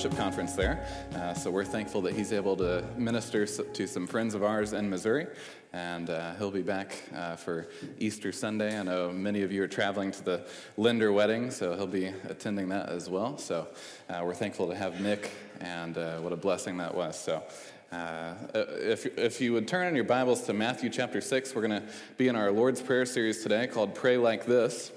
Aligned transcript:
Worship 0.00 0.16
conference 0.16 0.54
there, 0.54 0.86
uh, 1.14 1.34
so 1.34 1.50
we're 1.50 1.62
thankful 1.62 2.00
that 2.00 2.14
he's 2.14 2.32
able 2.32 2.56
to 2.56 2.82
minister 2.96 3.44
to 3.44 3.86
some 3.86 4.06
friends 4.06 4.34
of 4.34 4.42
ours 4.42 4.72
in 4.72 4.88
Missouri, 4.88 5.26
and 5.74 6.08
uh, 6.08 6.32
he'll 6.36 6.50
be 6.50 6.62
back 6.62 6.96
uh, 7.14 7.36
for 7.36 7.68
Easter 7.98 8.32
Sunday. 8.32 8.78
I 8.78 8.82
know 8.82 9.12
many 9.12 9.42
of 9.42 9.52
you 9.52 9.62
are 9.62 9.68
traveling 9.68 10.10
to 10.12 10.24
the 10.24 10.46
Linder 10.78 11.12
wedding, 11.12 11.50
so 11.50 11.76
he'll 11.76 11.86
be 11.86 12.06
attending 12.30 12.70
that 12.70 12.88
as 12.88 13.10
well. 13.10 13.36
So 13.36 13.68
uh, 14.08 14.22
we're 14.24 14.32
thankful 14.32 14.68
to 14.68 14.74
have 14.74 15.02
Nick, 15.02 15.32
and 15.60 15.98
uh, 15.98 16.16
what 16.20 16.32
a 16.32 16.36
blessing 16.36 16.78
that 16.78 16.94
was. 16.94 17.18
So. 17.18 17.42
Uh, 17.92 18.34
if, 18.54 19.04
if 19.18 19.40
you 19.40 19.52
would 19.52 19.66
turn 19.66 19.88
in 19.88 19.96
your 19.96 20.04
Bibles 20.04 20.44
to 20.44 20.52
Matthew 20.54 20.88
chapter 20.88 21.20
6, 21.20 21.54
we're 21.56 21.66
going 21.66 21.82
to 21.82 21.88
be 22.16 22.28
in 22.28 22.36
our 22.36 22.52
Lord's 22.52 22.80
Prayer 22.80 23.04
series 23.04 23.42
today 23.42 23.66
called 23.66 23.96
Pray 23.96 24.16
Like 24.16 24.46
This. 24.46 24.92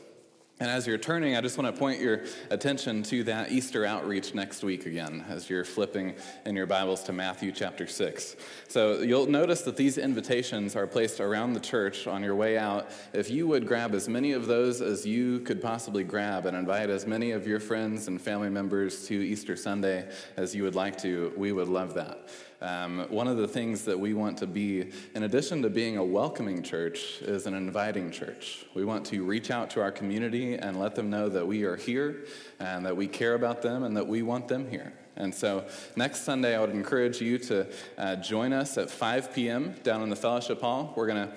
And 0.59 0.69
as 0.69 0.85
you're 0.85 0.99
turning, 0.99 1.35
I 1.35 1.41
just 1.41 1.57
want 1.57 1.73
to 1.73 1.77
point 1.77 1.99
your 1.99 2.21
attention 2.51 3.01
to 3.03 3.23
that 3.23 3.51
Easter 3.51 3.85
outreach 3.85 4.35
next 4.35 4.63
week 4.63 4.85
again, 4.85 5.25
as 5.27 5.49
you're 5.49 5.65
flipping 5.65 6.13
in 6.45 6.55
your 6.55 6.67
Bibles 6.67 7.01
to 7.03 7.11
Matthew 7.11 7.51
chapter 7.51 7.87
6. 7.87 8.35
So 8.67 9.01
you'll 9.01 9.25
notice 9.25 9.63
that 9.63 9.77
these 9.77 9.97
invitations 9.97 10.75
are 10.75 10.85
placed 10.85 11.19
around 11.19 11.53
the 11.53 11.59
church 11.59 12.05
on 12.05 12.23
your 12.23 12.35
way 12.35 12.57
out. 12.57 12.91
If 13.13 13.31
you 13.31 13.47
would 13.47 13.67
grab 13.67 13.95
as 13.95 14.07
many 14.07 14.33
of 14.33 14.45
those 14.45 14.79
as 14.79 15.07
you 15.07 15.39
could 15.39 15.59
possibly 15.59 16.03
grab 16.03 16.45
and 16.45 16.55
invite 16.55 16.91
as 16.91 17.07
many 17.07 17.31
of 17.31 17.47
your 17.47 17.59
friends 17.59 18.07
and 18.07 18.21
family 18.21 18.49
members 18.49 19.07
to 19.07 19.15
Easter 19.15 19.55
Sunday 19.55 20.07
as 20.37 20.55
you 20.55 20.61
would 20.63 20.75
like 20.75 20.97
to, 20.99 21.33
we 21.35 21.51
would 21.51 21.67
love 21.67 21.95
that. 21.95 22.29
Um, 22.63 23.07
one 23.09 23.27
of 23.27 23.35
the 23.35 23.47
things 23.47 23.83
that 23.83 23.99
we 23.99 24.13
want 24.13 24.37
to 24.37 24.47
be, 24.47 24.89
in 25.15 25.23
addition 25.23 25.61
to 25.63 25.69
being 25.69 25.97
a 25.97 26.03
welcoming 26.03 26.63
church, 26.63 27.21
is 27.21 27.45
an 27.45 27.53
inviting 27.53 28.09
church. 28.09 28.65
We 28.73 28.85
want 28.85 29.05
to 29.07 29.25
reach 29.25 29.51
out 29.51 29.69
to 29.71 29.81
our 29.81 29.91
community 29.91 30.55
and 30.55 30.79
let 30.79 30.95
them 30.95 31.09
know 31.09 31.27
that 31.27 31.45
we 31.45 31.63
are 31.63 31.75
here 31.75 32.23
and 32.61 32.85
that 32.85 32.95
we 32.95 33.05
care 33.05 33.33
about 33.33 33.63
them 33.63 33.83
and 33.83 33.97
that 33.97 34.07
we 34.07 34.21
want 34.21 34.47
them 34.47 34.69
here. 34.69 34.93
And 35.17 35.35
so 35.35 35.65
next 35.97 36.21
Sunday, 36.21 36.55
I 36.55 36.61
would 36.61 36.69
encourage 36.69 37.19
you 37.19 37.37
to 37.39 37.67
uh, 37.97 38.15
join 38.15 38.53
us 38.53 38.77
at 38.77 38.89
5 38.89 39.33
p.m. 39.33 39.75
down 39.83 40.01
in 40.01 40.07
the 40.07 40.15
fellowship 40.15 40.61
hall. 40.61 40.93
We're 40.95 41.07
going 41.07 41.27
to 41.27 41.33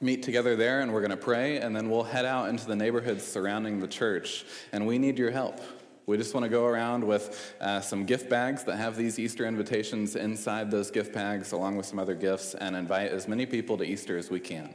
meet 0.00 0.22
together 0.22 0.56
there 0.56 0.80
and 0.80 0.94
we're 0.94 1.00
going 1.00 1.10
to 1.10 1.16
pray, 1.18 1.58
and 1.58 1.76
then 1.76 1.90
we'll 1.90 2.04
head 2.04 2.24
out 2.24 2.48
into 2.48 2.66
the 2.66 2.74
neighborhoods 2.74 3.22
surrounding 3.22 3.80
the 3.80 3.86
church. 3.86 4.46
And 4.72 4.86
we 4.86 4.96
need 4.96 5.18
your 5.18 5.30
help. 5.30 5.60
We 6.06 6.18
just 6.18 6.34
want 6.34 6.44
to 6.44 6.50
go 6.50 6.66
around 6.66 7.02
with 7.02 7.54
uh, 7.60 7.80
some 7.80 8.04
gift 8.04 8.28
bags 8.28 8.64
that 8.64 8.76
have 8.76 8.94
these 8.96 9.18
Easter 9.18 9.46
invitations 9.46 10.16
inside 10.16 10.70
those 10.70 10.90
gift 10.90 11.14
bags, 11.14 11.52
along 11.52 11.76
with 11.78 11.86
some 11.86 11.98
other 11.98 12.14
gifts, 12.14 12.54
and 12.54 12.76
invite 12.76 13.10
as 13.10 13.26
many 13.26 13.46
people 13.46 13.78
to 13.78 13.84
Easter 13.84 14.18
as 14.18 14.30
we 14.30 14.38
can. 14.38 14.74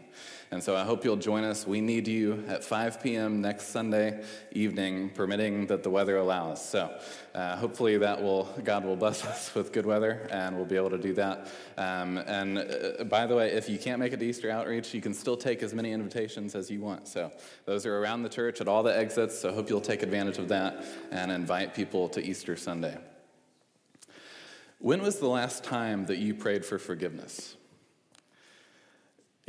And 0.52 0.64
so 0.64 0.76
I 0.76 0.84
hope 0.84 1.06
you'll 1.06 1.16
join 1.16 1.44
us. 1.44 1.68
We 1.68 1.80
need 1.80 2.08
you 2.08 2.44
at 2.48 2.64
5 2.64 3.04
p.m. 3.04 3.40
next 3.40 3.68
Sunday 3.68 4.24
evening, 4.52 5.12
permitting 5.12 5.68
that 5.68 5.84
the 5.84 5.92
weather 5.92 6.18
allows. 6.18 6.68
So 6.68 6.92
uh, 7.36 7.56
hopefully 7.58 7.98
that 8.00 8.20
will 8.20 8.46
God 8.64 8.84
will 8.84 8.96
bless 8.96 9.24
us 9.26 9.54
with 9.54 9.72
good 9.72 9.86
weather, 9.86 10.28
and 10.32 10.56
we'll 10.56 10.66
be 10.66 10.76
able 10.76 10.90
to 10.90 10.98
do 10.98 11.14
that. 11.14 11.48
Um, 11.78 12.18
and 12.18 12.58
uh, 12.58 13.04
by 13.04 13.28
the 13.28 13.36
way, 13.36 13.52
if 13.52 13.70
you 13.70 13.78
can't 13.78 14.00
make 14.00 14.12
it 14.12 14.20
to 14.20 14.26
Easter 14.26 14.50
outreach, 14.50 14.92
you 14.92 15.02
can 15.02 15.14
still 15.14 15.38
take 15.38 15.62
as 15.62 15.76
many 15.76 15.92
invitations 15.92 16.56
as 16.56 16.72
you 16.72 16.82
want. 16.82 17.08
So 17.08 17.32
those 17.66 17.86
are 17.86 18.00
around 18.00 18.24
the 18.24 18.30
church 18.30 18.60
at 18.60 18.68
all 18.68 18.82
the 18.82 18.98
exits. 18.98 19.38
So 19.38 19.54
hope 19.54 19.70
you'll 19.70 19.82
take 19.82 20.02
advantage 20.02 20.40
of 20.40 20.48
that 20.48 20.84
and 21.12 21.32
invite 21.32 21.76
people 21.76 22.10
to 22.10 22.26
Easter 22.26 22.56
Sunday. 22.56 22.98
When 24.80 25.04
was 25.04 25.20
the 25.20 25.28
last 25.28 25.64
time 25.64 26.08
that 26.08 26.18
you 26.18 26.34
prayed 26.34 26.66
for 26.66 26.80
forgiveness? 26.80 27.56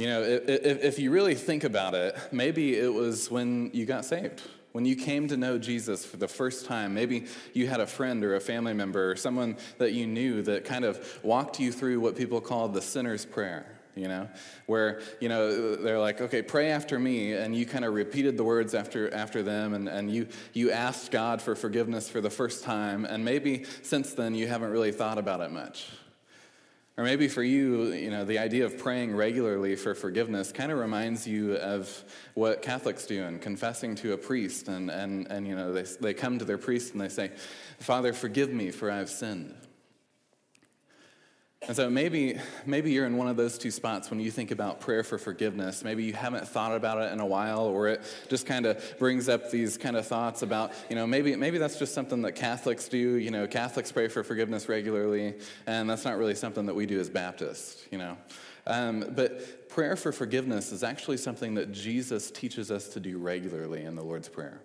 You 0.00 0.06
know, 0.06 0.22
if, 0.22 0.82
if, 0.82 0.98
you 0.98 1.10
really 1.10 1.34
think 1.34 1.62
about 1.62 1.92
it, 1.92 2.16
maybe 2.32 2.74
it 2.74 2.90
was 2.90 3.30
when 3.30 3.70
you 3.74 3.84
got 3.84 4.06
saved, 4.06 4.40
when 4.72 4.86
you 4.86 4.96
came 4.96 5.28
to 5.28 5.36
know 5.36 5.58
Jesus 5.58 6.06
for 6.06 6.16
the 6.16 6.26
first 6.26 6.64
time. 6.64 6.94
Maybe 6.94 7.26
you 7.52 7.66
had 7.66 7.80
a 7.80 7.86
friend 7.86 8.24
or 8.24 8.34
a 8.34 8.40
family 8.40 8.72
member 8.72 9.10
or 9.10 9.16
someone 9.16 9.58
that 9.76 9.92
you 9.92 10.06
knew 10.06 10.40
that 10.40 10.64
kind 10.64 10.86
of 10.86 11.06
walked 11.22 11.60
you 11.60 11.70
through 11.70 12.00
what 12.00 12.16
people 12.16 12.40
call 12.40 12.68
the 12.68 12.80
sinner's 12.80 13.26
prayer. 13.26 13.76
You 13.94 14.08
know, 14.08 14.28
where 14.64 15.02
you 15.20 15.28
know 15.28 15.76
they're 15.76 15.98
like, 15.98 16.22
okay, 16.22 16.40
pray 16.40 16.70
after 16.70 16.98
me, 16.98 17.34
and 17.34 17.54
you 17.54 17.66
kind 17.66 17.84
of 17.84 17.92
repeated 17.92 18.38
the 18.38 18.44
words 18.44 18.72
after 18.72 19.12
after 19.12 19.42
them, 19.42 19.74
and, 19.74 19.86
and 19.86 20.10
you 20.10 20.28
you 20.54 20.70
asked 20.70 21.10
God 21.10 21.42
for 21.42 21.54
forgiveness 21.54 22.08
for 22.08 22.22
the 22.22 22.30
first 22.30 22.64
time, 22.64 23.04
and 23.04 23.22
maybe 23.22 23.66
since 23.82 24.14
then 24.14 24.34
you 24.34 24.46
haven't 24.46 24.70
really 24.70 24.92
thought 24.92 25.18
about 25.18 25.42
it 25.42 25.50
much. 25.50 25.90
Or 27.00 27.04
maybe 27.04 27.28
for 27.28 27.42
you, 27.42 27.94
you 27.94 28.10
know, 28.10 28.26
the 28.26 28.38
idea 28.38 28.66
of 28.66 28.76
praying 28.76 29.16
regularly 29.16 29.74
for 29.74 29.94
forgiveness 29.94 30.52
kind 30.52 30.70
of 30.70 30.78
reminds 30.78 31.26
you 31.26 31.54
of 31.56 32.04
what 32.34 32.60
Catholics 32.60 33.06
do 33.06 33.24
and 33.24 33.40
confessing 33.40 33.94
to 33.94 34.12
a 34.12 34.18
priest. 34.18 34.68
And, 34.68 34.90
and, 34.90 35.26
and 35.30 35.48
you 35.48 35.56
know, 35.56 35.72
they, 35.72 35.84
they 35.98 36.12
come 36.12 36.38
to 36.38 36.44
their 36.44 36.58
priest 36.58 36.92
and 36.92 37.00
they 37.00 37.08
say, 37.08 37.30
Father, 37.78 38.12
forgive 38.12 38.52
me 38.52 38.70
for 38.70 38.90
I've 38.90 39.08
sinned. 39.08 39.54
And 41.68 41.76
so 41.76 41.90
maybe, 41.90 42.38
maybe 42.64 42.90
you're 42.90 43.04
in 43.04 43.18
one 43.18 43.28
of 43.28 43.36
those 43.36 43.58
two 43.58 43.70
spots 43.70 44.08
when 44.08 44.18
you 44.18 44.30
think 44.30 44.50
about 44.50 44.80
prayer 44.80 45.04
for 45.04 45.18
forgiveness. 45.18 45.84
Maybe 45.84 46.04
you 46.04 46.14
haven't 46.14 46.48
thought 46.48 46.74
about 46.74 47.02
it 47.02 47.12
in 47.12 47.20
a 47.20 47.26
while, 47.26 47.60
or 47.60 47.86
it 47.88 48.02
just 48.28 48.46
kind 48.46 48.64
of 48.64 48.82
brings 48.98 49.28
up 49.28 49.50
these 49.50 49.76
kind 49.76 49.94
of 49.94 50.06
thoughts 50.06 50.40
about, 50.40 50.72
you 50.88 50.96
know, 50.96 51.06
maybe, 51.06 51.36
maybe 51.36 51.58
that's 51.58 51.78
just 51.78 51.92
something 51.92 52.22
that 52.22 52.32
Catholics 52.32 52.88
do. 52.88 52.96
You 52.96 53.30
know, 53.30 53.46
Catholics 53.46 53.92
pray 53.92 54.08
for 54.08 54.24
forgiveness 54.24 54.70
regularly, 54.70 55.34
and 55.66 55.88
that's 55.88 56.04
not 56.04 56.16
really 56.16 56.34
something 56.34 56.64
that 56.64 56.74
we 56.74 56.86
do 56.86 56.98
as 56.98 57.10
Baptists, 57.10 57.86
you 57.90 57.98
know. 57.98 58.16
Um, 58.66 59.12
but 59.14 59.68
prayer 59.68 59.96
for 59.96 60.12
forgiveness 60.12 60.72
is 60.72 60.82
actually 60.82 61.18
something 61.18 61.54
that 61.54 61.72
Jesus 61.72 62.30
teaches 62.30 62.70
us 62.70 62.88
to 62.88 63.00
do 63.00 63.18
regularly 63.18 63.84
in 63.84 63.96
the 63.96 64.02
Lord's 64.02 64.28
Prayer. 64.28 64.62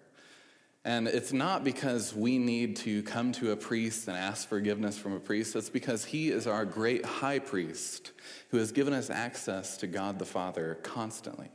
And 0.86 1.08
it's 1.08 1.34
not 1.34 1.64
because 1.64 2.14
we 2.16 2.38
need 2.38 2.76
to 2.78 3.02
come 3.02 3.32
to 3.34 3.52
a 3.52 3.56
priest 3.56 4.08
and 4.08 4.16
ask 4.16 4.48
forgiveness 4.48 5.00
from 5.00 5.14
a 5.14 5.20
priest. 5.20 5.56
It's 5.56 5.68
because 5.68 6.06
he 6.06 6.30
is 6.30 6.46
our 6.46 6.64
great 6.64 7.04
high 7.04 7.40
priest 7.40 8.12
who 8.50 8.58
has 8.58 8.72
given 8.72 8.94
us 8.94 9.10
access 9.10 9.78
to 9.78 9.88
God 9.88 10.20
the 10.20 10.26
Father 10.26 10.78
constantly. 10.84 11.50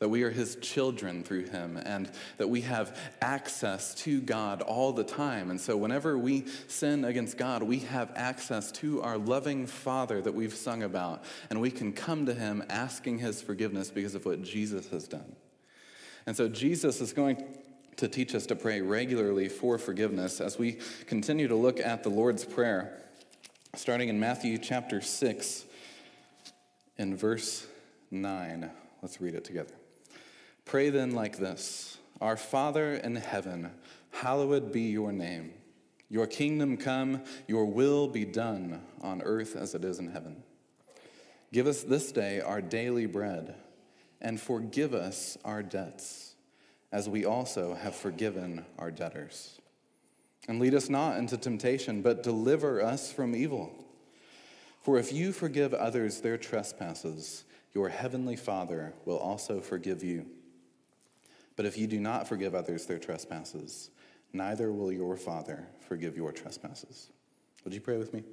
That 0.00 0.08
we 0.08 0.24
are 0.24 0.30
his 0.30 0.56
children 0.56 1.22
through 1.22 1.50
him 1.50 1.76
and 1.76 2.10
that 2.38 2.48
we 2.48 2.62
have 2.62 2.98
access 3.20 3.94
to 4.02 4.20
God 4.20 4.60
all 4.60 4.92
the 4.92 5.04
time. 5.04 5.48
And 5.48 5.60
so, 5.60 5.76
whenever 5.76 6.18
we 6.18 6.46
sin 6.66 7.04
against 7.04 7.38
God, 7.38 7.62
we 7.62 7.78
have 7.78 8.10
access 8.16 8.72
to 8.72 9.00
our 9.02 9.18
loving 9.18 9.68
Father 9.68 10.20
that 10.20 10.34
we've 10.34 10.52
sung 10.52 10.82
about. 10.82 11.22
And 11.50 11.60
we 11.60 11.70
can 11.70 11.92
come 11.92 12.26
to 12.26 12.34
him 12.34 12.64
asking 12.68 13.18
his 13.18 13.40
forgiveness 13.40 13.92
because 13.92 14.16
of 14.16 14.26
what 14.26 14.42
Jesus 14.42 14.88
has 14.88 15.06
done. 15.06 15.36
And 16.26 16.36
so, 16.36 16.48
Jesus 16.48 17.00
is 17.00 17.12
going 17.12 17.36
to 18.02 18.08
teach 18.08 18.34
us 18.34 18.46
to 18.46 18.56
pray 18.56 18.80
regularly 18.80 19.48
for 19.48 19.78
forgiveness 19.78 20.40
as 20.40 20.58
we 20.58 20.76
continue 21.06 21.46
to 21.46 21.54
look 21.54 21.78
at 21.78 22.02
the 22.02 22.08
Lord's 22.08 22.44
Prayer, 22.44 23.00
starting 23.76 24.08
in 24.08 24.18
Matthew 24.18 24.58
chapter 24.58 25.00
6, 25.00 25.64
in 26.98 27.16
verse 27.16 27.64
9. 28.10 28.68
Let's 29.02 29.20
read 29.20 29.36
it 29.36 29.44
together. 29.44 29.74
Pray 30.64 30.90
then 30.90 31.12
like 31.12 31.38
this 31.38 31.96
Our 32.20 32.36
Father 32.36 32.94
in 32.94 33.14
heaven, 33.14 33.70
hallowed 34.10 34.72
be 34.72 34.82
your 34.82 35.12
name. 35.12 35.52
Your 36.10 36.26
kingdom 36.26 36.76
come, 36.76 37.22
your 37.46 37.66
will 37.66 38.08
be 38.08 38.24
done 38.24 38.82
on 39.00 39.22
earth 39.22 39.54
as 39.54 39.76
it 39.76 39.84
is 39.84 40.00
in 40.00 40.08
heaven. 40.08 40.42
Give 41.52 41.68
us 41.68 41.84
this 41.84 42.10
day 42.10 42.40
our 42.40 42.60
daily 42.60 43.06
bread, 43.06 43.54
and 44.20 44.40
forgive 44.40 44.92
us 44.92 45.38
our 45.44 45.62
debts 45.62 46.31
as 46.92 47.08
we 47.08 47.24
also 47.24 47.74
have 47.74 47.96
forgiven 47.96 48.64
our 48.78 48.90
debtors. 48.90 49.58
And 50.46 50.60
lead 50.60 50.74
us 50.74 50.88
not 50.88 51.16
into 51.16 51.36
temptation, 51.36 52.02
but 52.02 52.22
deliver 52.22 52.82
us 52.82 53.10
from 53.10 53.34
evil. 53.34 53.72
For 54.82 54.98
if 54.98 55.12
you 55.12 55.32
forgive 55.32 55.72
others 55.72 56.20
their 56.20 56.36
trespasses, 56.36 57.44
your 57.72 57.88
heavenly 57.88 58.36
Father 58.36 58.92
will 59.04 59.18
also 59.18 59.60
forgive 59.60 60.02
you. 60.02 60.26
But 61.56 61.66
if 61.66 61.78
you 61.78 61.86
do 61.86 62.00
not 62.00 62.28
forgive 62.28 62.54
others 62.54 62.86
their 62.86 62.98
trespasses, 62.98 63.90
neither 64.32 64.72
will 64.72 64.92
your 64.92 65.16
Father 65.16 65.66
forgive 65.88 66.16
your 66.16 66.32
trespasses. 66.32 67.08
Would 67.64 67.72
you 67.72 67.80
pray 67.80 67.96
with 67.96 68.12
me? 68.12 68.24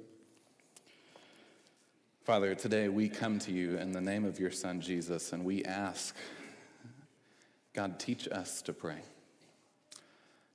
Father, 2.24 2.54
today 2.54 2.88
we 2.88 3.08
come 3.08 3.38
to 3.40 3.52
you 3.52 3.78
in 3.78 3.92
the 3.92 4.00
name 4.00 4.24
of 4.24 4.38
your 4.38 4.50
Son 4.50 4.80
Jesus, 4.80 5.32
and 5.32 5.44
we 5.44 5.64
ask 5.64 6.14
God, 7.72 7.98
teach 7.98 8.28
us 8.28 8.62
to 8.62 8.72
pray. 8.72 8.98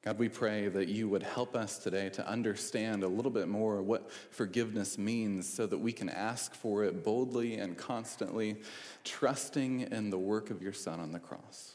God, 0.05 0.19
we 0.19 0.29
pray 0.29 0.67
that 0.67 0.87
you 0.87 1.09
would 1.09 1.23
help 1.23 1.55
us 1.55 1.79
today 1.79 2.09
to 2.09 2.27
understand 2.27 3.03
a 3.03 3.07
little 3.07 3.31
bit 3.31 3.47
more 3.47 3.81
what 3.81 4.11
forgiveness 4.29 4.99
means 4.99 5.51
so 5.51 5.65
that 5.65 5.79
we 5.79 5.91
can 5.91 6.09
ask 6.09 6.53
for 6.53 6.83
it 6.83 7.03
boldly 7.03 7.55
and 7.55 7.75
constantly, 7.75 8.57
trusting 9.03 9.81
in 9.81 10.11
the 10.11 10.19
work 10.19 10.51
of 10.51 10.61
your 10.61 10.73
Son 10.73 10.99
on 10.99 11.11
the 11.11 11.19
cross, 11.19 11.73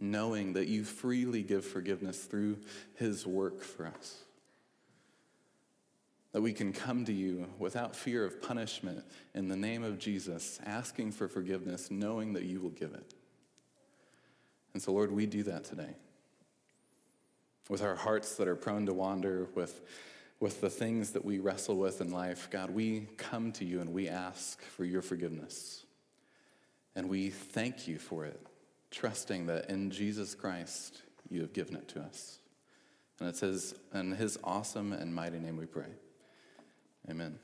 knowing 0.00 0.54
that 0.54 0.66
you 0.66 0.82
freely 0.82 1.44
give 1.44 1.64
forgiveness 1.64 2.24
through 2.24 2.58
his 2.96 3.24
work 3.24 3.62
for 3.62 3.86
us. 3.86 4.16
That 6.32 6.42
we 6.42 6.52
can 6.52 6.72
come 6.72 7.04
to 7.04 7.12
you 7.12 7.46
without 7.60 7.94
fear 7.94 8.24
of 8.24 8.42
punishment 8.42 9.04
in 9.34 9.46
the 9.46 9.56
name 9.56 9.84
of 9.84 10.00
Jesus, 10.00 10.58
asking 10.66 11.12
for 11.12 11.28
forgiveness, 11.28 11.92
knowing 11.92 12.32
that 12.32 12.42
you 12.42 12.60
will 12.60 12.70
give 12.70 12.92
it. 12.92 13.14
And 14.74 14.82
so, 14.82 14.92
Lord, 14.92 15.12
we 15.12 15.26
do 15.26 15.44
that 15.44 15.64
today 15.64 15.94
with 17.68 17.82
our 17.82 17.94
hearts 17.94 18.36
that 18.36 18.48
are 18.48 18.56
prone 18.56 18.86
to 18.86 18.92
wander, 18.92 19.48
with, 19.54 19.80
with 20.40 20.60
the 20.60 20.68
things 20.68 21.10
that 21.12 21.24
we 21.24 21.38
wrestle 21.38 21.76
with 21.76 22.00
in 22.00 22.10
life, 22.10 22.48
God, 22.50 22.70
we 22.70 23.08
come 23.16 23.52
to 23.52 23.64
you 23.64 23.80
and 23.80 23.92
we 23.92 24.08
ask 24.08 24.60
for 24.62 24.84
your 24.84 25.02
forgiveness. 25.02 25.84
And 26.94 27.08
we 27.08 27.30
thank 27.30 27.88
you 27.88 27.98
for 27.98 28.24
it, 28.24 28.46
trusting 28.90 29.46
that 29.46 29.70
in 29.70 29.90
Jesus 29.90 30.34
Christ 30.34 31.02
you 31.30 31.40
have 31.40 31.52
given 31.52 31.74
it 31.76 31.88
to 31.88 32.00
us. 32.00 32.38
And 33.18 33.28
it 33.28 33.36
says, 33.36 33.74
in 33.94 34.12
his 34.12 34.38
awesome 34.44 34.92
and 34.92 35.14
mighty 35.14 35.38
name 35.38 35.56
we 35.56 35.66
pray. 35.66 35.88
Amen. 37.08 37.38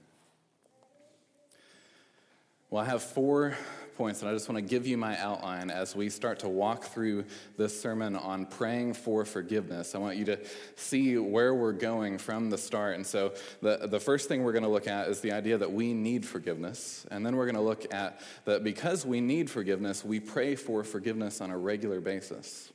Well, 2.69 2.83
I 2.83 2.87
have 2.87 3.03
four 3.03 3.57
points, 4.01 4.23
and 4.23 4.31
I 4.31 4.33
just 4.33 4.49
want 4.49 4.57
to 4.57 4.67
give 4.67 4.87
you 4.87 4.97
my 4.97 5.19
outline 5.19 5.69
as 5.69 5.95
we 5.95 6.09
start 6.09 6.39
to 6.39 6.49
walk 6.49 6.85
through 6.85 7.27
this 7.59 7.79
sermon 7.79 8.17
on 8.17 8.47
praying 8.47 8.95
for 8.95 9.27
forgiveness. 9.27 9.95
I 9.95 9.99
want 9.99 10.17
you 10.17 10.25
to 10.25 10.39
see 10.75 11.19
where 11.19 11.55
we're 11.55 11.75
going 11.75 12.17
from 12.17 12.49
the 12.49 12.57
start. 12.57 12.95
And 12.95 13.07
so, 13.07 13.35
the, 13.61 13.87
the 13.87 14.01
first 14.01 14.27
thing 14.27 14.43
we're 14.43 14.55
going 14.55 14.63
to 14.63 14.71
look 14.71 14.89
at 14.89 15.09
is 15.09 15.21
the 15.21 15.33
idea 15.33 15.59
that 15.59 15.71
we 15.71 15.93
need 15.93 16.25
forgiveness. 16.25 17.07
And 17.11 17.27
then 17.27 17.37
we're 17.37 17.45
going 17.45 17.57
to 17.57 17.61
look 17.61 17.93
at 17.93 18.23
that 18.47 18.65
because 18.65 19.05
we 19.05 19.21
need 19.21 19.51
forgiveness, 19.51 20.03
we 20.03 20.19
pray 20.19 20.55
for 20.55 20.83
forgiveness 20.83 21.43
on 21.43 21.51
a 21.51 21.59
regular 21.59 22.01
basis. 22.01 22.73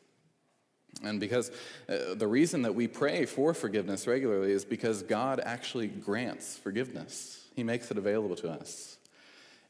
And 1.03 1.19
because 1.19 1.49
uh, 1.89 2.13
the 2.13 2.27
reason 2.27 2.61
that 2.61 2.75
we 2.75 2.87
pray 2.87 3.25
for 3.25 3.55
forgiveness 3.55 4.05
regularly 4.05 4.51
is 4.51 4.63
because 4.63 5.01
God 5.01 5.41
actually 5.43 5.87
grants 5.87 6.55
forgiveness, 6.55 7.47
He 7.55 7.63
makes 7.63 7.89
it 7.89 7.97
available 7.97 8.35
to 8.35 8.51
us. 8.51 8.94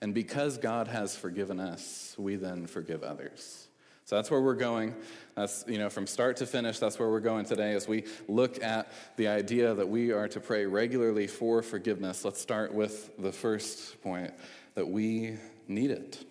And 0.06 0.14
because 0.14 0.60
God 0.60 0.88
has 0.88 1.16
forgiven 1.16 1.60
us, 1.60 2.14
we 2.16 2.36
then 2.36 2.68
forgive 2.68 3.02
others. 3.02 3.66
So 4.04 4.16
that's 4.16 4.30
where 4.30 4.40
we're 4.40 4.54
going. 4.54 4.94
That's, 5.34 5.66
you 5.68 5.80
know, 5.80 5.90
from 5.90 6.06
start 6.06 6.38
to 6.38 6.46
finish, 6.46 6.78
that's 6.78 7.00
where 7.00 7.10
we're 7.10 7.22
going 7.22 7.46
today 7.46 7.74
as 7.74 7.88
we 7.88 8.04
look 8.28 8.62
at 8.62 8.92
the 9.18 9.28
idea 9.28 9.74
that 9.74 9.90
we 9.90 10.12
are 10.12 10.28
to 10.28 10.40
pray 10.40 10.68
regularly 10.68 11.26
for 11.26 11.64
forgiveness. 11.64 12.24
Let's 12.24 12.40
start 12.40 12.72
with 12.72 13.18
the 13.18 13.32
first 13.32 14.00
point 14.04 14.32
that 14.76 14.88
we 14.88 15.38
need 15.68 15.90
it. 15.90 16.24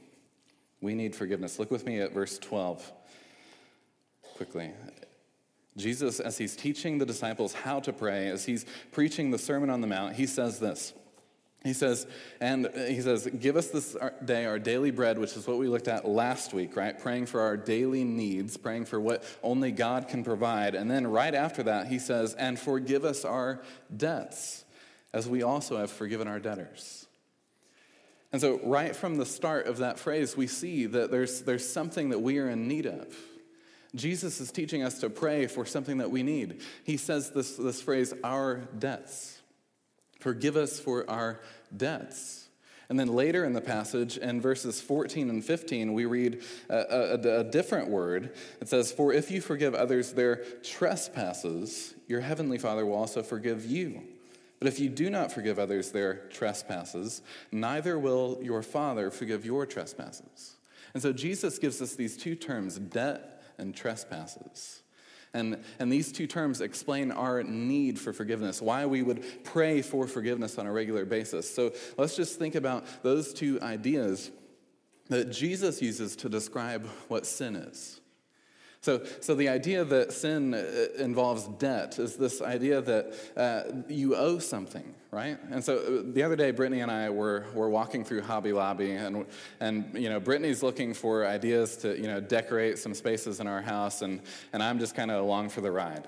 We 0.81 0.95
need 0.95 1.17
forgiveness. 1.17 1.59
Look 1.59 1.73
with 1.73 1.85
me 1.85 1.99
at 1.99 2.13
verse 2.13 2.39
12 2.39 2.93
quickly. 4.37 4.71
Jesus, 5.77 6.21
as 6.21 6.39
he's 6.39 6.55
teaching 6.55 6.99
the 6.99 7.07
disciples 7.07 7.55
how 7.55 7.81
to 7.81 7.93
pray, 7.93 8.29
as 8.29 8.45
he's 8.45 8.67
preaching 8.93 9.33
the 9.33 9.39
Sermon 9.39 9.69
on 9.69 9.81
the 9.81 9.89
Mount, 9.89 10.15
he 10.15 10.27
says 10.27 10.61
this. 10.61 10.95
He 11.65 11.73
says, 11.73 12.07
and 12.43 12.69
he 12.75 13.01
says, 13.01 13.27
give 13.27 13.57
us 13.57 13.69
this 13.69 13.97
day 14.23 14.45
our 14.45 14.59
daily 14.59 14.91
bread, 14.91 15.19
which 15.19 15.35
is 15.35 15.47
what 15.47 15.57
we 15.57 15.67
looked 15.67 15.89
at 15.89 16.07
last 16.07 16.53
week, 16.53 16.77
right? 16.77 16.99
Praying 16.99 17.25
for 17.25 17.41
our 17.41 17.57
daily 17.57 18.05
needs, 18.05 18.59
praying 18.59 18.85
for 18.85 19.01
what 19.01 19.25
only 19.43 19.73
God 19.73 20.07
can 20.07 20.23
provide. 20.23 20.75
And 20.75 20.91
then 20.91 21.07
right 21.07 21.35
after 21.35 21.63
that, 21.63 21.87
he 21.87 21.99
says, 21.99 22.35
and 22.35 22.59
forgive 22.59 23.07
us 23.07 23.25
our 23.25 23.63
debts, 23.97 24.67
as 25.15 25.27
we 25.27 25.43
also 25.43 25.79
have 25.79 25.91
forgiven 25.91 26.29
our 26.29 26.39
debtors. 26.39 27.07
And 28.31 28.43
so, 28.43 28.61
right 28.63 28.95
from 28.95 29.17
the 29.17 29.25
start 29.25 29.67
of 29.67 29.79
that 29.79 29.99
phrase, 29.99 30.37
we 30.37 30.49
see 30.49 30.85
that 30.87 31.11
there's, 31.11 31.43
there's 31.43 31.67
something 31.67 32.11
that 32.11 32.19
we 32.19 32.39
are 32.41 32.51
in 32.51 32.69
need 32.69 32.85
of. 32.85 33.17
Jesus 33.95 34.41
is 34.41 34.51
teaching 34.51 34.83
us 34.83 34.99
to 35.01 35.09
pray 35.09 35.47
for 35.47 35.65
something 35.65 35.99
that 35.99 36.11
we 36.11 36.23
need. 36.23 36.61
He 36.83 36.97
says 36.99 37.31
this, 37.31 37.57
this 37.57 37.81
phrase, 37.81 38.13
our 38.23 38.57
debts. 38.79 39.34
Forgive 40.25 40.57
us 40.57 40.81
for 40.81 41.05
our 41.11 41.39
debts. 41.77 42.49
And 42.89 42.99
then 42.99 43.09
later 43.09 43.45
in 43.45 43.53
the 43.53 43.61
passage, 43.61 44.17
in 44.17 44.41
verses 44.41 44.81
14 44.81 45.29
and 45.29 45.45
15, 45.45 45.93
we 45.93 46.07
read 46.07 46.43
a, 46.71 46.77
a, 46.79 47.41
a, 47.41 47.45
different 47.45 47.91
word. 47.91 48.35
It 48.59 48.71
says, 48.71 48.91
For 48.91 49.13
if 49.13 49.31
you 49.31 49.43
forgive 49.43 49.75
others 49.75 50.15
their 50.15 50.37
trespasses, 50.63 51.93
your 52.09 52.23
heavenly 52.23 52.57
Father 52.57 52.87
will 52.87 52.95
also 52.95 53.23
forgive 53.23 53.67
you. 53.67 54.01
But 54.61 54.69
if 54.69 54.81
you 54.81 54.89
do 54.89 55.11
not 55.11 55.31
forgive 55.31 55.59
others 55.59 55.91
their 55.91 56.15
trespasses, 56.31 57.21
neither 57.53 57.99
will 57.99 58.39
your 58.43 58.63
Father 58.63 59.11
forgive 59.11 59.45
your 59.45 59.67
trespasses. 59.67 60.55
And 60.95 61.03
so 61.03 61.13
Jesus 61.13 61.59
gives 61.59 61.83
us 61.83 61.97
these 61.97 62.17
two 62.17 62.35
terms, 62.35 62.79
debt 62.79 63.43
and 63.59 63.77
trespasses. 63.77 64.84
And, 65.35 65.63
and 65.81 65.93
these 65.93 66.13
two 66.13 66.27
terms 66.27 66.61
explain 66.61 67.11
our 67.11 67.43
need 67.43 67.99
for 67.99 68.13
forgiveness, 68.13 68.63
why 68.63 68.87
we 68.87 69.03
would 69.03 69.45
pray 69.45 69.83
for 69.83 70.07
forgiveness 70.07 70.59
on 70.59 70.67
a 70.67 70.73
regular 70.73 71.05
basis. 71.05 71.53
So 71.53 71.73
let's 71.99 72.17
just 72.17 72.39
think 72.39 72.55
about 72.55 72.87
those 73.03 73.35
two 73.35 73.61
ideas 73.61 74.31
that 75.09 75.33
Jesus 75.33 75.83
uses 75.83 76.17
to 76.17 76.29
describe 76.29 76.87
what 77.09 77.27
sin 77.27 77.57
is. 77.57 78.01
So, 78.85 79.01
so 79.21 79.35
the 79.35 79.49
idea 79.49 79.83
that 79.83 80.13
sin 80.13 80.53
uh, 80.53 80.89
involves 80.99 81.49
debt 81.59 81.99
is 81.99 82.17
this 82.17 82.43
idea 82.43 82.83
that 82.83 83.15
uh, 83.35 83.63
you 83.89 84.15
owe 84.15 84.39
something, 84.39 84.85
right? 85.11 85.39
And 85.51 85.65
so 85.65 85.79
uh, 85.79 86.13
the 86.13 86.23
other 86.23 86.37
day, 86.37 86.51
Brittany 86.51 86.83
and 86.83 86.91
I 86.91 87.09
were, 87.09 87.47
were 87.55 87.71
walking 87.71 88.05
through 88.05 88.21
Hobby 88.21 88.53
Lobby, 88.53 88.91
and, 88.91 89.25
and 89.59 89.87
you 89.95 90.11
know, 90.11 90.21
Brittany's 90.21 90.63
looking 90.63 90.93
for 90.93 91.27
ideas 91.27 91.79
to 91.79 91.97
you 91.99 92.09
know, 92.09 92.21
decorate 92.21 92.79
some 92.79 92.93
spaces 92.93 93.41
in 93.41 93.47
our 93.47 93.63
house, 93.63 94.03
and, 94.03 94.21
and 94.53 94.63
I'm 94.63 94.79
just 94.79 94.95
kind 94.95 95.11
of 95.11 95.25
along 95.25 95.49
for 95.49 95.63
the 95.63 95.71
ride. 95.71 96.07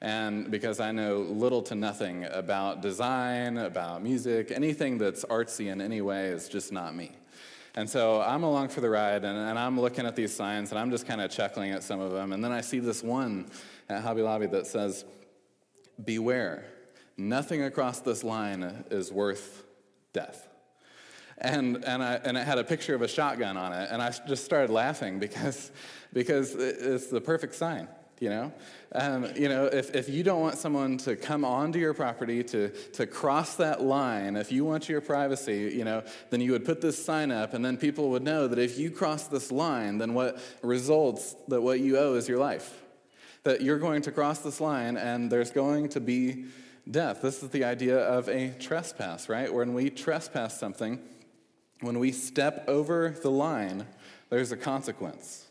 And 0.00 0.50
because 0.50 0.80
I 0.80 0.90
know 0.90 1.18
little 1.18 1.62
to 1.62 1.76
nothing 1.76 2.24
about 2.24 2.82
design, 2.82 3.56
about 3.56 4.02
music, 4.02 4.50
anything 4.50 4.98
that's 4.98 5.24
artsy 5.26 5.70
in 5.70 5.80
any 5.80 6.00
way 6.00 6.26
is 6.26 6.48
just 6.48 6.72
not 6.72 6.92
me. 6.92 7.12
And 7.76 7.88
so 7.88 8.22
I'm 8.22 8.42
along 8.42 8.68
for 8.68 8.80
the 8.80 8.88
ride, 8.88 9.24
and, 9.24 9.36
and 9.36 9.58
I'm 9.58 9.78
looking 9.78 10.06
at 10.06 10.16
these 10.16 10.34
signs, 10.34 10.70
and 10.70 10.78
I'm 10.78 10.90
just 10.90 11.06
kind 11.06 11.20
of 11.20 11.30
chuckling 11.30 11.72
at 11.72 11.82
some 11.82 12.00
of 12.00 12.10
them. 12.10 12.32
And 12.32 12.42
then 12.42 12.50
I 12.50 12.62
see 12.62 12.78
this 12.78 13.02
one 13.02 13.50
at 13.90 14.02
Hobby 14.02 14.22
Lobby 14.22 14.46
that 14.46 14.66
says, 14.66 15.04
Beware, 16.02 16.64
nothing 17.18 17.62
across 17.62 18.00
this 18.00 18.24
line 18.24 18.84
is 18.90 19.12
worth 19.12 19.62
death. 20.14 20.48
And, 21.38 21.84
and, 21.84 22.02
I, 22.02 22.14
and 22.14 22.38
it 22.38 22.46
had 22.46 22.58
a 22.58 22.64
picture 22.64 22.94
of 22.94 23.02
a 23.02 23.08
shotgun 23.08 23.58
on 23.58 23.74
it, 23.74 23.90
and 23.92 24.00
I 24.00 24.10
just 24.26 24.46
started 24.46 24.70
laughing 24.70 25.18
because, 25.18 25.70
because 26.14 26.54
it's 26.54 27.08
the 27.08 27.20
perfect 27.20 27.54
sign 27.54 27.88
you 28.20 28.30
know? 28.30 28.52
Um, 28.92 29.26
you 29.36 29.48
know 29.48 29.66
if, 29.66 29.94
if 29.94 30.08
you 30.08 30.22
don't 30.22 30.40
want 30.40 30.56
someone 30.56 30.96
to 30.98 31.16
come 31.16 31.44
onto 31.44 31.78
your 31.78 31.92
property 31.92 32.42
to, 32.44 32.70
to 32.94 33.06
cross 33.06 33.56
that 33.56 33.82
line 33.82 34.36
if 34.36 34.50
you 34.50 34.64
want 34.64 34.88
your 34.88 35.00
privacy 35.00 35.72
you 35.76 35.84
know 35.84 36.02
then 36.30 36.40
you 36.40 36.52
would 36.52 36.64
put 36.64 36.80
this 36.80 37.02
sign 37.02 37.30
up 37.30 37.52
and 37.52 37.64
then 37.64 37.76
people 37.76 38.10
would 38.10 38.22
know 38.22 38.46
that 38.48 38.58
if 38.58 38.78
you 38.78 38.90
cross 38.90 39.26
this 39.26 39.52
line 39.52 39.98
then 39.98 40.14
what 40.14 40.38
results 40.62 41.34
that 41.48 41.60
what 41.60 41.80
you 41.80 41.98
owe 41.98 42.14
is 42.14 42.28
your 42.28 42.38
life. 42.38 42.82
That 43.44 43.60
you're 43.60 43.78
going 43.78 44.02
to 44.02 44.12
cross 44.12 44.40
this 44.40 44.60
line 44.60 44.96
and 44.96 45.30
there's 45.30 45.50
going 45.50 45.90
to 45.90 46.00
be 46.00 46.46
death. 46.90 47.22
This 47.22 47.42
is 47.42 47.50
the 47.50 47.64
idea 47.64 47.98
of 47.98 48.28
a 48.28 48.50
trespass 48.58 49.28
right? 49.28 49.52
When 49.52 49.74
we 49.74 49.90
trespass 49.90 50.58
something 50.58 51.00
when 51.80 51.98
we 51.98 52.12
step 52.12 52.64
over 52.68 53.14
the 53.22 53.30
line 53.30 53.86
there's 54.30 54.52
a 54.52 54.56
consequence 54.56 55.45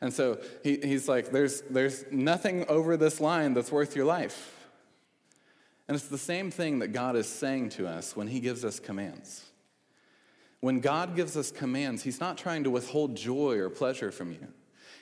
and 0.00 0.12
so 0.12 0.38
he, 0.62 0.78
he's 0.82 1.08
like, 1.08 1.30
there's, 1.30 1.62
there's 1.62 2.04
nothing 2.10 2.66
over 2.68 2.96
this 2.96 3.20
line 3.20 3.54
that's 3.54 3.72
worth 3.72 3.96
your 3.96 4.04
life. 4.04 4.52
And 5.88 5.94
it's 5.94 6.08
the 6.08 6.18
same 6.18 6.50
thing 6.50 6.80
that 6.80 6.88
God 6.88 7.16
is 7.16 7.28
saying 7.28 7.70
to 7.70 7.86
us 7.86 8.16
when 8.16 8.26
he 8.26 8.40
gives 8.40 8.64
us 8.64 8.80
commands. 8.80 9.44
When 10.60 10.80
God 10.80 11.14
gives 11.14 11.36
us 11.36 11.50
commands, 11.50 12.02
he's 12.02 12.20
not 12.20 12.36
trying 12.36 12.64
to 12.64 12.70
withhold 12.70 13.16
joy 13.16 13.58
or 13.58 13.70
pleasure 13.70 14.10
from 14.10 14.32
you. 14.32 14.48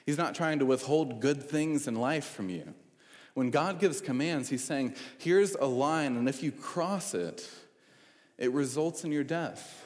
He's 0.05 0.17
not 0.17 0.35
trying 0.35 0.59
to 0.59 0.65
withhold 0.65 1.21
good 1.21 1.41
things 1.41 1.87
in 1.87 1.95
life 1.95 2.25
from 2.25 2.49
you. 2.49 2.73
When 3.33 3.49
God 3.49 3.79
gives 3.79 3.99
commands, 3.99 4.49
he's 4.49 4.63
saying, 4.63 4.95
here's 5.17 5.55
a 5.55 5.65
line, 5.65 6.15
and 6.15 6.29
if 6.29 6.43
you 6.43 6.51
cross 6.51 7.13
it, 7.13 7.49
it 8.37 8.51
results 8.51 9.03
in 9.03 9.11
your 9.11 9.23
death. 9.23 9.84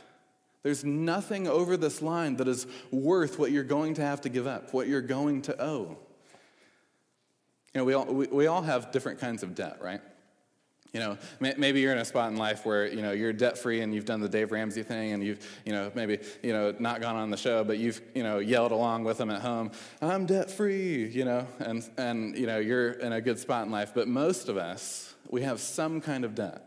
There's 0.64 0.84
nothing 0.84 1.48
over 1.48 1.78
this 1.78 2.02
line 2.02 2.36
that 2.38 2.48
is 2.48 2.68
worth 2.92 3.40
what 3.40 3.52
you're 3.52 3.64
going 3.64 3.94
to 3.96 4.02
have 4.02 4.22
to 4.22 4.30
give 4.30 4.46
up, 4.46 4.74
what 4.74 4.88
you're 4.88 5.02
going 5.02 5.42
to 5.44 5.62
owe. 5.62 5.98
You 7.74 7.82
know, 7.82 7.86
we 7.86 7.94
all, 7.94 8.06
we, 8.06 8.28
we 8.28 8.48
all 8.48 8.62
have 8.62 8.92
different 8.92 9.20
kinds 9.20 9.44
of 9.44 9.56
debt, 9.56 9.78
right? 9.82 10.02
You 10.92 11.00
know, 11.00 11.18
maybe 11.40 11.82
you're 11.82 11.92
in 11.92 12.00
a 12.00 12.06
spot 12.06 12.32
in 12.32 12.38
life 12.38 12.66
where, 12.66 12.88
you 12.88 13.04
know, 13.04 13.12
you're 13.12 13.32
debt 13.32 13.60
free 13.60 13.82
and 13.82 13.94
you've 13.94 14.06
done 14.06 14.22
the 14.22 14.28
Dave 14.28 14.52
Ramsey 14.52 14.82
thing 14.82 15.12
and 15.12 15.24
you've, 15.24 15.62
you 15.64 15.72
know, 15.72 15.92
maybe, 15.94 16.18
you 16.42 16.52
know, 16.52 16.74
not 16.80 17.00
gone 17.00 17.16
on 17.16 17.30
the 17.30 17.38
show, 17.38 17.64
but 17.64 17.78
you've, 17.78 18.02
you 18.16 18.24
know, 18.24 18.40
yelled 18.40 18.72
along 18.72 19.04
with 19.04 19.20
them 19.20 19.30
at 19.30 19.42
home, 19.42 19.70
I'm 20.02 20.26
debt 20.26 20.50
free, 20.50 21.08
you 21.08 21.26
know, 21.26 21.46
and, 21.60 21.88
and, 21.98 22.36
you 22.36 22.48
know, 22.48 22.58
you're 22.58 22.94
in 22.94 23.14
a 23.14 23.22
good 23.22 23.38
spot 23.38 23.68
in 23.68 23.72
life. 23.72 23.92
But 23.94 24.08
most 24.08 24.50
of 24.50 24.58
us, 24.58 25.14
we 25.30 25.44
have 25.44 25.60
some 25.60 26.02
kind 26.02 26.26
of 26.26 26.34
debt, 26.34 26.64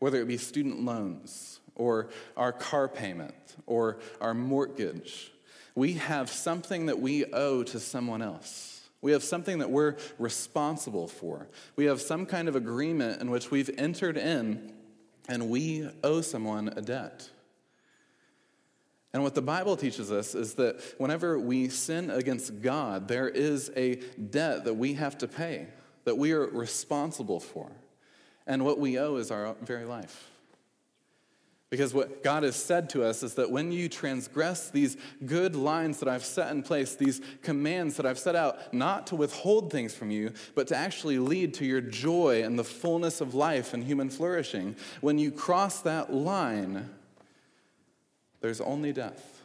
whether 0.00 0.20
it 0.20 0.26
be 0.26 0.36
student 0.36 0.84
loans 0.84 1.53
or 1.74 2.08
our 2.36 2.52
car 2.52 2.88
payment 2.88 3.34
or 3.66 3.98
our 4.20 4.34
mortgage. 4.34 5.32
We 5.74 5.94
have 5.94 6.30
something 6.30 6.86
that 6.86 7.00
we 7.00 7.24
owe 7.26 7.62
to 7.64 7.80
someone 7.80 8.22
else. 8.22 8.82
We 9.00 9.12
have 9.12 9.22
something 9.22 9.58
that 9.58 9.70
we're 9.70 9.96
responsible 10.18 11.08
for. 11.08 11.48
We 11.76 11.84
have 11.86 12.00
some 12.00 12.24
kind 12.24 12.48
of 12.48 12.56
agreement 12.56 13.20
in 13.20 13.30
which 13.30 13.50
we've 13.50 13.70
entered 13.76 14.16
in 14.16 14.72
and 15.28 15.50
we 15.50 15.88
owe 16.02 16.20
someone 16.20 16.68
a 16.68 16.80
debt. 16.80 17.28
And 19.12 19.22
what 19.22 19.34
the 19.34 19.42
Bible 19.42 19.76
teaches 19.76 20.10
us 20.10 20.34
is 20.34 20.54
that 20.54 20.82
whenever 20.98 21.38
we 21.38 21.68
sin 21.68 22.10
against 22.10 22.60
God, 22.60 23.06
there 23.06 23.28
is 23.28 23.70
a 23.76 23.96
debt 24.30 24.64
that 24.64 24.74
we 24.74 24.94
have 24.94 25.16
to 25.18 25.28
pay, 25.28 25.68
that 26.04 26.18
we 26.18 26.32
are 26.32 26.46
responsible 26.46 27.40
for. 27.40 27.70
And 28.46 28.64
what 28.64 28.78
we 28.78 28.98
owe 28.98 29.16
is 29.16 29.30
our 29.30 29.54
very 29.62 29.84
life. 29.84 30.30
Because 31.74 31.92
what 31.92 32.22
God 32.22 32.44
has 32.44 32.54
said 32.54 32.88
to 32.90 33.02
us 33.02 33.24
is 33.24 33.34
that 33.34 33.50
when 33.50 33.72
you 33.72 33.88
transgress 33.88 34.70
these 34.70 34.96
good 35.26 35.56
lines 35.56 35.98
that 35.98 36.08
I've 36.08 36.24
set 36.24 36.52
in 36.52 36.62
place, 36.62 36.94
these 36.94 37.20
commands 37.42 37.96
that 37.96 38.06
I've 38.06 38.16
set 38.16 38.36
out, 38.36 38.72
not 38.72 39.08
to 39.08 39.16
withhold 39.16 39.72
things 39.72 39.92
from 39.92 40.12
you, 40.12 40.32
but 40.54 40.68
to 40.68 40.76
actually 40.76 41.18
lead 41.18 41.52
to 41.54 41.64
your 41.64 41.80
joy 41.80 42.44
and 42.44 42.56
the 42.56 42.62
fullness 42.62 43.20
of 43.20 43.34
life 43.34 43.74
and 43.74 43.82
human 43.82 44.08
flourishing, 44.08 44.76
when 45.00 45.18
you 45.18 45.32
cross 45.32 45.80
that 45.80 46.14
line, 46.14 46.90
there's 48.40 48.60
only 48.60 48.92
death. 48.92 49.42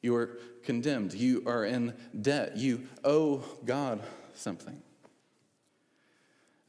You 0.00 0.16
are 0.16 0.38
condemned. 0.64 1.12
You 1.12 1.42
are 1.44 1.66
in 1.66 1.92
debt. 2.18 2.56
You 2.56 2.88
owe 3.04 3.44
God 3.66 4.00
something. 4.32 4.80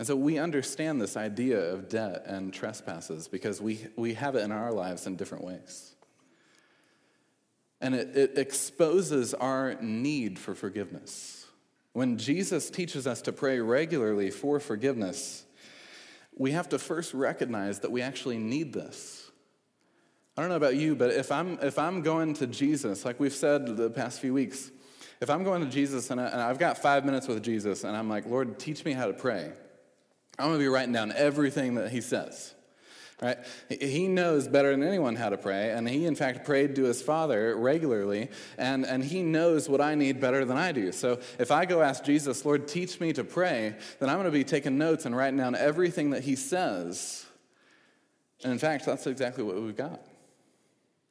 And 0.03 0.07
so 0.09 0.17
we 0.17 0.37
understand 0.37 0.99
this 0.99 1.15
idea 1.15 1.57
of 1.57 1.87
debt 1.87 2.25
and 2.25 2.53
trespasses 2.53 3.29
because 3.29 3.61
we, 3.61 3.87
we 3.95 4.15
have 4.15 4.35
it 4.35 4.39
in 4.39 4.51
our 4.51 4.73
lives 4.73 5.07
in 5.07 5.15
different 5.15 5.45
ways. 5.45 5.95
And 7.79 7.95
it, 7.95 8.13
it 8.13 8.37
exposes 8.37 9.33
our 9.33 9.75
need 9.75 10.37
for 10.37 10.55
forgiveness. 10.55 11.45
When 11.93 12.17
Jesus 12.17 12.69
teaches 12.69 13.07
us 13.07 13.21
to 13.21 13.31
pray 13.31 13.61
regularly 13.61 14.29
for 14.29 14.59
forgiveness, 14.59 15.45
we 16.35 16.51
have 16.51 16.67
to 16.67 16.79
first 16.79 17.13
recognize 17.13 17.79
that 17.79 17.89
we 17.93 18.01
actually 18.01 18.39
need 18.39 18.73
this. 18.73 19.31
I 20.35 20.41
don't 20.41 20.49
know 20.49 20.57
about 20.57 20.75
you, 20.75 20.97
but 20.97 21.11
if 21.11 21.31
I'm, 21.31 21.57
if 21.61 21.79
I'm 21.79 22.01
going 22.01 22.33
to 22.33 22.47
Jesus, 22.47 23.05
like 23.05 23.21
we've 23.21 23.31
said 23.31 23.77
the 23.77 23.89
past 23.89 24.19
few 24.19 24.33
weeks, 24.33 24.69
if 25.21 25.29
I'm 25.29 25.45
going 25.45 25.63
to 25.63 25.69
Jesus 25.69 26.09
and, 26.09 26.19
I, 26.19 26.25
and 26.25 26.41
I've 26.41 26.59
got 26.59 26.77
five 26.77 27.05
minutes 27.05 27.25
with 27.29 27.41
Jesus 27.41 27.85
and 27.85 27.95
I'm 27.95 28.09
like, 28.09 28.25
Lord, 28.25 28.59
teach 28.59 28.83
me 28.83 28.91
how 28.91 29.07
to 29.07 29.13
pray, 29.13 29.53
I'm 30.39 30.47
going 30.47 30.59
to 30.59 30.63
be 30.63 30.67
writing 30.67 30.93
down 30.93 31.11
everything 31.11 31.75
that 31.75 31.91
he 31.91 32.01
says. 32.01 32.53
Right? 33.21 33.37
He 33.69 34.09
knows 34.09 34.49
better 34.49 34.71
than 34.71 34.83
anyone 34.83 35.15
how 35.15 35.29
to 35.29 35.37
pray, 35.37 35.71
and 35.71 35.87
he, 35.87 36.05
in 36.05 36.15
fact, 36.15 36.45
prayed 36.45 36.75
to 36.75 36.83
his 36.83 37.01
father 37.01 37.55
regularly, 37.55 38.29
and, 38.57 38.85
and 38.85 39.01
he 39.01 39.21
knows 39.23 39.69
what 39.69 39.79
I 39.79 39.95
need 39.95 40.19
better 40.19 40.43
than 40.43 40.57
I 40.57 40.73
do. 40.73 40.91
So 40.91 41.21
if 41.39 41.49
I 41.49 41.63
go 41.63 41.81
ask 41.81 42.03
Jesus, 42.03 42.43
Lord, 42.43 42.67
teach 42.67 42.99
me 42.99 43.13
to 43.13 43.23
pray, 43.23 43.75
then 43.99 44.09
I'm 44.09 44.15
going 44.15 44.25
to 44.25 44.31
be 44.31 44.43
taking 44.43 44.77
notes 44.77 45.05
and 45.05 45.15
writing 45.15 45.37
down 45.37 45.55
everything 45.55 46.09
that 46.09 46.23
he 46.23 46.35
says. 46.35 47.25
And 48.43 48.51
in 48.51 48.59
fact, 48.59 48.85
that's 48.85 49.07
exactly 49.07 49.43
what 49.43 49.55
we've 49.61 49.77
got. 49.77 50.01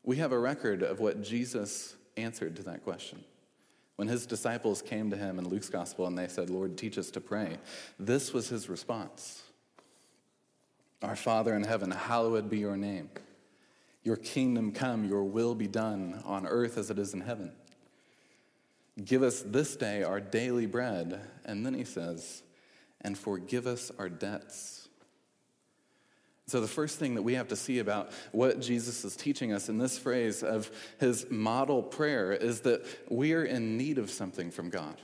We 0.02 0.17
have 0.17 0.33
a 0.33 0.38
record 0.38 0.83
of 0.83 1.00
what 1.00 1.23
Jesus 1.23 1.95
answered 2.19 2.57
to 2.57 2.62
that 2.64 2.85
question. 2.85 3.25
When 3.96 4.08
his 4.08 4.26
disciples 4.26 4.82
came 4.82 5.11
to 5.11 5.16
him 5.16 5.38
in 5.38 5.49
Luke's 5.49 5.68
gospel 5.68 6.06
and 6.06 6.16
they 6.18 6.28
said, 6.28 6.50
Lord, 6.50 6.76
teach 6.76 6.99
us 6.99 7.11
to 7.12 7.20
pray, 7.20 7.58
this 7.99 8.32
was 8.32 8.49
his 8.49 8.68
response 8.68 9.42
Our 11.02 11.16
Father 11.16 11.54
in 11.54 11.64
heaven, 11.64 11.90
hallowed 11.90 12.49
be 12.49 12.58
your 12.58 12.76
name. 12.76 13.11
Your 14.04 14.16
kingdom 14.16 14.72
come, 14.72 15.04
your 15.04 15.25
will 15.25 15.54
be 15.54 15.68
done 15.68 16.22
on 16.25 16.46
earth 16.46 16.76
as 16.76 16.90
it 16.90 16.99
is 16.99 17.14
in 17.14 17.20
heaven. 17.20 17.52
Give 19.04 19.22
us 19.22 19.42
this 19.42 19.76
day 19.76 20.02
our 20.02 20.20
daily 20.20 20.66
bread. 20.66 21.20
And 21.44 21.64
then 21.64 21.75
he 21.75 21.84
says, 21.84 22.42
and 23.00 23.16
forgive 23.16 23.66
us 23.66 23.92
our 23.99 24.08
debts 24.08 24.82
so, 26.52 26.61
the 26.61 26.68
first 26.68 26.99
thing 26.99 27.14
that 27.14 27.23
we 27.23 27.32
have 27.32 27.49
to 27.49 27.56
see 27.56 27.78
about 27.78 28.11
what 28.30 28.61
Jesus 28.61 29.06
is 29.06 29.16
teaching 29.16 29.54
us 29.54 29.71
in 29.71 29.78
this 29.78 29.97
phrase 29.97 30.42
of 30.42 30.71
his 31.00 31.30
model 31.30 31.82
prayer 31.82 32.30
is 32.30 32.61
that 32.61 32.85
we 33.09 33.32
are 33.32 33.42
in 33.42 33.78
need 33.78 33.97
of 33.97 34.11
something 34.11 34.50
from 34.50 34.68
God. 34.68 35.00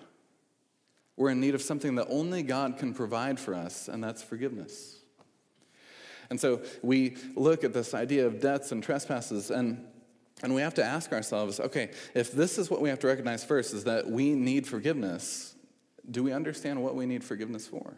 We're 1.16 1.30
in 1.30 1.40
need 1.40 1.54
of 1.54 1.62
something 1.62 1.94
that 1.94 2.06
only 2.10 2.42
God 2.42 2.76
can 2.76 2.92
provide 2.92 3.40
for 3.40 3.54
us, 3.54 3.88
and 3.88 4.04
that's 4.04 4.22
forgiveness. 4.22 4.98
And 6.28 6.38
so 6.38 6.60
we 6.82 7.16
look 7.34 7.64
at 7.64 7.72
this 7.72 7.94
idea 7.94 8.26
of 8.26 8.42
debts 8.42 8.70
and 8.70 8.82
trespasses, 8.82 9.50
and, 9.50 9.86
and 10.42 10.54
we 10.54 10.60
have 10.60 10.74
to 10.74 10.84
ask 10.84 11.12
ourselves 11.14 11.60
okay, 11.60 11.92
if 12.12 12.30
this 12.30 12.58
is 12.58 12.70
what 12.70 12.82
we 12.82 12.90
have 12.90 12.98
to 12.98 13.06
recognize 13.06 13.42
first, 13.42 13.72
is 13.72 13.84
that 13.84 14.06
we 14.06 14.34
need 14.34 14.66
forgiveness, 14.66 15.54
do 16.10 16.22
we 16.22 16.30
understand 16.30 16.82
what 16.82 16.94
we 16.94 17.06
need 17.06 17.24
forgiveness 17.24 17.66
for? 17.66 17.94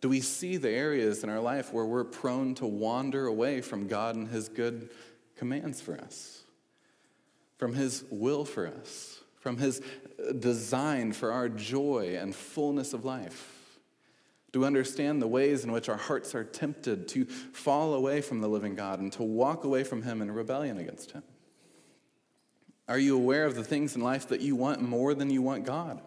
Do 0.00 0.08
we 0.08 0.20
see 0.20 0.56
the 0.56 0.70
areas 0.70 1.22
in 1.22 1.30
our 1.30 1.40
life 1.40 1.72
where 1.72 1.84
we're 1.84 2.04
prone 2.04 2.54
to 2.56 2.66
wander 2.66 3.26
away 3.26 3.60
from 3.60 3.86
God 3.86 4.16
and 4.16 4.28
His 4.28 4.48
good 4.48 4.90
commands 5.36 5.80
for 5.80 5.98
us, 5.98 6.42
from 7.58 7.74
His 7.74 8.04
will 8.10 8.44
for 8.44 8.66
us, 8.66 9.20
from 9.36 9.58
His 9.58 9.82
design 10.38 11.12
for 11.12 11.32
our 11.32 11.48
joy 11.48 12.16
and 12.18 12.34
fullness 12.34 12.94
of 12.94 13.04
life? 13.04 13.56
Do 14.52 14.60
we 14.60 14.66
understand 14.66 15.22
the 15.22 15.28
ways 15.28 15.64
in 15.64 15.70
which 15.70 15.88
our 15.88 15.96
hearts 15.96 16.34
are 16.34 16.44
tempted 16.44 17.06
to 17.08 17.24
fall 17.24 17.94
away 17.94 18.20
from 18.20 18.40
the 18.40 18.48
living 18.48 18.74
God 18.74 18.98
and 18.98 19.12
to 19.12 19.22
walk 19.22 19.64
away 19.64 19.84
from 19.84 20.02
Him 20.02 20.22
in 20.22 20.30
rebellion 20.30 20.78
against 20.78 21.12
Him? 21.12 21.22
Are 22.88 22.98
you 22.98 23.16
aware 23.16 23.46
of 23.46 23.54
the 23.54 23.62
things 23.62 23.94
in 23.94 24.02
life 24.02 24.28
that 24.28 24.40
you 24.40 24.56
want 24.56 24.82
more 24.82 25.14
than 25.14 25.30
you 25.30 25.42
want 25.42 25.64
God? 25.64 26.00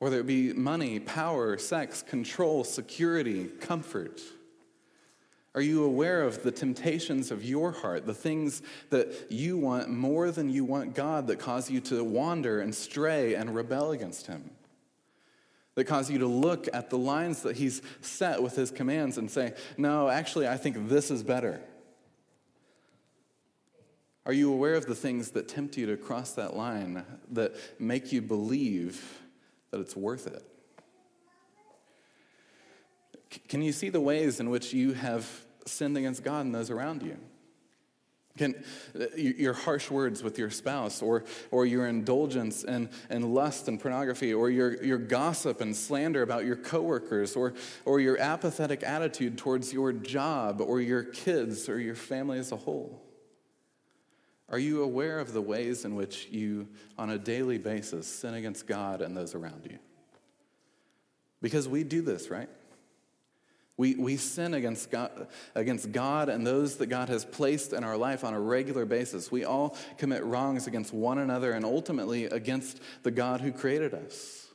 Whether 0.00 0.18
it 0.18 0.26
be 0.26 0.52
money, 0.54 0.98
power, 0.98 1.56
sex, 1.58 2.02
control, 2.02 2.64
security, 2.64 3.44
comfort? 3.44 4.20
Are 5.54 5.60
you 5.60 5.84
aware 5.84 6.22
of 6.22 6.42
the 6.42 6.50
temptations 6.50 7.30
of 7.30 7.44
your 7.44 7.70
heart, 7.70 8.06
the 8.06 8.14
things 8.14 8.62
that 8.88 9.30
you 9.30 9.58
want 9.58 9.90
more 9.90 10.30
than 10.30 10.48
you 10.48 10.64
want 10.64 10.94
God 10.94 11.26
that 11.26 11.38
cause 11.38 11.70
you 11.70 11.80
to 11.82 12.02
wander 12.02 12.60
and 12.60 12.74
stray 12.74 13.34
and 13.34 13.54
rebel 13.54 13.90
against 13.90 14.26
Him? 14.26 14.50
That 15.74 15.84
cause 15.84 16.10
you 16.10 16.18
to 16.18 16.26
look 16.26 16.66
at 16.72 16.88
the 16.88 16.98
lines 16.98 17.42
that 17.42 17.56
He's 17.56 17.82
set 18.00 18.42
with 18.42 18.56
His 18.56 18.70
commands 18.70 19.18
and 19.18 19.30
say, 19.30 19.52
No, 19.76 20.08
actually, 20.08 20.48
I 20.48 20.56
think 20.56 20.88
this 20.88 21.10
is 21.10 21.22
better. 21.22 21.60
Are 24.24 24.32
you 24.32 24.50
aware 24.50 24.76
of 24.76 24.86
the 24.86 24.94
things 24.94 25.32
that 25.32 25.48
tempt 25.48 25.76
you 25.76 25.86
to 25.86 25.96
cross 25.98 26.32
that 26.32 26.56
line 26.56 27.04
that 27.32 27.54
make 27.78 28.12
you 28.12 28.22
believe 28.22 29.20
that 29.70 29.80
it's 29.80 29.96
worth 29.96 30.26
it. 30.26 30.42
Can 33.48 33.62
you 33.62 33.72
see 33.72 33.90
the 33.90 34.00
ways 34.00 34.40
in 34.40 34.50
which 34.50 34.72
you 34.72 34.92
have 34.92 35.28
sinned 35.64 35.96
against 35.96 36.24
God 36.24 36.46
and 36.46 36.54
those 36.54 36.70
around 36.70 37.02
you? 37.02 37.16
Can 38.38 38.54
uh, 38.98 39.06
your 39.16 39.52
harsh 39.52 39.90
words 39.90 40.22
with 40.22 40.38
your 40.38 40.50
spouse, 40.50 41.02
or, 41.02 41.24
or 41.50 41.66
your 41.66 41.86
indulgence 41.86 42.64
and, 42.64 42.88
and 43.08 43.34
lust 43.34 43.68
and 43.68 43.78
pornography, 43.78 44.32
or 44.32 44.50
your, 44.50 44.82
your 44.82 44.98
gossip 44.98 45.60
and 45.60 45.76
slander 45.76 46.22
about 46.22 46.44
your 46.44 46.56
coworkers, 46.56 47.36
or, 47.36 47.54
or 47.84 48.00
your 48.00 48.18
apathetic 48.18 48.82
attitude 48.82 49.36
towards 49.36 49.72
your 49.72 49.92
job, 49.92 50.60
or 50.60 50.80
your 50.80 51.02
kids, 51.02 51.68
or 51.68 51.78
your 51.78 51.96
family 51.96 52.38
as 52.38 52.52
a 52.52 52.56
whole? 52.56 53.00
Are 54.50 54.58
you 54.58 54.82
aware 54.82 55.20
of 55.20 55.32
the 55.32 55.40
ways 55.40 55.84
in 55.84 55.94
which 55.94 56.26
you, 56.30 56.68
on 56.98 57.10
a 57.10 57.18
daily 57.18 57.58
basis, 57.58 58.06
sin 58.06 58.34
against 58.34 58.66
God 58.66 59.00
and 59.00 59.16
those 59.16 59.34
around 59.34 59.66
you? 59.70 59.78
Because 61.40 61.68
we 61.68 61.84
do 61.84 62.02
this, 62.02 62.30
right? 62.30 62.48
We, 63.76 63.94
we 63.94 64.18
sin 64.18 64.52
against 64.52 64.90
God, 64.90 65.28
against 65.54 65.90
God 65.92 66.28
and 66.28 66.46
those 66.46 66.76
that 66.76 66.88
God 66.88 67.08
has 67.08 67.24
placed 67.24 67.72
in 67.72 67.82
our 67.82 67.96
life 67.96 68.24
on 68.24 68.34
a 68.34 68.40
regular 68.40 68.84
basis. 68.84 69.30
We 69.30 69.44
all 69.44 69.76
commit 69.96 70.22
wrongs 70.22 70.66
against 70.66 70.92
one 70.92 71.16
another 71.16 71.52
and 71.52 71.64
ultimately 71.64 72.24
against 72.24 72.80
the 73.04 73.10
God 73.10 73.40
who 73.40 73.52
created 73.52 73.94
us. 73.94 74.48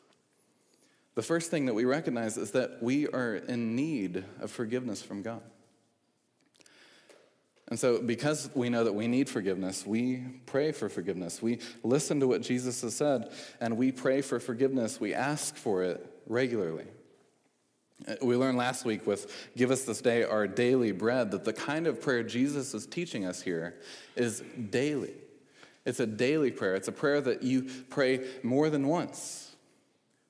The 1.15 1.23
first 1.23 1.49
thing 1.49 1.65
that 1.65 1.73
we 1.73 1.85
recognize 1.85 2.37
is 2.37 2.51
that 2.51 2.83
we 2.83 3.07
are 3.07 3.35
in 3.35 3.75
need 3.75 4.25
of 4.41 4.51
forgiveness 4.51 5.01
from 5.01 5.23
God. 5.23 5.41
And 7.69 7.79
so, 7.79 7.99
because 7.99 8.49
we 8.53 8.69
know 8.69 8.83
that 8.83 8.93
we 8.93 9.07
need 9.07 9.27
forgiveness, 9.27 9.85
we 9.87 10.23
pray 10.45 10.71
for 10.71 10.87
forgiveness. 10.87 11.41
We 11.41 11.59
listen 11.83 12.19
to 12.19 12.27
what 12.27 12.41
Jesus 12.41 12.81
has 12.81 12.95
said, 12.95 13.31
and 13.59 13.75
we 13.75 13.91
pray 13.91 14.21
for 14.21 14.39
forgiveness. 14.39 14.99
We 14.99 15.15
ask 15.15 15.55
for 15.55 15.83
it 15.83 16.05
regularly. 16.27 16.85
We 18.21 18.35
learned 18.35 18.57
last 18.57 18.85
week 18.85 19.07
with 19.07 19.49
Give 19.55 19.71
Us 19.71 19.83
This 19.83 20.01
Day 20.01 20.23
Our 20.23 20.47
Daily 20.47 20.91
Bread 20.91 21.31
that 21.31 21.43
the 21.45 21.53
kind 21.53 21.87
of 21.87 22.01
prayer 22.01 22.23
Jesus 22.23 22.73
is 22.73 22.85
teaching 22.85 23.25
us 23.25 23.41
here 23.41 23.75
is 24.15 24.43
daily. 24.69 25.13
It's 25.85 25.99
a 25.99 26.05
daily 26.05 26.51
prayer, 26.51 26.75
it's 26.75 26.87
a 26.87 26.91
prayer 26.91 27.21
that 27.21 27.41
you 27.41 27.63
pray 27.89 28.27
more 28.43 28.69
than 28.69 28.87
once. 28.87 29.55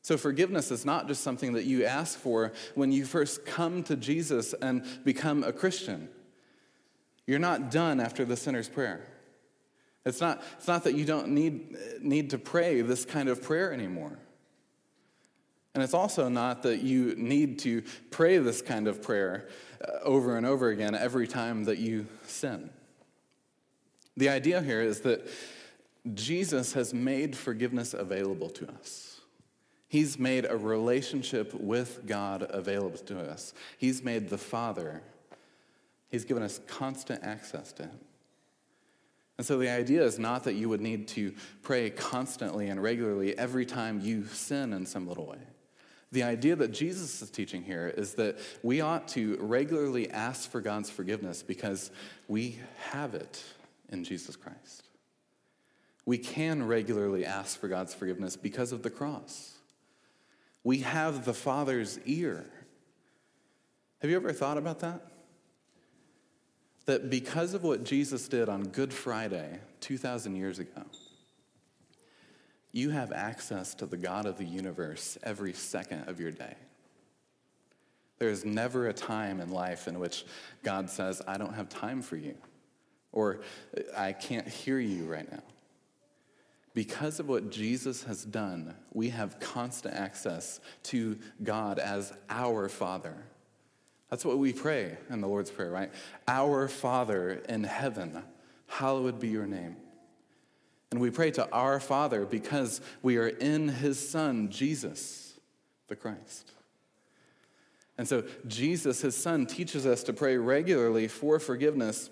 So, 0.04 0.16
forgiveness 0.18 0.70
is 0.70 0.86
not 0.86 1.08
just 1.08 1.24
something 1.24 1.54
that 1.54 1.66
you 1.66 1.84
ask 1.84 2.18
for 2.18 2.54
when 2.76 2.92
you 2.92 3.06
first 3.06 3.46
come 3.46 3.84
to 3.84 3.96
Jesus 3.96 4.54
and 4.54 4.86
become 5.04 5.44
a 5.44 5.52
Christian. 5.52 6.10
You're 7.28 7.40
not 7.40 7.72
done 7.72 8.00
after 8.00 8.26
the 8.26 8.36
sinner's 8.36 8.70
prayer. 8.70 9.06
It's 10.06 10.22
not, 10.22 10.44
it's 10.58 10.68
not 10.68 10.84
that 10.84 10.94
you 10.94 11.06
don't 11.06 11.30
need, 11.30 11.76
need 12.02 12.30
to 12.30 12.38
pray 12.38 12.82
this 12.82 13.06
kind 13.06 13.28
of 13.28 13.42
prayer 13.42 13.74
anymore. 13.74 14.20
And 15.74 15.84
it's 15.84 15.94
also 15.94 16.30
not 16.30 16.64
that 16.64 16.82
you 16.82 17.16
need 17.18 17.60
to 17.60 17.84
pray 18.10 18.38
this 18.38 18.62
kind 18.62 18.88
of 18.88 19.02
prayer 19.02 19.50
uh, 19.86 20.00
over 20.04 20.38
and 20.38 20.46
over 20.46 20.70
again 20.70 20.96
every 20.96 21.28
time 21.28 21.66
that 21.66 21.80
you 21.80 22.08
sin. 22.24 22.70
The 24.16 24.30
idea 24.30 24.62
here 24.62 24.82
is 24.82 25.02
that 25.02 25.28
Jesus 26.14 26.74
has 26.74 26.94
made 26.94 27.36
forgiveness 27.36 27.94
available 27.94 28.50
to 28.52 28.70
us. 28.72 29.20
He's 29.88 30.18
made 30.18 30.46
a 30.46 30.56
relationship 30.56 31.54
with 31.54 32.06
God 32.06 32.46
available 32.50 32.98
to 33.00 33.20
us. 33.20 33.54
He's 33.78 34.04
made 34.04 34.30
the 34.30 34.38
Father, 34.38 35.02
He's 36.10 36.26
given 36.26 36.44
us 36.44 36.60
constant 36.68 37.24
access 37.24 37.72
to 37.74 37.84
Him. 37.84 38.00
And 39.38 39.46
so 39.46 39.58
the 39.58 39.70
idea 39.70 40.04
is 40.04 40.18
not 40.18 40.46
that 40.46 40.54
you 40.54 40.70
would 40.70 40.82
need 40.82 41.08
to 41.10 41.34
pray 41.62 41.90
constantly 41.90 42.68
and 42.70 42.82
regularly 42.82 43.38
every 43.38 43.66
time 43.66 44.00
you 44.00 44.26
sin 44.26 44.72
in 44.72 44.86
some 44.86 45.08
little 45.08 45.26
way. 45.26 45.40
The 46.12 46.24
idea 46.24 46.56
that 46.56 46.72
Jesus 46.72 47.22
is 47.22 47.30
teaching 47.30 47.64
here 47.64 47.88
is 47.88 48.14
that 48.14 48.38
we 48.64 48.80
ought 48.80 49.10
to 49.10 49.38
regularly 49.42 50.10
ask 50.10 50.50
for 50.50 50.62
God's 50.62 50.90
forgiveness 50.90 51.44
because 51.44 51.92
we 52.30 52.60
have 52.92 53.16
it 53.16 53.44
in 53.90 54.06
Jesus 54.06 54.38
Christ. 54.38 54.84
We 56.06 56.18
can 56.18 56.66
regularly 56.66 57.26
ask 57.26 57.60
for 57.60 57.68
God's 57.68 57.94
forgiveness 57.94 58.38
because 58.38 58.72
of 58.72 58.84
the 58.84 58.90
cross. 58.90 59.56
We 60.64 60.80
have 60.80 61.26
the 61.26 61.34
Father's 61.34 62.00
ear. 62.06 62.46
Have 64.00 64.10
you 64.10 64.16
ever 64.16 64.32
thought 64.32 64.58
about 64.58 64.80
that? 64.80 65.02
That 66.86 67.10
because 67.10 67.54
of 67.54 67.64
what 67.64 67.84
Jesus 67.84 68.28
did 68.28 68.48
on 68.48 68.64
Good 68.64 68.94
Friday 68.94 69.60
2,000 69.82 70.36
years 70.36 70.60
ago, 70.60 70.84
you 72.72 72.90
have 72.90 73.12
access 73.12 73.74
to 73.76 73.86
the 73.86 73.98
God 73.98 74.26
of 74.26 74.38
the 74.38 74.46
universe 74.46 75.18
every 75.24 75.54
second 75.54 76.10
of 76.10 76.20
your 76.20 76.32
day. 76.32 76.56
There 78.20 78.30
is 78.30 78.46
never 78.46 78.88
a 78.88 78.94
time 78.94 79.40
in 79.40 79.50
life 79.50 79.88
in 79.88 80.00
which 80.00 80.26
God 80.64 80.90
says, 80.90 81.22
I 81.28 81.38
don't 81.38 81.54
have 81.54 81.70
time 81.70 82.02
for 82.02 82.18
you, 82.18 82.36
or 83.12 83.42
I 83.96 84.14
can't 84.14 84.48
hear 84.48 84.80
you 84.80 85.06
right 85.06 85.30
now. 85.30 85.44
Because 86.74 87.22
of 87.22 87.30
what 87.30 87.50
Jesus 87.52 88.04
has 88.04 88.26
done, 88.26 88.76
we 88.94 89.10
have 89.10 89.40
constant 89.40 89.96
access 89.96 90.60
to 90.84 91.18
God 91.42 91.80
as 91.80 92.14
our 92.30 92.68
Father. 92.68 93.16
That's 94.16 94.24
what 94.24 94.38
we 94.38 94.54
pray 94.54 94.96
in 95.10 95.20
the 95.20 95.28
Lord's 95.28 95.52
Prayer, 95.52 95.70
right? 95.70 95.92
Our 96.26 96.70
Father 96.70 97.42
in 97.50 97.66
heaven, 97.66 98.24
hallowed 98.66 99.20
be 99.20 99.28
your 99.28 99.46
name. 99.46 99.76
And 100.90 101.02
we 101.02 101.10
pray 101.10 101.32
to 101.32 101.52
our 101.52 101.82
Father 101.82 102.26
because 102.26 102.80
we 103.02 103.18
are 103.18 103.28
in 103.28 103.68
his 103.68 104.00
Son, 104.00 104.50
Jesus, 104.50 105.34
the 105.90 105.98
Christ. 105.98 106.54
And 107.98 108.08
so, 108.08 108.24
Jesus, 108.48 109.02
his 109.02 109.18
Son, 109.18 109.46
teaches 109.46 109.86
us 109.86 110.02
to 110.04 110.14
pray 110.14 110.38
regularly 110.38 111.10
for 111.10 111.38
forgiveness. 111.38 112.10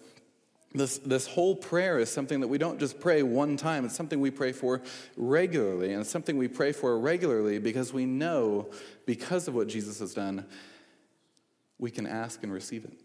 This, 0.74 0.98
this 0.98 1.26
whole 1.26 1.56
prayer 1.56 2.00
is 2.00 2.12
something 2.12 2.42
that 2.42 2.50
we 2.50 2.58
don't 2.58 2.82
just 2.82 3.00
pray 3.00 3.24
one 3.24 3.56
time, 3.56 3.86
it's 3.86 3.96
something 3.96 4.20
we 4.20 4.30
pray 4.30 4.52
for 4.52 4.82
regularly. 5.16 5.94
And 5.94 6.02
it's 6.02 6.10
something 6.10 6.38
we 6.38 6.50
pray 6.50 6.74
for 6.74 7.00
regularly 7.00 7.60
because 7.60 7.94
we 7.94 8.06
know, 8.06 8.72
because 9.06 9.48
of 9.48 9.56
what 9.56 9.70
Jesus 9.70 10.00
has 10.00 10.14
done, 10.14 10.46
we 11.80 11.92
can 11.92 12.06
ask 12.08 12.44
and 12.44 12.52
receive 12.52 12.86
it. 12.86 13.00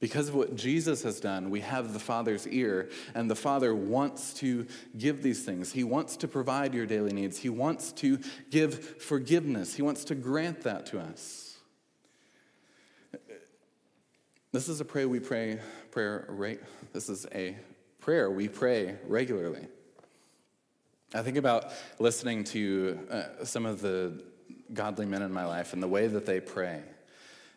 Because 0.00 0.28
of 0.28 0.34
what 0.34 0.54
Jesus 0.54 1.02
has 1.02 1.18
done, 1.18 1.48
we 1.48 1.60
have 1.60 1.92
the 1.92 1.98
Father's 1.98 2.46
ear, 2.48 2.90
and 3.14 3.30
the 3.30 3.36
Father 3.36 3.74
wants 3.74 4.34
to 4.34 4.66
give 4.98 5.22
these 5.22 5.44
things. 5.44 5.72
He 5.72 5.84
wants 5.84 6.18
to 6.18 6.28
provide 6.28 6.74
your 6.74 6.84
daily 6.84 7.12
needs. 7.12 7.38
He 7.38 7.48
wants 7.48 7.92
to 7.92 8.18
give 8.50 9.02
forgiveness. 9.02 9.74
He 9.74 9.82
wants 9.82 10.04
to 10.04 10.14
grant 10.14 10.62
that 10.62 10.86
to 10.86 11.00
us. 11.00 11.56
This 14.52 14.68
is 14.68 14.80
a 14.80 14.84
prayer 14.84 15.08
we 15.08 15.20
pray, 15.20 15.58
prayer, 15.90 16.26
right? 16.28 16.60
This 16.92 17.08
is 17.08 17.26
a 17.34 17.56
prayer 17.98 18.30
we 18.30 18.48
pray 18.48 18.96
regularly. 19.06 19.66
I 21.14 21.22
think 21.22 21.36
about 21.36 21.72
listening 21.98 22.44
to 22.44 22.98
uh, 23.10 23.44
some 23.44 23.66
of 23.66 23.80
the 23.80 24.22
godly 24.72 25.06
men 25.06 25.22
in 25.22 25.32
my 25.32 25.46
life 25.46 25.72
and 25.72 25.82
the 25.82 25.88
way 25.88 26.08
that 26.08 26.26
they 26.26 26.40
pray. 26.40 26.82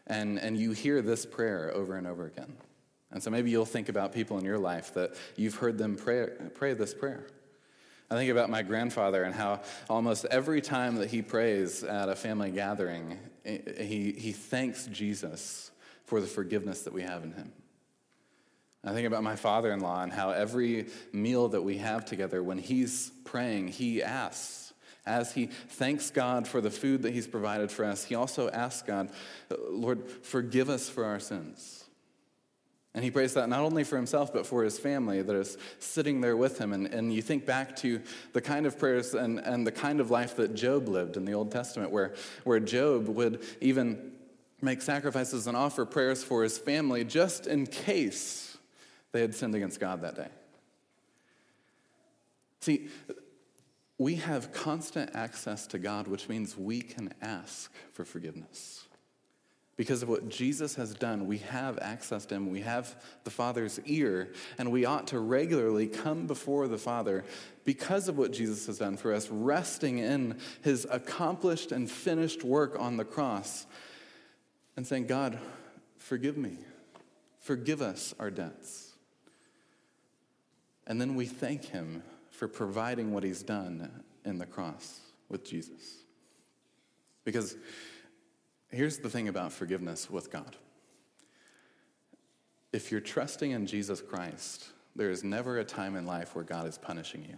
And, 0.07 0.39
and 0.39 0.57
you 0.57 0.71
hear 0.71 1.01
this 1.01 1.25
prayer 1.25 1.71
over 1.73 1.95
and 1.95 2.07
over 2.07 2.25
again. 2.25 2.55
And 3.11 3.21
so 3.21 3.29
maybe 3.29 3.49
you'll 3.49 3.65
think 3.65 3.89
about 3.89 4.13
people 4.13 4.37
in 4.37 4.45
your 4.45 4.57
life 4.57 4.93
that 4.93 5.15
you've 5.35 5.55
heard 5.55 5.77
them 5.77 5.95
pray, 5.95 6.27
pray 6.55 6.73
this 6.73 6.93
prayer. 6.93 7.27
I 8.09 8.15
think 8.15 8.31
about 8.31 8.49
my 8.49 8.63
grandfather 8.63 9.23
and 9.23 9.35
how 9.35 9.61
almost 9.89 10.25
every 10.25 10.61
time 10.61 10.95
that 10.95 11.09
he 11.09 11.21
prays 11.21 11.83
at 11.83 12.07
a 12.07 12.15
family 12.15 12.51
gathering, 12.51 13.19
he, 13.43 14.13
he 14.17 14.31
thanks 14.31 14.87
Jesus 14.87 15.71
for 16.05 16.21
the 16.21 16.27
forgiveness 16.27 16.83
that 16.83 16.93
we 16.93 17.03
have 17.03 17.23
in 17.23 17.33
him. 17.33 17.51
I 18.83 18.93
think 18.93 19.07
about 19.07 19.23
my 19.23 19.35
father 19.35 19.73
in 19.73 19.81
law 19.81 20.03
and 20.03 20.13
how 20.13 20.29
every 20.29 20.87
meal 21.11 21.49
that 21.49 21.61
we 21.61 21.79
have 21.79 22.05
together, 22.05 22.41
when 22.41 22.57
he's 22.57 23.11
praying, 23.25 23.69
he 23.69 24.01
asks, 24.01 24.66
as 25.07 25.33
he 25.33 25.47
thanks 25.47 26.11
God 26.11 26.47
for 26.47 26.61
the 26.61 26.69
food 26.69 27.01
that 27.03 27.13
he's 27.13 27.27
provided 27.27 27.71
for 27.71 27.85
us, 27.85 28.03
he 28.03 28.15
also 28.15 28.49
asks 28.49 28.81
God, 28.85 29.09
Lord, 29.69 30.07
forgive 30.23 30.69
us 30.69 30.89
for 30.89 31.05
our 31.05 31.19
sins. 31.19 31.85
And 32.93 33.03
he 33.03 33.11
prays 33.11 33.35
that 33.35 33.47
not 33.47 33.61
only 33.61 33.83
for 33.83 33.95
himself, 33.95 34.33
but 34.33 34.47
for 34.47 34.63
his 34.63 34.79
family 34.79 35.21
that 35.21 35.35
is 35.35 35.57
sitting 35.77 36.19
there 36.19 36.35
with 36.35 36.57
him. 36.57 36.73
And, 36.73 36.87
and 36.87 37.13
you 37.13 37.21
think 37.21 37.45
back 37.45 37.75
to 37.77 38.01
the 38.33 38.41
kind 38.41 38.65
of 38.65 38.79
prayers 38.79 39.13
and, 39.13 39.37
and 39.39 39.67
the 39.67 39.71
kind 39.71 39.99
of 39.99 40.09
life 40.09 40.35
that 40.37 40.55
Job 40.55 40.87
lived 40.87 41.15
in 41.15 41.23
the 41.23 41.33
Old 41.33 41.51
Testament, 41.51 41.91
where, 41.91 42.15
where 42.43 42.59
Job 42.59 43.07
would 43.07 43.43
even 43.61 44.13
make 44.61 44.81
sacrifices 44.81 45.45
and 45.45 45.55
offer 45.55 45.85
prayers 45.85 46.23
for 46.23 46.41
his 46.41 46.57
family 46.57 47.03
just 47.03 47.45
in 47.45 47.67
case 47.67 48.57
they 49.11 49.21
had 49.21 49.35
sinned 49.35 49.53
against 49.53 49.79
God 49.79 50.01
that 50.01 50.15
day. 50.15 50.29
See, 52.61 52.87
we 53.97 54.15
have 54.15 54.51
constant 54.51 55.11
access 55.15 55.65
to 55.67 55.79
God, 55.79 56.07
which 56.07 56.29
means 56.29 56.57
we 56.57 56.81
can 56.81 57.13
ask 57.21 57.71
for 57.93 58.05
forgiveness. 58.05 58.87
Because 59.75 60.01
of 60.01 60.09
what 60.09 60.27
Jesus 60.27 60.75
has 60.75 60.93
done, 60.95 61.27
we 61.27 61.37
have 61.39 61.77
access 61.79 62.25
to 62.27 62.35
Him. 62.35 62.49
We 62.49 62.61
have 62.61 62.95
the 63.23 63.29
Father's 63.29 63.79
ear, 63.85 64.33
and 64.57 64.71
we 64.71 64.85
ought 64.85 65.07
to 65.07 65.19
regularly 65.19 65.87
come 65.87 66.25
before 66.25 66.67
the 66.67 66.79
Father 66.79 67.23
because 67.63 68.07
of 68.07 68.17
what 68.17 68.31
Jesus 68.31 68.65
has 68.65 68.79
done 68.79 68.97
for 68.97 69.13
us, 69.13 69.29
resting 69.29 69.99
in 69.99 70.39
His 70.63 70.87
accomplished 70.89 71.71
and 71.71 71.89
finished 71.89 72.43
work 72.43 72.75
on 72.79 72.97
the 72.97 73.05
cross, 73.05 73.67
and 74.75 74.85
saying, 74.85 75.07
God, 75.07 75.39
forgive 75.97 76.37
me. 76.37 76.57
Forgive 77.39 77.81
us 77.81 78.13
our 78.19 78.31
debts. 78.31 78.93
And 80.87 80.99
then 80.99 81.15
we 81.15 81.25
thank 81.25 81.65
Him 81.65 82.03
for 82.37 82.47
providing 82.47 83.11
what 83.11 83.23
he's 83.23 83.41
done 83.41 84.03
in 84.23 84.37
the 84.37 84.45
cross 84.45 84.99
with 85.27 85.43
Jesus. 85.43 86.03
Because 87.25 87.57
here's 88.69 88.99
the 88.99 89.09
thing 89.09 89.27
about 89.27 89.51
forgiveness 89.51 90.07
with 90.07 90.31
God 90.31 90.55
if 92.71 92.91
you're 92.91 93.01
trusting 93.01 93.51
in 93.51 93.65
Jesus 93.65 94.01
Christ, 94.01 94.67
there 94.95 95.09
is 95.09 95.23
never 95.23 95.57
a 95.57 95.63
time 95.63 95.95
in 95.95 96.05
life 96.05 96.35
where 96.35 96.43
God 96.43 96.67
is 96.67 96.77
punishing 96.77 97.25
you. 97.27 97.37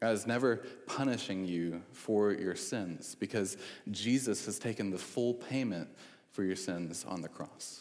God 0.00 0.12
is 0.12 0.26
never 0.26 0.56
punishing 0.86 1.46
you 1.46 1.82
for 1.92 2.32
your 2.32 2.56
sins 2.56 3.14
because 3.18 3.56
Jesus 3.90 4.44
has 4.44 4.58
taken 4.58 4.90
the 4.90 4.98
full 4.98 5.32
payment 5.32 5.88
for 6.30 6.44
your 6.44 6.56
sins 6.56 7.06
on 7.08 7.22
the 7.22 7.28
cross. 7.28 7.80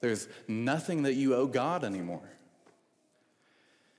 There's 0.00 0.28
nothing 0.46 1.02
that 1.02 1.14
you 1.14 1.34
owe 1.34 1.46
God 1.48 1.82
anymore. 1.82 2.30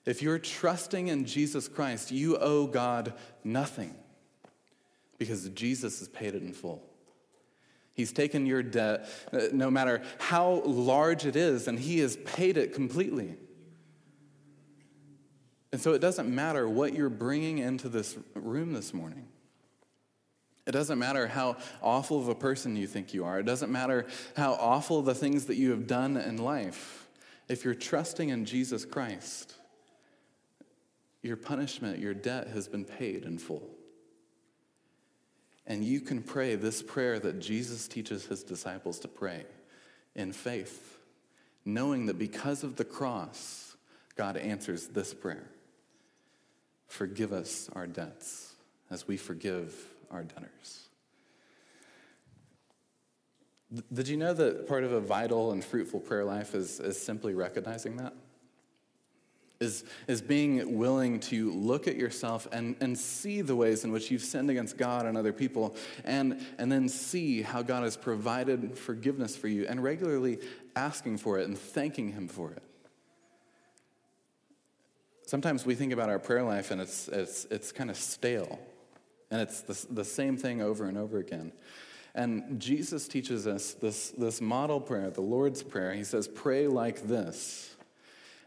If 0.05 0.21
you're 0.21 0.39
trusting 0.39 1.07
in 1.07 1.25
Jesus 1.25 1.67
Christ, 1.67 2.11
you 2.11 2.37
owe 2.37 2.67
God 2.67 3.13
nothing 3.43 3.95
because 5.17 5.49
Jesus 5.49 5.99
has 5.99 6.07
paid 6.07 6.35
it 6.35 6.43
in 6.43 6.53
full. 6.53 6.83
He's 7.93 8.11
taken 8.11 8.45
your 8.45 8.61
debt, 8.61 9.09
uh, 9.31 9.43
no 9.53 9.71
matter 9.71 10.01
how 10.19 10.61
large 10.65 11.25
it 11.25 11.35
is, 11.35 11.67
and 11.67 11.79
He 11.79 11.99
has 11.99 12.17
paid 12.17 12.57
it 12.57 12.73
completely. 12.73 13.35
And 15.71 15.81
so 15.81 15.93
it 15.93 15.99
doesn't 15.99 16.33
matter 16.33 16.67
what 16.67 16.93
you're 16.93 17.09
bringing 17.09 17.57
into 17.57 17.89
this 17.89 18.17
room 18.33 18.73
this 18.73 18.93
morning. 18.93 19.27
It 20.67 20.71
doesn't 20.71 20.99
matter 20.99 21.27
how 21.27 21.57
awful 21.81 22.19
of 22.19 22.27
a 22.27 22.35
person 22.35 22.75
you 22.75 22.87
think 22.87 23.13
you 23.13 23.23
are. 23.25 23.39
It 23.39 23.45
doesn't 23.45 23.71
matter 23.71 24.07
how 24.35 24.53
awful 24.53 25.01
the 25.01 25.15
things 25.15 25.45
that 25.45 25.55
you 25.55 25.71
have 25.71 25.87
done 25.87 26.17
in 26.17 26.37
life. 26.37 27.07
If 27.47 27.63
you're 27.63 27.75
trusting 27.75 28.29
in 28.29 28.45
Jesus 28.45 28.83
Christ, 28.83 29.53
your 31.25 31.37
punishment, 31.37 31.99
your 31.99 32.13
debt 32.13 32.47
has 32.49 32.67
been 32.67 32.85
paid 32.85 33.25
in 33.25 33.37
full. 33.37 33.67
And 35.65 35.83
you 35.83 35.99
can 35.99 36.21
pray 36.21 36.55
this 36.55 36.83
prayer 36.83 37.19
that 37.19 37.39
Jesus 37.39 37.87
teaches 37.87 38.25
his 38.25 38.43
disciples 38.43 38.99
to 38.99 39.07
pray 39.07 39.45
in 40.13 40.31
faith, 40.31 40.99
knowing 41.65 42.05
that 42.05 42.19
because 42.19 42.63
of 42.63 42.75
the 42.75 42.85
cross, 42.85 43.75
God 44.15 44.37
answers 44.37 44.87
this 44.87 45.13
prayer 45.13 45.49
Forgive 46.87 47.33
us 47.33 47.69
our 47.73 47.87
debts 47.87 48.53
as 48.91 49.07
we 49.07 49.17
forgive 49.17 49.75
our 50.11 50.23
debtors. 50.23 50.87
Did 53.91 54.07
you 54.07 54.15
know 54.15 54.33
that 54.33 54.67
part 54.67 54.83
of 54.83 54.91
a 54.91 55.01
vital 55.01 55.51
and 55.51 55.65
fruitful 55.65 55.99
prayer 55.99 56.23
life 56.23 56.53
is, 56.53 56.79
is 56.79 57.01
simply 57.01 57.33
recognizing 57.33 57.97
that? 57.97 58.13
Is, 59.61 59.85
is 60.07 60.21
being 60.21 60.77
willing 60.77 61.21
to 61.21 61.49
look 61.53 61.87
at 61.87 61.95
yourself 61.95 62.45
and, 62.51 62.75
and 62.81 62.97
see 62.97 63.41
the 63.41 63.55
ways 63.55 63.85
in 63.85 63.93
which 63.93 64.11
you've 64.11 64.21
sinned 64.21 64.49
against 64.49 64.77
God 64.77 65.05
and 65.05 65.17
other 65.17 65.31
people, 65.31 65.77
and, 66.03 66.45
and 66.57 66.69
then 66.69 66.89
see 66.89 67.41
how 67.41 67.61
God 67.61 67.83
has 67.83 67.95
provided 67.95 68.77
forgiveness 68.77 69.37
for 69.37 69.47
you, 69.47 69.65
and 69.65 69.81
regularly 69.81 70.39
asking 70.75 71.19
for 71.19 71.39
it 71.39 71.47
and 71.47 71.57
thanking 71.57 72.11
Him 72.11 72.27
for 72.27 72.51
it. 72.51 72.63
Sometimes 75.25 75.65
we 75.65 75.73
think 75.73 75.91
about 75.91 76.09
our 76.09 76.19
prayer 76.19 76.43
life 76.43 76.69
and 76.69 76.79
it's, 76.79 77.07
it's, 77.07 77.45
it's 77.45 77.71
kind 77.71 77.89
of 77.89 77.97
stale. 77.97 78.59
And 79.31 79.41
it's 79.41 79.61
the, 79.61 79.93
the 79.93 80.05
same 80.05 80.37
thing 80.37 80.61
over 80.61 80.85
and 80.85 80.97
over 80.97 81.17
again. 81.17 81.51
And 82.13 82.59
Jesus 82.61 83.07
teaches 83.07 83.47
us 83.47 83.73
this, 83.73 84.11
this 84.11 84.39
model 84.39 84.79
prayer, 84.79 85.09
the 85.09 85.21
Lord's 85.21 85.63
Prayer. 85.63 85.93
He 85.93 86.03
says, 86.03 86.27
Pray 86.27 86.67
like 86.67 87.07
this. 87.07 87.74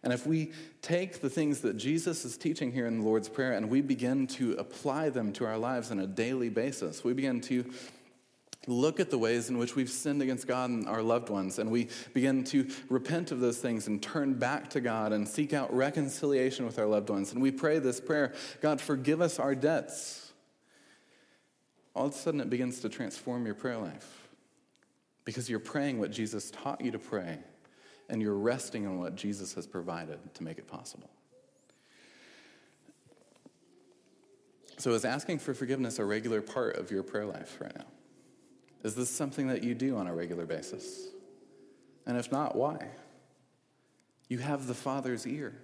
And 0.03 0.13
if 0.13 0.27
we 0.27 0.53
take 0.81 1.21
the 1.21 1.31
things 1.31 1.61
that 1.63 1.77
Jesus 1.77 2.25
is 2.25 2.37
teaching 2.37 2.73
here 2.73 2.87
in 2.87 3.01
the 3.01 3.05
Lord's 3.05 3.29
Prayer 3.29 3.53
and 3.53 3.69
we 3.69 3.81
begin 3.81 4.27
to 4.29 4.53
apply 4.53 5.11
them 5.11 5.33
to 5.35 5.45
our 5.45 5.59
lives 5.59 5.91
on 5.91 5.99
a 5.99 6.07
daily 6.07 6.49
basis, 6.49 7.03
we 7.03 7.13
begin 7.13 7.41
to 7.43 7.65
look 8.67 9.01
at 9.01 9.11
the 9.11 9.19
ways 9.19 9.49
in 9.49 9.59
which 9.59 9.75
we've 9.75 9.91
sinned 9.91 10.23
against 10.23 10.47
God 10.47 10.71
and 10.71 10.87
our 10.87 11.03
loved 11.03 11.31
ones, 11.31 11.59
and 11.59 11.71
we 11.71 11.89
begin 12.13 12.45
to 12.45 12.69
repent 12.91 13.33
of 13.33 13.41
those 13.41 13.59
things 13.59 13.87
and 13.87 14.03
turn 14.03 14.35
back 14.35 14.69
to 14.71 14.81
God 14.81 15.13
and 15.13 15.27
seek 15.27 15.53
out 15.53 15.75
reconciliation 15.75 16.67
with 16.67 16.79
our 16.79 16.87
loved 16.87 17.09
ones. 17.09 17.33
And 17.33 17.41
we 17.41 17.51
pray 17.51 17.79
this 17.79 18.01
prayer 18.01 18.35
God, 18.61 18.81
forgive 18.81 19.21
us 19.21 19.39
our 19.39 19.55
debts 19.55 20.29
all 21.99 22.07
of 22.07 22.15
a 22.15 22.17
sudden 22.17 22.41
it 22.41 22.49
begins 22.49 22.81
to 22.81 22.89
transform 22.89 23.45
your 23.45 23.57
prayer 23.57 23.77
life 23.77 24.29
because 25.25 25.51
you're 25.51 25.59
praying 25.59 25.99
what 25.99 26.13
Jesus 26.13 26.51
taught 26.53 26.81
you 26.81 26.93
to 26.93 26.99
pray 26.99 27.39
and 28.09 28.23
you're 28.23 28.35
resting 28.35 28.87
on 28.87 28.99
what 28.99 29.15
Jesus 29.15 29.55
has 29.55 29.67
provided 29.67 30.19
to 30.35 30.43
make 30.43 30.59
it 30.59 30.67
possible. 30.67 31.11
So, 34.79 34.93
is 34.93 35.05
asking 35.05 35.41
for 35.41 35.55
forgiveness 35.55 35.99
a 35.99 36.05
regular 36.05 36.41
part 36.41 36.77
of 36.77 36.91
your 36.91 37.03
prayer 37.03 37.27
life 37.27 37.59
right 37.61 37.77
now? 37.77 37.87
Is 38.85 38.95
this 38.95 39.11
something 39.11 39.49
that 39.49 39.65
you 39.65 39.75
do 39.75 39.97
on 39.97 40.07
a 40.07 40.15
regular 40.15 40.47
basis? 40.47 41.09
And 42.07 42.17
if 42.17 42.31
not, 42.31 42.55
why? 42.55 42.87
You 44.29 44.39
have 44.39 44.67
the 44.67 44.75
Father's 44.75 45.27
ear. 45.27 45.55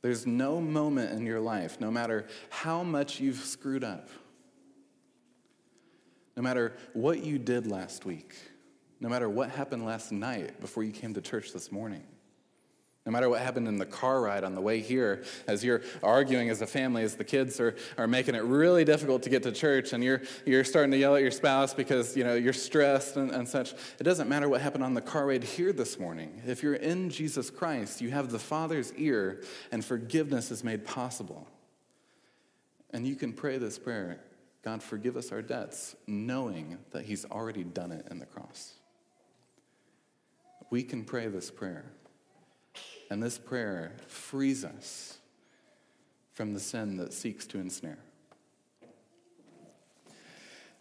There's 0.00 0.26
no 0.26 0.60
moment 0.60 1.10
in 1.12 1.26
your 1.26 1.40
life, 1.40 1.80
no 1.80 1.90
matter 1.90 2.26
how 2.50 2.84
much 2.84 3.18
you've 3.18 3.38
screwed 3.38 3.82
up, 3.82 4.08
no 6.36 6.42
matter 6.42 6.76
what 6.92 7.24
you 7.24 7.36
did 7.38 7.66
last 7.66 8.04
week, 8.04 8.36
no 9.00 9.08
matter 9.08 9.28
what 9.28 9.50
happened 9.50 9.84
last 9.84 10.12
night 10.12 10.60
before 10.60 10.82
you 10.82 10.92
came 10.92 11.14
to 11.14 11.20
church 11.20 11.52
this 11.52 11.70
morning, 11.70 12.04
no 13.08 13.12
matter 13.12 13.30
what 13.30 13.40
happened 13.40 13.66
in 13.68 13.78
the 13.78 13.86
car 13.86 14.20
ride 14.20 14.44
on 14.44 14.54
the 14.54 14.60
way 14.60 14.80
here, 14.80 15.24
as 15.46 15.64
you're 15.64 15.80
arguing 16.02 16.50
as 16.50 16.60
a 16.60 16.66
family, 16.66 17.02
as 17.02 17.16
the 17.16 17.24
kids 17.24 17.58
are, 17.58 17.74
are 17.96 18.06
making 18.06 18.34
it 18.34 18.42
really 18.42 18.84
difficult 18.84 19.22
to 19.22 19.30
get 19.30 19.42
to 19.44 19.50
church, 19.50 19.94
and 19.94 20.04
you're, 20.04 20.20
you're 20.44 20.62
starting 20.62 20.90
to 20.90 20.98
yell 20.98 21.16
at 21.16 21.22
your 21.22 21.30
spouse 21.30 21.72
because 21.72 22.16
you 22.18 22.22
know, 22.22 22.34
you're 22.34 22.52
stressed 22.52 23.16
and, 23.16 23.30
and 23.30 23.48
such. 23.48 23.72
It 23.98 24.02
doesn't 24.02 24.28
matter 24.28 24.46
what 24.46 24.60
happened 24.60 24.84
on 24.84 24.92
the 24.92 25.00
car 25.00 25.26
ride 25.26 25.42
here 25.42 25.72
this 25.72 25.98
morning. 25.98 26.42
If 26.46 26.62
you're 26.62 26.74
in 26.74 27.08
Jesus 27.08 27.48
Christ, 27.48 28.02
you 28.02 28.10
have 28.10 28.30
the 28.30 28.38
Father's 28.38 28.92
ear, 28.94 29.42
and 29.72 29.82
forgiveness 29.82 30.50
is 30.50 30.62
made 30.62 30.84
possible. 30.84 31.48
And 32.90 33.06
you 33.06 33.16
can 33.16 33.32
pray 33.32 33.56
this 33.56 33.78
prayer 33.78 34.20
God, 34.62 34.82
forgive 34.82 35.16
us 35.16 35.32
our 35.32 35.40
debts, 35.40 35.96
knowing 36.06 36.76
that 36.90 37.04
He's 37.04 37.24
already 37.24 37.64
done 37.64 37.90
it 37.90 38.06
in 38.10 38.18
the 38.18 38.26
cross. 38.26 38.74
We 40.70 40.82
can 40.82 41.04
pray 41.04 41.28
this 41.28 41.50
prayer, 41.50 41.86
and 43.10 43.22
this 43.22 43.38
prayer 43.38 43.92
frees 44.06 44.64
us 44.64 45.18
from 46.34 46.54
the 46.54 46.60
sin 46.60 46.96
that 46.98 47.12
seeks 47.12 47.46
to 47.48 47.58
ensnare. 47.58 47.98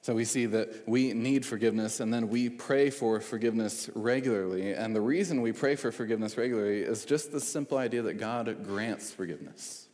So 0.02 0.16
we 0.16 0.24
see 0.24 0.46
that 0.46 0.88
we 0.88 1.14
need 1.14 1.46
forgiveness, 1.46 2.00
and 2.00 2.14
then 2.14 2.30
we 2.30 2.50
pray 2.50 2.90
for 2.90 3.20
forgiveness 3.20 3.90
regularly. 3.94 4.74
And 4.74 4.96
the 4.96 5.02
reason 5.02 5.42
we 5.42 5.52
pray 5.52 5.76
for 5.76 5.92
forgiveness 5.92 6.38
regularly 6.38 6.82
is 6.82 7.04
just 7.04 7.32
the 7.32 7.42
simple 7.42 7.78
idea 7.78 8.02
that 8.04 8.14
God 8.14 8.64
grants 8.64 9.12
forgiveness 9.12 9.88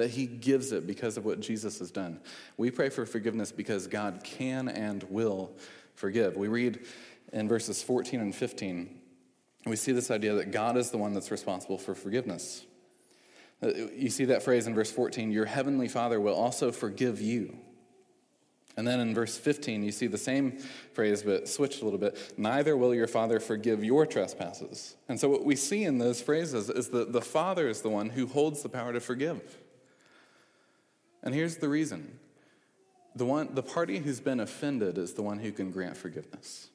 that 0.00 0.10
He 0.10 0.26
gives 0.26 0.72
it 0.72 0.86
because 0.86 1.16
of 1.16 1.24
what 1.24 1.40
Jesus 1.40 1.78
has 1.78 1.90
done. 1.90 2.20
We 2.56 2.70
pray 2.70 2.88
for 2.88 3.04
forgiveness 3.04 3.52
because 3.52 3.86
God 3.86 4.22
can 4.24 4.68
and 4.68 5.02
will 5.04 5.52
forgive. 5.94 6.36
We 6.36 6.48
read 6.48 6.80
in 7.32 7.48
verses 7.48 7.82
14 7.82 8.20
and 8.20 8.34
15, 8.34 8.99
we 9.66 9.76
see 9.76 9.92
this 9.92 10.10
idea 10.10 10.34
that 10.34 10.52
God 10.52 10.76
is 10.76 10.90
the 10.90 10.98
one 10.98 11.12
that's 11.12 11.30
responsible 11.30 11.78
for 11.78 11.94
forgiveness. 11.94 12.64
Uh, 13.62 13.68
you 13.94 14.08
see 14.08 14.24
that 14.26 14.42
phrase 14.42 14.66
in 14.66 14.74
verse 14.74 14.90
14 14.90 15.30
Your 15.30 15.44
heavenly 15.44 15.88
Father 15.88 16.20
will 16.20 16.34
also 16.34 16.72
forgive 16.72 17.20
you. 17.20 17.56
And 18.76 18.86
then 18.86 19.00
in 19.00 19.14
verse 19.14 19.36
15, 19.36 19.82
you 19.82 19.92
see 19.92 20.06
the 20.06 20.16
same 20.16 20.58
phrase, 20.94 21.22
but 21.22 21.48
switched 21.48 21.82
a 21.82 21.84
little 21.84 21.98
bit. 21.98 22.34
Neither 22.38 22.76
will 22.76 22.94
your 22.94 23.08
Father 23.08 23.40
forgive 23.40 23.84
your 23.84 24.06
trespasses. 24.06 24.96
And 25.08 25.20
so, 25.20 25.28
what 25.28 25.44
we 25.44 25.56
see 25.56 25.84
in 25.84 25.98
those 25.98 26.22
phrases 26.22 26.70
is 26.70 26.88
that 26.90 27.12
the 27.12 27.20
Father 27.20 27.68
is 27.68 27.82
the 27.82 27.90
one 27.90 28.10
who 28.10 28.26
holds 28.26 28.62
the 28.62 28.68
power 28.68 28.92
to 28.92 29.00
forgive. 29.00 29.58
And 31.22 31.34
here's 31.34 31.56
the 31.56 31.68
reason 31.68 32.18
the, 33.14 33.26
one, 33.26 33.54
the 33.54 33.62
party 33.62 33.98
who's 33.98 34.20
been 34.20 34.40
offended 34.40 34.96
is 34.96 35.14
the 35.14 35.22
one 35.22 35.40
who 35.40 35.52
can 35.52 35.70
grant 35.70 35.96
forgiveness. 35.96 36.70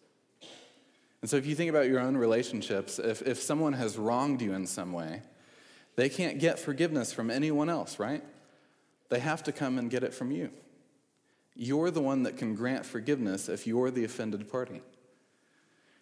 And 1.21 1.29
so 1.29 1.37
if 1.37 1.45
you 1.45 1.55
think 1.55 1.69
about 1.69 1.87
your 1.87 1.99
own 1.99 2.17
relationships, 2.17 2.99
if, 2.99 3.21
if 3.21 3.41
someone 3.41 3.73
has 3.73 3.97
wronged 3.97 4.41
you 4.41 4.53
in 4.53 4.67
some 4.67 4.93
way, 4.93 5.21
they 5.95 6.09
can't 6.09 6.39
get 6.39 6.59
forgiveness 6.59 7.13
from 7.13 7.31
anyone 7.31 7.69
else, 7.69 7.99
right? 7.99 8.23
They 9.09 9.19
have 9.19 9.43
to 9.43 9.51
come 9.51 9.77
and 9.77 9.89
get 9.89 10.03
it 10.03 10.13
from 10.13 10.31
you. 10.31 10.49
You're 11.55 11.89
the 11.89 12.01
one 12.01 12.23
that 12.23 12.37
can 12.37 12.53
grant 12.53 12.85
forgiveness 12.85 13.47
if 13.47 13.65
you're 13.65 13.89
the 13.89 14.03
offended 14.03 14.51
party. 14.51 14.81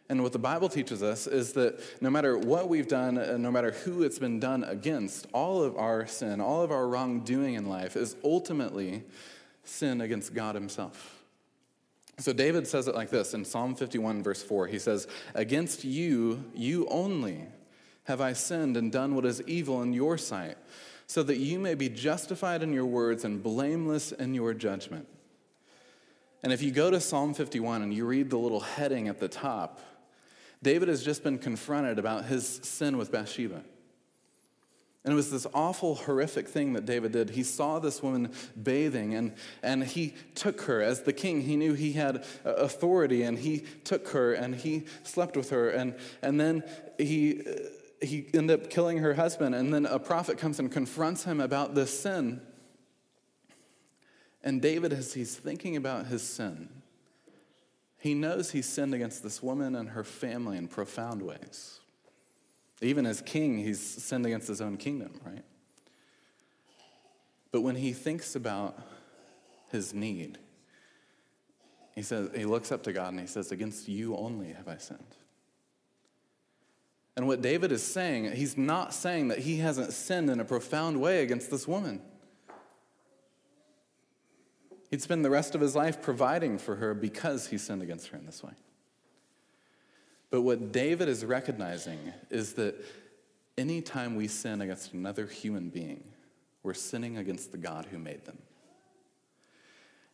And 0.10 0.22
what 0.22 0.34
the 0.34 0.40
Bible 0.40 0.68
teaches 0.68 1.02
us 1.02 1.28
is 1.28 1.54
that 1.54 1.80
no 2.02 2.10
matter 2.10 2.38
what 2.38 2.68
we've 2.68 2.88
done, 2.88 3.18
and 3.18 3.42
no 3.42 3.52
matter 3.52 3.72
who 3.72 4.04
it's 4.04 4.20
been 4.20 4.40
done 4.40 4.64
against, 4.64 5.28
all 5.32 5.64
of 5.64 5.78
our 5.78 6.06
sin, 6.08 6.42
all 6.42 6.62
of 6.62 6.72
our 6.72 6.88
wrongdoing 6.88 7.54
in 7.54 7.70
life 7.70 7.96
is 7.96 8.16
ultimately 8.24 9.04
sin 9.64 10.02
against 10.02 10.34
God 10.34 10.56
Himself. 10.56 11.23
So 12.20 12.32
David 12.32 12.68
says 12.68 12.88
it 12.88 12.96
like 12.96 13.10
this 13.10 13.34
in 13.34 13.44
Psalm 13.44 13.76
51, 13.76 14.22
verse 14.22 14.44
4. 14.44 14.68
He 14.68 14.80
says, 14.80 15.08
Against 15.34 15.84
you, 15.84 16.44
you 16.54 16.88
only, 16.90 17.46
have 18.04 18.22
I 18.22 18.34
sinned 18.34 18.78
and 18.78 18.92
done 18.92 19.16
what 19.16 19.26
is 19.26 19.42
evil 19.48 19.82
in 19.82 19.94
your 19.94 20.18
sight, 20.18 20.58
so 21.08 21.24
that 21.24 21.38
you 21.38 21.58
may 21.58 21.74
be 21.74 21.90
justified 21.90 22.62
in 22.62 22.72
your 22.72 22.86
words 22.86 23.26
and 23.26 23.42
blameless 23.42 24.12
in 24.12 24.34
your 24.34 24.54
judgment. 24.54 25.08
And 26.44 26.52
if 26.52 26.62
you 26.62 26.72
go 26.72 26.92
to 26.92 27.00
Psalm 27.00 27.34
51 27.34 27.82
and 27.82 27.94
you 27.94 28.06
read 28.06 28.30
the 28.30 28.38
little 28.38 28.60
heading 28.60 29.08
at 29.08 29.20
the 29.20 29.30
top, 29.30 29.80
David 30.62 30.90
has 30.90 31.04
just 31.04 31.24
been 31.24 31.38
confronted 31.38 32.00
about 32.00 32.26
his 32.26 32.46
sin 32.64 32.98
with 32.98 33.12
Bathsheba. 33.12 33.64
And 35.04 35.12
it 35.12 35.16
was 35.16 35.32
this 35.32 35.46
awful, 35.54 35.96
horrific 35.96 36.48
thing 36.48 36.74
that 36.74 36.86
David 36.86 37.12
did. 37.12 37.32
He 37.32 37.44
saw 37.44 37.80
this 37.80 38.02
woman 38.02 38.32
bathing, 38.62 39.14
and, 39.16 39.34
and 39.62 39.84
he 39.84 40.14
took 40.34 40.62
her. 40.62 40.82
As 40.82 41.02
the 41.02 41.12
king, 41.12 41.42
he 41.42 41.58
knew 41.58 41.74
he 41.74 41.92
had 41.94 42.24
uh, 42.46 42.52
authority, 42.52 43.24
and 43.24 43.38
he 43.38 43.66
took 43.84 44.10
her 44.10 44.34
and 44.34 44.56
he 44.56 44.86
slept 45.04 45.36
with 45.36 45.50
her. 45.50 45.70
And, 45.70 45.96
and 46.22 46.40
then 46.40 46.64
he, 46.98 47.42
uh, 47.42 48.06
he 48.06 48.28
ended 48.34 48.62
up 48.62 48.70
killing 48.70 49.00
her 49.00 49.14
husband. 49.14 49.56
And 49.56 49.74
then 49.74 49.86
a 49.86 50.00
prophet 50.00 50.38
comes 50.38 50.58
and 50.60 50.72
confronts 50.72 51.26
him 51.26 51.42
about 51.42 51.76
this 51.76 52.00
sin. 52.00 52.40
And 54.42 54.62
David, 54.62 54.94
as 54.94 55.14
he's 55.14 55.36
thinking 55.36 55.76
about 55.76 56.08
his 56.08 56.22
sin, 56.22 56.70
he 58.00 58.14
knows 58.14 58.52
he's 58.52 58.68
sinned 58.68 58.94
against 58.94 59.22
this 59.22 59.44
woman 59.44 59.76
and 59.76 59.90
her 59.90 60.04
family 60.06 60.58
in 60.58 60.70
profound 60.70 61.22
ways. 61.22 61.82
Even 62.82 63.06
as 63.06 63.22
king, 63.22 63.58
he's 63.60 63.80
sinned 63.80 64.26
against 64.26 64.48
his 64.48 64.62
own 64.62 64.78
kingdom, 64.78 65.20
right? 65.26 65.44
But 67.52 67.62
when 67.62 67.76
he 67.76 67.94
thinks 67.94 68.36
about 68.36 68.78
his 69.72 69.94
need, 69.94 70.38
he 71.96 72.02
says 72.02 72.30
he 72.36 72.46
looks 72.46 72.72
up 72.72 72.84
to 72.84 72.94
God 72.94 73.10
and 73.10 73.20
he 73.20 73.28
says, 73.28 73.52
Against 73.52 73.88
you 73.88 74.16
only 74.18 74.54
have 74.54 74.68
I 74.68 74.78
sinned. 74.78 75.16
And 77.16 77.28
what 77.28 77.42
David 77.42 77.72
is 77.72 77.84
saying, 77.84 78.32
he's 78.32 78.58
not 78.58 78.94
saying 78.94 79.28
that 79.28 79.40
he 79.40 79.58
hasn't 79.58 79.94
sinned 79.94 80.32
in 80.32 80.40
a 80.40 80.46
profound 80.46 81.00
way 81.00 81.22
against 81.22 81.52
this 81.52 81.68
woman. 81.68 82.02
He'd 84.90 85.02
spend 85.02 85.24
the 85.24 85.30
rest 85.30 85.54
of 85.54 85.62
his 85.62 85.76
life 85.76 86.02
providing 86.02 86.58
for 86.58 86.76
her 86.76 86.94
because 86.94 87.48
he 87.48 87.58
sinned 87.58 87.84
against 87.84 88.08
her 88.08 88.18
in 88.18 88.26
this 88.26 88.44
way. 88.44 88.54
But 90.34 90.42
what 90.42 90.72
David 90.72 91.10
is 91.10 91.24
recognizing 91.24 92.12
is 92.32 92.54
that 92.54 92.74
anytime 93.56 94.16
we 94.16 94.28
sin 94.28 94.62
against 94.62 94.92
another 94.92 95.28
human 95.28 95.70
being, 95.70 96.04
we're 96.64 96.74
sinning 96.74 97.20
against 97.20 97.52
the 97.52 97.60
God 97.60 97.86
who 97.92 98.00
made 98.00 98.26
them. 98.26 98.40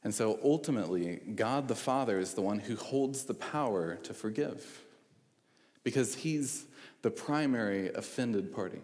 And 0.04 0.14
so 0.14 0.38
ultimately, 0.44 1.22
God 1.36 1.70
the 1.70 1.76
Father 1.76 2.20
is 2.20 2.34
the 2.34 2.42
one 2.42 2.60
who 2.60 2.76
holds 2.76 3.24
the 3.24 3.34
power 3.34 3.96
to 4.04 4.14
forgive 4.14 4.84
because 5.86 6.16
he's 6.16 6.66
the 7.02 7.12
primary 7.12 7.88
offended 7.94 8.54
party. 8.54 8.82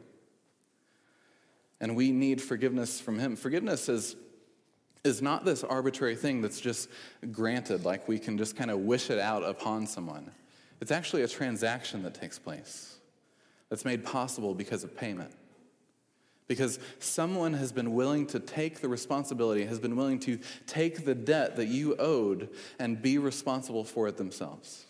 And 1.82 1.98
we 1.98 2.14
need 2.14 2.42
forgiveness 2.42 3.02
from 3.02 3.20
him. 3.20 3.36
Forgiveness 3.36 3.90
is, 3.90 4.16
is 5.04 5.22
not 5.22 5.44
this 5.44 5.66
arbitrary 5.66 6.16
thing 6.16 6.42
that's 6.42 6.62
just 6.62 6.88
granted, 7.34 7.84
like 7.84 8.08
we 8.08 8.20
can 8.20 8.38
just 8.38 8.56
kind 8.56 8.72
of 8.72 8.80
wish 8.80 9.10
it 9.10 9.20
out 9.20 9.44
upon 9.44 9.86
someone. 9.86 10.32
It's 10.82 10.92
actually 10.92 11.24
a 11.24 11.28
transaction 11.28 12.04
that 12.04 12.14
takes 12.14 12.38
place 12.38 12.96
that's 13.70 13.86
made 13.86 14.04
possible 14.04 14.54
because 14.54 14.84
of 14.84 14.96
payment. 14.96 15.32
Because 16.48 16.80
someone 17.00 17.54
has 17.54 17.72
been 17.72 17.94
willing 17.94 18.28
to 18.28 18.40
take 18.40 18.80
the 18.80 18.88
responsibility, 18.88 19.66
has 19.66 19.80
been 19.80 19.96
willing 19.96 20.20
to 20.20 20.38
take 20.68 21.04
the 21.04 21.16
debt 21.16 21.56
that 21.56 21.68
you 21.68 21.96
owed 21.96 22.50
and 22.78 23.02
be 23.02 23.18
responsible 23.18 23.84
for 23.84 24.08
it 24.08 24.18
themselves. 24.18 24.86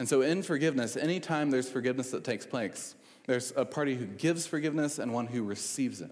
And 0.00 0.08
so, 0.08 0.22
in 0.22 0.42
forgiveness, 0.42 0.96
anytime 0.96 1.50
there's 1.50 1.68
forgiveness 1.68 2.10
that 2.10 2.24
takes 2.24 2.44
place, 2.44 2.96
there's 3.26 3.52
a 3.56 3.64
party 3.64 3.94
who 3.94 4.06
gives 4.06 4.48
forgiveness 4.48 4.98
and 4.98 5.12
one 5.12 5.28
who 5.28 5.44
receives 5.44 6.00
it. 6.00 6.10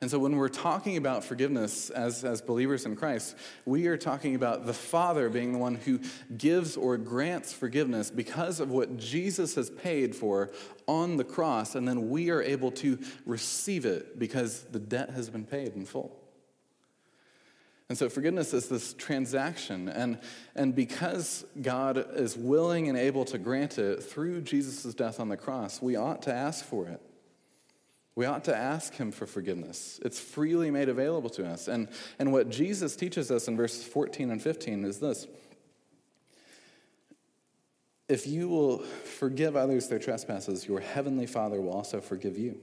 And 0.00 0.08
so, 0.08 0.18
when 0.20 0.36
we're 0.36 0.48
talking 0.48 0.96
about 0.96 1.24
forgiveness 1.24 1.90
as, 1.90 2.24
as 2.24 2.40
believers 2.40 2.86
in 2.86 2.94
Christ, 2.94 3.36
we 3.64 3.88
are 3.88 3.96
talking 3.96 4.36
about 4.36 4.64
the 4.64 4.72
Father 4.72 5.28
being 5.28 5.52
the 5.52 5.58
one 5.58 5.74
who 5.74 5.98
gives 6.36 6.76
or 6.76 6.96
grants 6.96 7.52
forgiveness 7.52 8.08
because 8.08 8.60
of 8.60 8.70
what 8.70 8.96
Jesus 8.96 9.56
has 9.56 9.70
paid 9.70 10.14
for 10.14 10.50
on 10.86 11.16
the 11.16 11.24
cross, 11.24 11.74
and 11.74 11.86
then 11.86 12.10
we 12.10 12.30
are 12.30 12.42
able 12.42 12.70
to 12.72 12.98
receive 13.26 13.84
it 13.84 14.18
because 14.20 14.62
the 14.70 14.78
debt 14.78 15.10
has 15.10 15.28
been 15.30 15.44
paid 15.44 15.74
in 15.74 15.84
full. 15.84 16.16
And 17.88 17.96
so 17.96 18.08
forgiveness 18.08 18.52
is 18.52 18.68
this 18.68 18.92
transaction. 18.92 19.88
And, 19.88 20.18
and 20.54 20.74
because 20.74 21.44
God 21.60 21.96
is 22.14 22.36
willing 22.36 22.88
and 22.88 22.98
able 22.98 23.24
to 23.26 23.38
grant 23.38 23.78
it 23.78 24.02
through 24.02 24.42
Jesus' 24.42 24.94
death 24.94 25.18
on 25.18 25.28
the 25.28 25.38
cross, 25.38 25.80
we 25.80 25.96
ought 25.96 26.22
to 26.22 26.32
ask 26.32 26.64
for 26.64 26.86
it. 26.86 27.00
We 28.18 28.26
ought 28.26 28.42
to 28.46 28.56
ask 28.56 28.94
him 28.94 29.12
for 29.12 29.26
forgiveness. 29.28 30.00
It's 30.04 30.18
freely 30.18 30.72
made 30.72 30.88
available 30.88 31.30
to 31.30 31.46
us. 31.46 31.68
And, 31.68 31.86
and 32.18 32.32
what 32.32 32.50
Jesus 32.50 32.96
teaches 32.96 33.30
us 33.30 33.46
in 33.46 33.56
verses 33.56 33.84
14 33.84 34.32
and 34.32 34.42
15 34.42 34.84
is 34.84 34.98
this 34.98 35.28
If 38.08 38.26
you 38.26 38.48
will 38.48 38.78
forgive 38.80 39.54
others 39.54 39.86
their 39.86 40.00
trespasses, 40.00 40.66
your 40.66 40.80
heavenly 40.80 41.28
Father 41.28 41.60
will 41.60 41.72
also 41.72 42.00
forgive 42.00 42.36
you. 42.36 42.58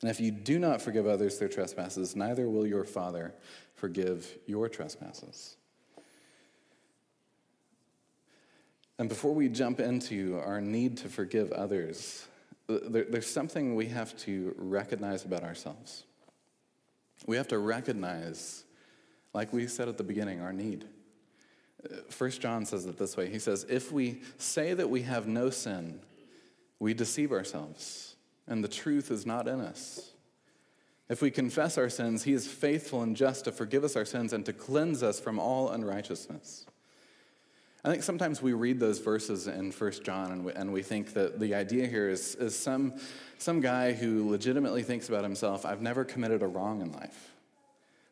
And 0.00 0.10
if 0.10 0.18
you 0.18 0.32
do 0.32 0.58
not 0.58 0.82
forgive 0.82 1.06
others 1.06 1.38
their 1.38 1.48
trespasses, 1.48 2.16
neither 2.16 2.50
will 2.50 2.66
your 2.66 2.82
Father 2.82 3.34
forgive 3.76 4.36
your 4.46 4.68
trespasses. 4.68 5.56
And 8.98 9.08
before 9.08 9.32
we 9.32 9.48
jump 9.48 9.78
into 9.78 10.40
our 10.44 10.60
need 10.60 10.96
to 10.96 11.08
forgive 11.08 11.52
others, 11.52 12.26
there, 12.68 13.04
there's 13.04 13.30
something 13.30 13.74
we 13.74 13.86
have 13.86 14.16
to 14.18 14.54
recognize 14.58 15.24
about 15.24 15.42
ourselves. 15.42 16.04
We 17.26 17.36
have 17.36 17.48
to 17.48 17.58
recognize, 17.58 18.64
like 19.32 19.52
we 19.52 19.66
said 19.66 19.88
at 19.88 19.96
the 19.98 20.04
beginning, 20.04 20.40
our 20.40 20.52
need. 20.52 20.84
Uh, 21.84 21.96
First 22.10 22.40
John 22.40 22.66
says 22.66 22.86
it 22.86 22.98
this 22.98 23.16
way. 23.16 23.30
He 23.30 23.38
says, 23.38 23.64
"If 23.68 23.92
we 23.92 24.22
say 24.38 24.74
that 24.74 24.90
we 24.90 25.02
have 25.02 25.26
no 25.26 25.50
sin, 25.50 26.00
we 26.78 26.92
deceive 26.92 27.32
ourselves, 27.32 28.16
and 28.46 28.62
the 28.62 28.68
truth 28.68 29.10
is 29.10 29.24
not 29.24 29.48
in 29.48 29.60
us. 29.60 30.12
If 31.08 31.22
we 31.22 31.30
confess 31.30 31.78
our 31.78 31.88
sins, 31.88 32.24
he 32.24 32.32
is 32.32 32.48
faithful 32.48 33.00
and 33.02 33.16
just 33.16 33.44
to 33.44 33.52
forgive 33.52 33.84
us 33.84 33.96
our 33.96 34.04
sins 34.04 34.32
and 34.32 34.44
to 34.44 34.52
cleanse 34.52 35.02
us 35.02 35.20
from 35.20 35.38
all 35.38 35.70
unrighteousness." 35.70 36.66
I 37.86 37.90
think 37.90 38.02
sometimes 38.02 38.42
we 38.42 38.52
read 38.52 38.80
those 38.80 38.98
verses 38.98 39.46
in 39.46 39.70
1 39.70 39.92
John 40.02 40.32
and 40.32 40.44
we, 40.44 40.52
and 40.54 40.72
we 40.72 40.82
think 40.82 41.12
that 41.12 41.38
the 41.38 41.54
idea 41.54 41.86
here 41.86 42.08
is, 42.08 42.34
is 42.34 42.58
some, 42.58 42.94
some 43.38 43.60
guy 43.60 43.92
who 43.92 44.28
legitimately 44.28 44.82
thinks 44.82 45.08
about 45.08 45.22
himself, 45.22 45.64
I've 45.64 45.80
never 45.80 46.04
committed 46.04 46.42
a 46.42 46.48
wrong 46.48 46.80
in 46.80 46.90
life. 46.90 47.30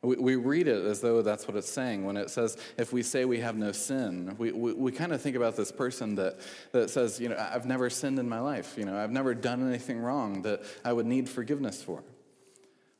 We, 0.02 0.14
we 0.14 0.37
read 0.37 0.68
it 0.68 0.84
as 0.84 1.00
though 1.00 1.22
that's 1.22 1.48
what 1.48 1.56
it's 1.56 1.68
saying. 1.68 2.04
When 2.04 2.16
it 2.16 2.30
says, 2.30 2.56
if 2.78 2.92
we 2.92 3.02
say 3.02 3.24
we 3.24 3.40
have 3.40 3.56
no 3.56 3.72
sin, 3.72 4.37
we, 4.38 4.52
we, 4.52 4.74
we 4.74 4.92
kind 4.92 5.12
of 5.12 5.20
think 5.20 5.34
about 5.34 5.56
this 5.56 5.72
person 5.72 6.14
that, 6.14 6.38
that 6.70 6.88
says, 6.88 7.18
you 7.18 7.28
know, 7.30 7.37
I've 7.37 7.66
never 7.66 7.90
sinned 7.90 8.20
in 8.20 8.28
my 8.28 8.38
life. 8.38 8.74
You 8.78 8.84
know, 8.84 8.96
I've 8.96 9.10
never 9.10 9.34
done 9.34 9.68
anything 9.68 9.98
wrong 9.98 10.42
that 10.42 10.62
I 10.84 10.92
would 10.92 11.06
need 11.06 11.28
forgiveness 11.28 11.82
for. 11.82 12.04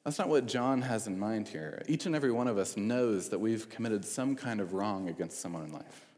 That's 0.03 0.19
not 0.19 0.29
what 0.29 0.47
John 0.47 0.83
has 0.83 1.07
in 1.07 1.21
mind 1.21 1.47
here. 1.47 1.85
Each 1.87 2.05
and 2.07 2.17
every 2.17 2.33
one 2.33 2.49
of 2.49 2.59
us 2.59 2.77
knows 2.77 3.29
that 3.29 3.39
we've 3.39 3.69
committed 3.69 4.05
some 4.05 4.35
kind 4.35 4.61
of 4.61 4.73
wrong 4.73 5.09
against 5.09 5.41
someone 5.41 5.63
in 5.63 5.73
life. 5.73 6.14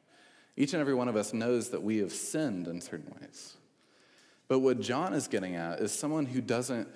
Each 0.57 0.73
and 0.73 0.81
every 0.81 0.95
one 0.95 1.09
of 1.09 1.17
us 1.17 1.33
knows 1.33 1.71
that 1.71 1.83
we 1.83 1.99
have 1.99 2.13
sinned 2.13 2.67
in 2.67 2.81
certain 2.81 3.13
ways. 3.21 3.55
But 4.49 4.61
what 4.61 4.81
John 4.81 5.13
is 5.13 5.29
getting 5.29 5.57
at 5.57 5.81
is 5.81 5.93
someone 5.93 6.27
who 6.27 6.41
doesn't 6.41 6.89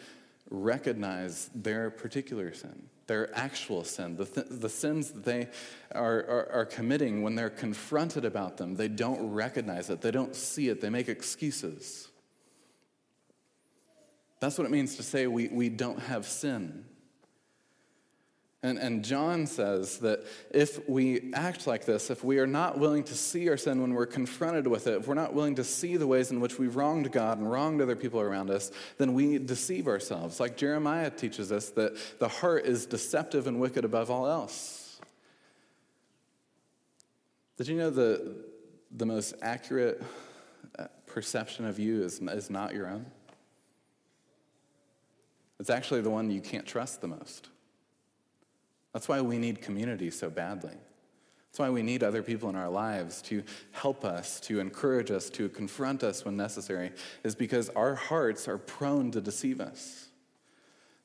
recognize 0.50 1.50
their 1.54 1.90
particular 1.90 2.54
sin, 2.54 2.88
their 3.06 3.36
actual 3.36 3.84
sin, 3.84 4.16
the, 4.16 4.24
th- 4.24 4.46
the 4.50 4.68
sins 4.68 5.10
that 5.10 5.24
they 5.24 5.48
are, 5.92 6.18
are, 6.20 6.52
are 6.52 6.64
committing 6.64 7.22
when 7.22 7.34
they're 7.34 7.50
confronted 7.50 8.24
about 8.24 8.56
them. 8.56 8.74
They 8.76 8.88
don't 8.88 9.32
recognize 9.32 9.90
it, 9.90 10.00
they 10.00 10.10
don't 10.10 10.34
see 10.34 10.68
it, 10.68 10.80
they 10.80 10.90
make 10.90 11.08
excuses. 11.08 12.08
That's 14.40 14.56
what 14.56 14.64
it 14.64 14.70
means 14.70 14.96
to 14.96 15.02
say 15.02 15.26
we, 15.26 15.48
we 15.48 15.68
don't 15.68 16.00
have 16.00 16.26
sin. 16.26 16.84
And, 18.62 18.78
and 18.78 19.02
John 19.02 19.46
says 19.46 19.98
that 19.98 20.24
if 20.50 20.86
we 20.86 21.32
act 21.32 21.66
like 21.66 21.86
this, 21.86 22.10
if 22.10 22.22
we 22.22 22.38
are 22.40 22.46
not 22.46 22.78
willing 22.78 23.04
to 23.04 23.14
see 23.14 23.48
our 23.48 23.56
sin 23.56 23.80
when 23.80 23.94
we're 23.94 24.04
confronted 24.04 24.66
with 24.66 24.86
it, 24.86 24.98
if 24.98 25.08
we're 25.08 25.14
not 25.14 25.32
willing 25.32 25.54
to 25.54 25.64
see 25.64 25.96
the 25.96 26.06
ways 26.06 26.30
in 26.30 26.40
which 26.40 26.58
we've 26.58 26.76
wronged 26.76 27.10
God 27.10 27.38
and 27.38 27.50
wronged 27.50 27.80
other 27.80 27.96
people 27.96 28.20
around 28.20 28.50
us, 28.50 28.70
then 28.98 29.14
we 29.14 29.38
deceive 29.38 29.88
ourselves. 29.88 30.40
Like 30.40 30.58
Jeremiah 30.58 31.08
teaches 31.08 31.50
us 31.50 31.70
that 31.70 31.96
the 32.18 32.28
heart 32.28 32.66
is 32.66 32.84
deceptive 32.84 33.46
and 33.46 33.60
wicked 33.60 33.86
above 33.86 34.10
all 34.10 34.26
else. 34.26 35.00
Did 37.56 37.68
you 37.68 37.76
know 37.76 37.90
the, 37.90 38.44
the 38.90 39.06
most 39.06 39.34
accurate 39.40 40.02
uh, 40.78 40.84
perception 41.06 41.64
of 41.64 41.78
you 41.78 42.02
is, 42.02 42.20
is 42.20 42.50
not 42.50 42.74
your 42.74 42.88
own? 42.88 43.06
It's 45.58 45.70
actually 45.70 46.02
the 46.02 46.10
one 46.10 46.30
you 46.30 46.42
can't 46.42 46.66
trust 46.66 47.00
the 47.00 47.08
most. 47.08 47.48
That's 48.92 49.08
why 49.08 49.20
we 49.20 49.38
need 49.38 49.62
community 49.62 50.10
so 50.10 50.30
badly. 50.30 50.74
That's 51.50 51.58
why 51.58 51.70
we 51.70 51.82
need 51.82 52.04
other 52.04 52.22
people 52.22 52.48
in 52.48 52.54
our 52.54 52.68
lives 52.68 53.22
to 53.22 53.42
help 53.72 54.04
us, 54.04 54.38
to 54.40 54.60
encourage 54.60 55.10
us, 55.10 55.28
to 55.30 55.48
confront 55.48 56.04
us 56.04 56.24
when 56.24 56.36
necessary, 56.36 56.92
is 57.24 57.34
because 57.34 57.68
our 57.70 57.96
hearts 57.96 58.46
are 58.46 58.58
prone 58.58 59.10
to 59.10 59.20
deceive 59.20 59.60
us. 59.60 60.10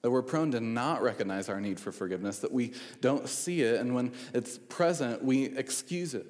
That 0.01 0.11
we're 0.11 0.21
prone 0.21 0.51
to 0.51 0.59
not 0.59 1.01
recognize 1.01 1.49
our 1.49 1.59
need 1.59 1.79
for 1.79 1.91
forgiveness, 1.91 2.39
that 2.39 2.51
we 2.51 2.73
don't 3.01 3.27
see 3.27 3.61
it, 3.61 3.81
and 3.81 3.95
when 3.95 4.13
it's 4.35 4.59
present, 4.59 5.23
we 5.23 5.45
excuse 5.45 6.13
it. 6.13 6.27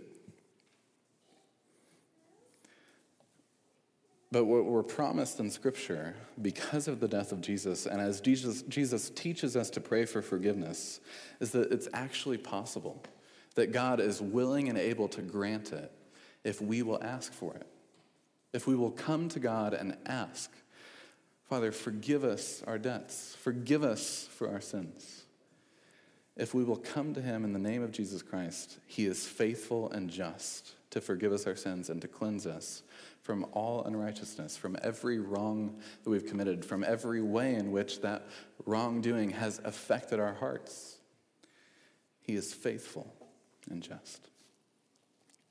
But 4.35 4.47
what 4.47 4.65
we're 4.65 4.83
promised 4.83 5.39
in 5.39 5.49
Scripture, 5.49 6.13
because 6.41 6.89
of 6.89 6.99
the 6.99 7.07
death 7.07 7.31
of 7.31 7.39
Jesus, 7.39 7.85
and 7.85 8.01
as 8.01 8.19
Jesus, 8.19 8.63
Jesus 8.63 9.09
teaches 9.09 9.55
us 9.55 9.69
to 9.69 9.79
pray 9.79 10.03
for 10.03 10.21
forgiveness, 10.21 10.99
is 11.39 11.51
that 11.51 11.71
it's 11.71 11.87
actually 11.93 12.37
possible, 12.37 13.01
that 13.53 13.71
God 13.71 14.01
is 14.01 14.21
willing 14.21 14.67
and 14.67 14.77
able 14.77 15.07
to 15.07 15.21
grant 15.21 15.71
it 15.71 15.89
if 16.43 16.61
we 16.61 16.81
will 16.81 17.01
ask 17.01 17.31
for 17.31 17.53
it. 17.53 17.65
If 18.51 18.67
we 18.67 18.75
will 18.75 18.91
come 18.91 19.29
to 19.29 19.39
God 19.39 19.73
and 19.73 19.95
ask, 20.05 20.51
Father, 21.47 21.71
forgive 21.71 22.25
us 22.25 22.61
our 22.67 22.77
debts, 22.77 23.37
forgive 23.39 23.85
us 23.85 24.27
for 24.35 24.49
our 24.49 24.59
sins. 24.59 25.23
If 26.35 26.53
we 26.53 26.65
will 26.65 26.75
come 26.75 27.13
to 27.13 27.21
Him 27.21 27.45
in 27.45 27.53
the 27.53 27.59
name 27.59 27.83
of 27.83 27.93
Jesus 27.93 28.21
Christ, 28.21 28.79
He 28.85 29.05
is 29.05 29.25
faithful 29.25 29.89
and 29.91 30.09
just 30.09 30.73
to 30.89 30.99
forgive 30.99 31.31
us 31.31 31.47
our 31.47 31.55
sins 31.55 31.89
and 31.89 32.01
to 32.01 32.09
cleanse 32.09 32.45
us 32.45 32.83
from 33.25 33.43
all 33.53 33.83
unrighteousness, 33.85 34.55
from 34.55 34.77
every 34.83 35.17
wrong 35.17 35.75
that 36.03 36.09
we've 36.11 36.27
committed, 36.27 36.63
from 36.63 36.83
every 36.83 37.23
way 37.23 37.55
in 37.55 37.71
which 37.71 38.01
that 38.01 38.27
wrongdoing 38.67 39.31
has 39.31 39.59
affected 39.65 40.19
our 40.19 40.35
hearts. 40.35 40.97
He 42.21 42.35
is 42.35 42.53
faithful 42.53 43.11
and 43.67 43.81
just. 43.81 44.29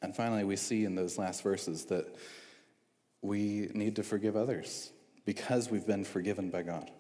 And 0.03 0.15
finally, 0.15 0.45
we 0.45 0.55
see 0.55 0.85
in 0.85 0.95
those 0.95 1.19
last 1.19 1.43
verses 1.43 1.87
that 1.87 2.15
we 3.23 3.69
need 3.75 3.97
to 3.97 4.05
forgive 4.05 4.37
others 4.37 4.93
because 5.25 5.69
we've 5.69 5.87
been 5.87 6.05
forgiven 6.05 6.51
by 6.51 6.63
God. 6.63 6.93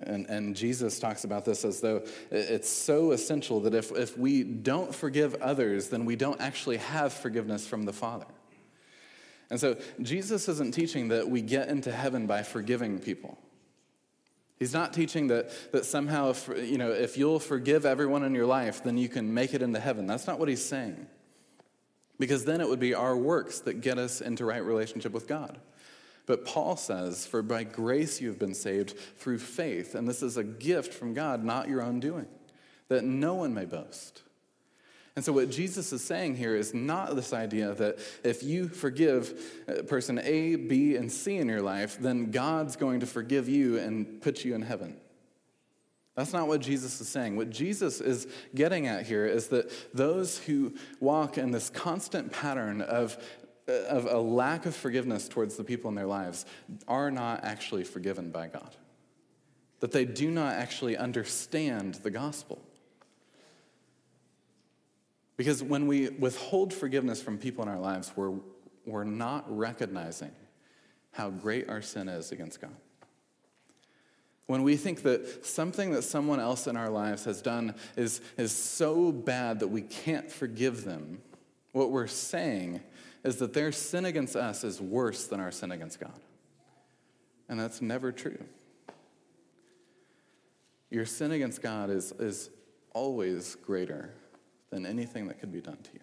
And, 0.00 0.26
and 0.26 0.56
Jesus 0.56 0.98
talks 0.98 1.22
about 1.22 1.44
this 1.44 1.64
as 1.64 1.80
though 1.80 2.02
it's 2.32 2.68
so 2.68 3.12
essential 3.12 3.60
that 3.60 3.74
if, 3.74 3.92
if 3.92 4.18
we 4.18 4.42
don't 4.42 4.92
forgive 4.92 5.36
others, 5.36 5.90
then 5.90 6.04
we 6.04 6.16
don't 6.16 6.40
actually 6.40 6.78
have 6.78 7.12
forgiveness 7.12 7.64
from 7.64 7.84
the 7.84 7.92
Father. 7.92 8.26
And 9.54 9.60
so 9.60 9.76
Jesus 10.02 10.48
isn't 10.48 10.74
teaching 10.74 11.06
that 11.10 11.30
we 11.30 11.40
get 11.40 11.68
into 11.68 11.92
heaven 11.92 12.26
by 12.26 12.42
forgiving 12.42 12.98
people. 12.98 13.38
He's 14.58 14.72
not 14.72 14.92
teaching 14.92 15.28
that, 15.28 15.52
that 15.70 15.84
somehow, 15.84 16.30
if, 16.30 16.50
you 16.56 16.76
know, 16.76 16.90
if 16.90 17.16
you'll 17.16 17.38
forgive 17.38 17.86
everyone 17.86 18.24
in 18.24 18.34
your 18.34 18.46
life, 18.46 18.82
then 18.82 18.98
you 18.98 19.08
can 19.08 19.32
make 19.32 19.54
it 19.54 19.62
into 19.62 19.78
heaven. 19.78 20.08
That's 20.08 20.26
not 20.26 20.40
what 20.40 20.48
he's 20.48 20.64
saying. 20.64 21.06
Because 22.18 22.44
then 22.44 22.60
it 22.60 22.68
would 22.68 22.80
be 22.80 22.94
our 22.94 23.16
works 23.16 23.60
that 23.60 23.74
get 23.74 23.96
us 23.96 24.20
into 24.20 24.44
right 24.44 24.64
relationship 24.64 25.12
with 25.12 25.28
God. 25.28 25.56
But 26.26 26.44
Paul 26.44 26.76
says, 26.76 27.24
For 27.24 27.40
by 27.40 27.62
grace 27.62 28.20
you 28.20 28.26
have 28.30 28.40
been 28.40 28.54
saved 28.54 28.98
through 29.18 29.38
faith, 29.38 29.94
and 29.94 30.08
this 30.08 30.20
is 30.20 30.36
a 30.36 30.42
gift 30.42 30.92
from 30.92 31.14
God, 31.14 31.44
not 31.44 31.68
your 31.68 31.80
own 31.80 32.00
doing, 32.00 32.26
that 32.88 33.04
no 33.04 33.34
one 33.34 33.54
may 33.54 33.66
boast. 33.66 34.22
And 35.16 35.24
so, 35.24 35.32
what 35.32 35.48
Jesus 35.48 35.92
is 35.92 36.02
saying 36.02 36.36
here 36.36 36.56
is 36.56 36.74
not 36.74 37.14
this 37.14 37.32
idea 37.32 37.72
that 37.74 37.98
if 38.24 38.42
you 38.42 38.68
forgive 38.68 39.62
uh, 39.68 39.82
person 39.82 40.18
A, 40.18 40.56
B, 40.56 40.96
and 40.96 41.10
C 41.10 41.36
in 41.36 41.48
your 41.48 41.62
life, 41.62 41.98
then 42.00 42.32
God's 42.32 42.74
going 42.74 43.00
to 43.00 43.06
forgive 43.06 43.48
you 43.48 43.78
and 43.78 44.20
put 44.20 44.44
you 44.44 44.54
in 44.54 44.62
heaven. 44.62 44.96
That's 46.16 46.32
not 46.32 46.48
what 46.48 46.60
Jesus 46.60 47.00
is 47.00 47.08
saying. 47.08 47.36
What 47.36 47.50
Jesus 47.50 48.00
is 48.00 48.26
getting 48.54 48.86
at 48.86 49.06
here 49.06 49.26
is 49.26 49.48
that 49.48 49.70
those 49.94 50.38
who 50.38 50.74
walk 51.00 51.38
in 51.38 51.50
this 51.50 51.70
constant 51.70 52.32
pattern 52.32 52.80
of, 52.80 53.16
uh, 53.68 53.72
of 53.72 54.06
a 54.06 54.18
lack 54.18 54.66
of 54.66 54.74
forgiveness 54.74 55.28
towards 55.28 55.56
the 55.56 55.64
people 55.64 55.88
in 55.88 55.96
their 55.96 56.06
lives 56.06 56.44
are 56.86 57.10
not 57.10 57.44
actually 57.44 57.84
forgiven 57.84 58.30
by 58.30 58.48
God. 58.48 58.76
That 59.80 59.92
they 59.92 60.04
do 60.04 60.30
not 60.30 60.54
actually 60.54 60.96
understand 60.96 61.94
the 61.96 62.10
gospel. 62.10 62.60
Because 65.36 65.62
when 65.62 65.86
we 65.86 66.10
withhold 66.10 66.72
forgiveness 66.72 67.20
from 67.20 67.38
people 67.38 67.62
in 67.62 67.68
our 67.68 67.78
lives, 67.78 68.12
we're, 68.14 68.34
we're 68.86 69.04
not 69.04 69.44
recognizing 69.48 70.30
how 71.12 71.30
great 71.30 71.68
our 71.68 71.82
sin 71.82 72.08
is 72.08 72.32
against 72.32 72.60
God. 72.60 72.74
When 74.46 74.62
we 74.62 74.76
think 74.76 75.02
that 75.02 75.46
something 75.46 75.92
that 75.92 76.02
someone 76.02 76.38
else 76.38 76.66
in 76.66 76.76
our 76.76 76.90
lives 76.90 77.24
has 77.24 77.40
done 77.40 77.74
is, 77.96 78.20
is 78.36 78.52
so 78.52 79.10
bad 79.10 79.60
that 79.60 79.68
we 79.68 79.80
can't 79.80 80.30
forgive 80.30 80.84
them, 80.84 81.22
what 81.72 81.90
we're 81.90 82.06
saying 82.06 82.80
is 83.24 83.36
that 83.36 83.54
their 83.54 83.72
sin 83.72 84.04
against 84.04 84.36
us 84.36 84.62
is 84.62 84.80
worse 84.80 85.26
than 85.26 85.40
our 85.40 85.50
sin 85.50 85.72
against 85.72 85.98
God. 85.98 86.20
And 87.48 87.58
that's 87.58 87.80
never 87.80 88.12
true. 88.12 88.38
Your 90.90 91.06
sin 91.06 91.32
against 91.32 91.62
God 91.62 91.90
is, 91.90 92.12
is 92.12 92.50
always 92.92 93.56
greater 93.56 94.12
than 94.74 94.84
anything 94.84 95.28
that 95.28 95.38
could 95.38 95.52
be 95.52 95.60
done 95.60 95.78
to 95.84 95.90
you. 95.94 96.00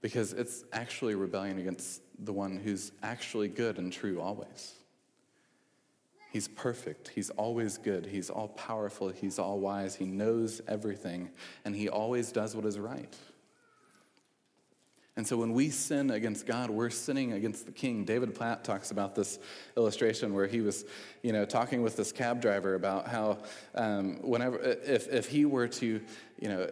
Because 0.00 0.32
it's 0.32 0.62
actually 0.72 1.16
rebellion 1.16 1.58
against 1.58 2.02
the 2.20 2.32
one 2.32 2.56
who's 2.56 2.92
actually 3.02 3.48
good 3.48 3.78
and 3.78 3.92
true 3.92 4.20
always. 4.20 4.74
He's 6.32 6.46
perfect. 6.46 7.08
He's 7.08 7.30
always 7.30 7.78
good. 7.78 8.06
He's 8.06 8.30
all 8.30 8.48
powerful. 8.48 9.08
He's 9.08 9.40
all 9.40 9.58
wise. 9.58 9.96
He 9.96 10.04
knows 10.04 10.60
everything. 10.68 11.30
And 11.64 11.74
he 11.74 11.88
always 11.88 12.30
does 12.30 12.54
what 12.54 12.64
is 12.64 12.78
right. 12.78 13.16
And 15.16 15.26
so 15.26 15.36
when 15.36 15.52
we 15.52 15.70
sin 15.70 16.12
against 16.12 16.46
God, 16.46 16.70
we're 16.70 16.88
sinning 16.88 17.32
against 17.32 17.66
the 17.66 17.72
king. 17.72 18.04
David 18.04 18.34
Platt 18.34 18.62
talks 18.64 18.92
about 18.92 19.14
this 19.14 19.38
illustration 19.76 20.32
where 20.32 20.46
he 20.46 20.60
was, 20.60 20.84
you 21.22 21.32
know, 21.32 21.44
talking 21.44 21.82
with 21.82 21.96
this 21.96 22.12
cab 22.12 22.40
driver 22.40 22.74
about 22.74 23.08
how 23.08 23.38
um, 23.74 24.16
whenever, 24.22 24.58
if, 24.58 25.08
if 25.08 25.28
he 25.28 25.44
were 25.44 25.68
to, 25.68 26.00
you 26.38 26.48
know, 26.48 26.70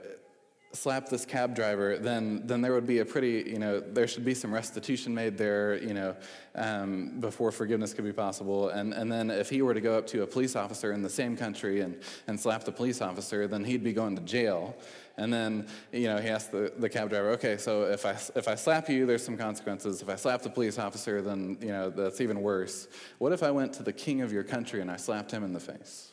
slap 0.73 1.09
this 1.09 1.25
cab 1.25 1.55
driver, 1.55 1.99
then 1.99 2.47
then 2.47 2.61
there 2.61 2.73
would 2.73 2.87
be 2.87 2.99
a 2.99 3.05
pretty, 3.05 3.51
you 3.51 3.59
know, 3.59 3.81
there 3.81 4.07
should 4.07 4.25
be 4.25 4.35
some 4.35 4.53
restitution 4.53 5.15
made 5.15 5.39
there, 5.39 5.83
you 5.83 5.95
know, 5.95 6.15
um, 6.55 7.21
before 7.21 7.51
forgiveness 7.51 7.95
could 7.95 8.05
be 8.05 8.13
possible. 8.13 8.69
And 8.69 8.93
and 8.93 9.11
then 9.11 9.31
if 9.31 9.49
he 9.49 9.63
were 9.63 9.75
to 9.75 9.81
go 9.81 9.97
up 9.97 10.07
to 10.09 10.23
a 10.23 10.27
police 10.27 10.57
officer 10.57 10.93
in 10.93 11.03
the 11.03 11.11
same 11.11 11.37
country 11.37 11.81
and 11.81 11.99
and 12.27 12.39
slap 12.39 12.65
the 12.65 12.73
police 12.73 13.01
officer, 13.01 13.47
then 13.47 13.65
he'd 13.65 13.83
be 13.83 13.93
going 13.93 14.17
to 14.17 14.23
jail. 14.23 14.77
And 15.17 15.33
then 15.33 15.67
you 15.91 16.07
know 16.07 16.19
he 16.19 16.29
asked 16.29 16.53
the, 16.53 16.73
the 16.77 16.89
cab 16.89 17.09
driver, 17.09 17.31
okay, 17.31 17.57
so 17.57 17.85
if 17.85 18.05
I 18.05 18.13
if 18.37 18.47
I 18.47 18.55
slap 18.55 18.89
you, 18.89 19.07
there's 19.07 19.25
some 19.25 19.39
consequences. 19.39 20.03
If 20.03 20.09
I 20.09 20.17
slap 20.17 20.43
the 20.43 20.51
police 20.51 20.79
officer, 20.79 21.23
then 21.23 21.57
you 21.61 21.69
know 21.69 21.91
that's 21.91 22.21
even 22.21 22.43
worse. 22.43 22.89
What 23.19 23.33
if 23.33 23.43
I 23.43 23.51
went 23.51 23.73
to 23.75 23.83
the 23.83 23.93
king 23.93 24.21
of 24.21 24.33
your 24.33 24.45
country 24.45 24.81
and 24.81 24.91
I 24.91 24.97
slapped 24.97 25.31
him 25.31 25.45
in 25.45 25.53
the 25.53 25.61
face? 25.61 26.13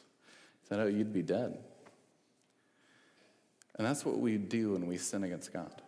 He 0.62 0.70
said, 0.70 0.80
oh, 0.80 0.88
you'd 0.88 1.14
be 1.14 1.22
dead. 1.22 1.60
And 3.78 3.86
that's 3.86 4.06
what 4.06 4.20
we 4.20 4.38
do 4.38 4.74
when 4.74 4.88
we 4.88 4.98
sin 4.98 5.24
against 5.24 5.52
God. 5.52 5.82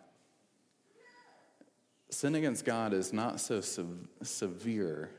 Sin 2.10 2.34
against 2.34 2.64
God 2.64 2.92
is 2.92 3.12
not 3.12 3.40
so 3.40 3.60
sev- 3.60 4.08
severe 4.22 5.10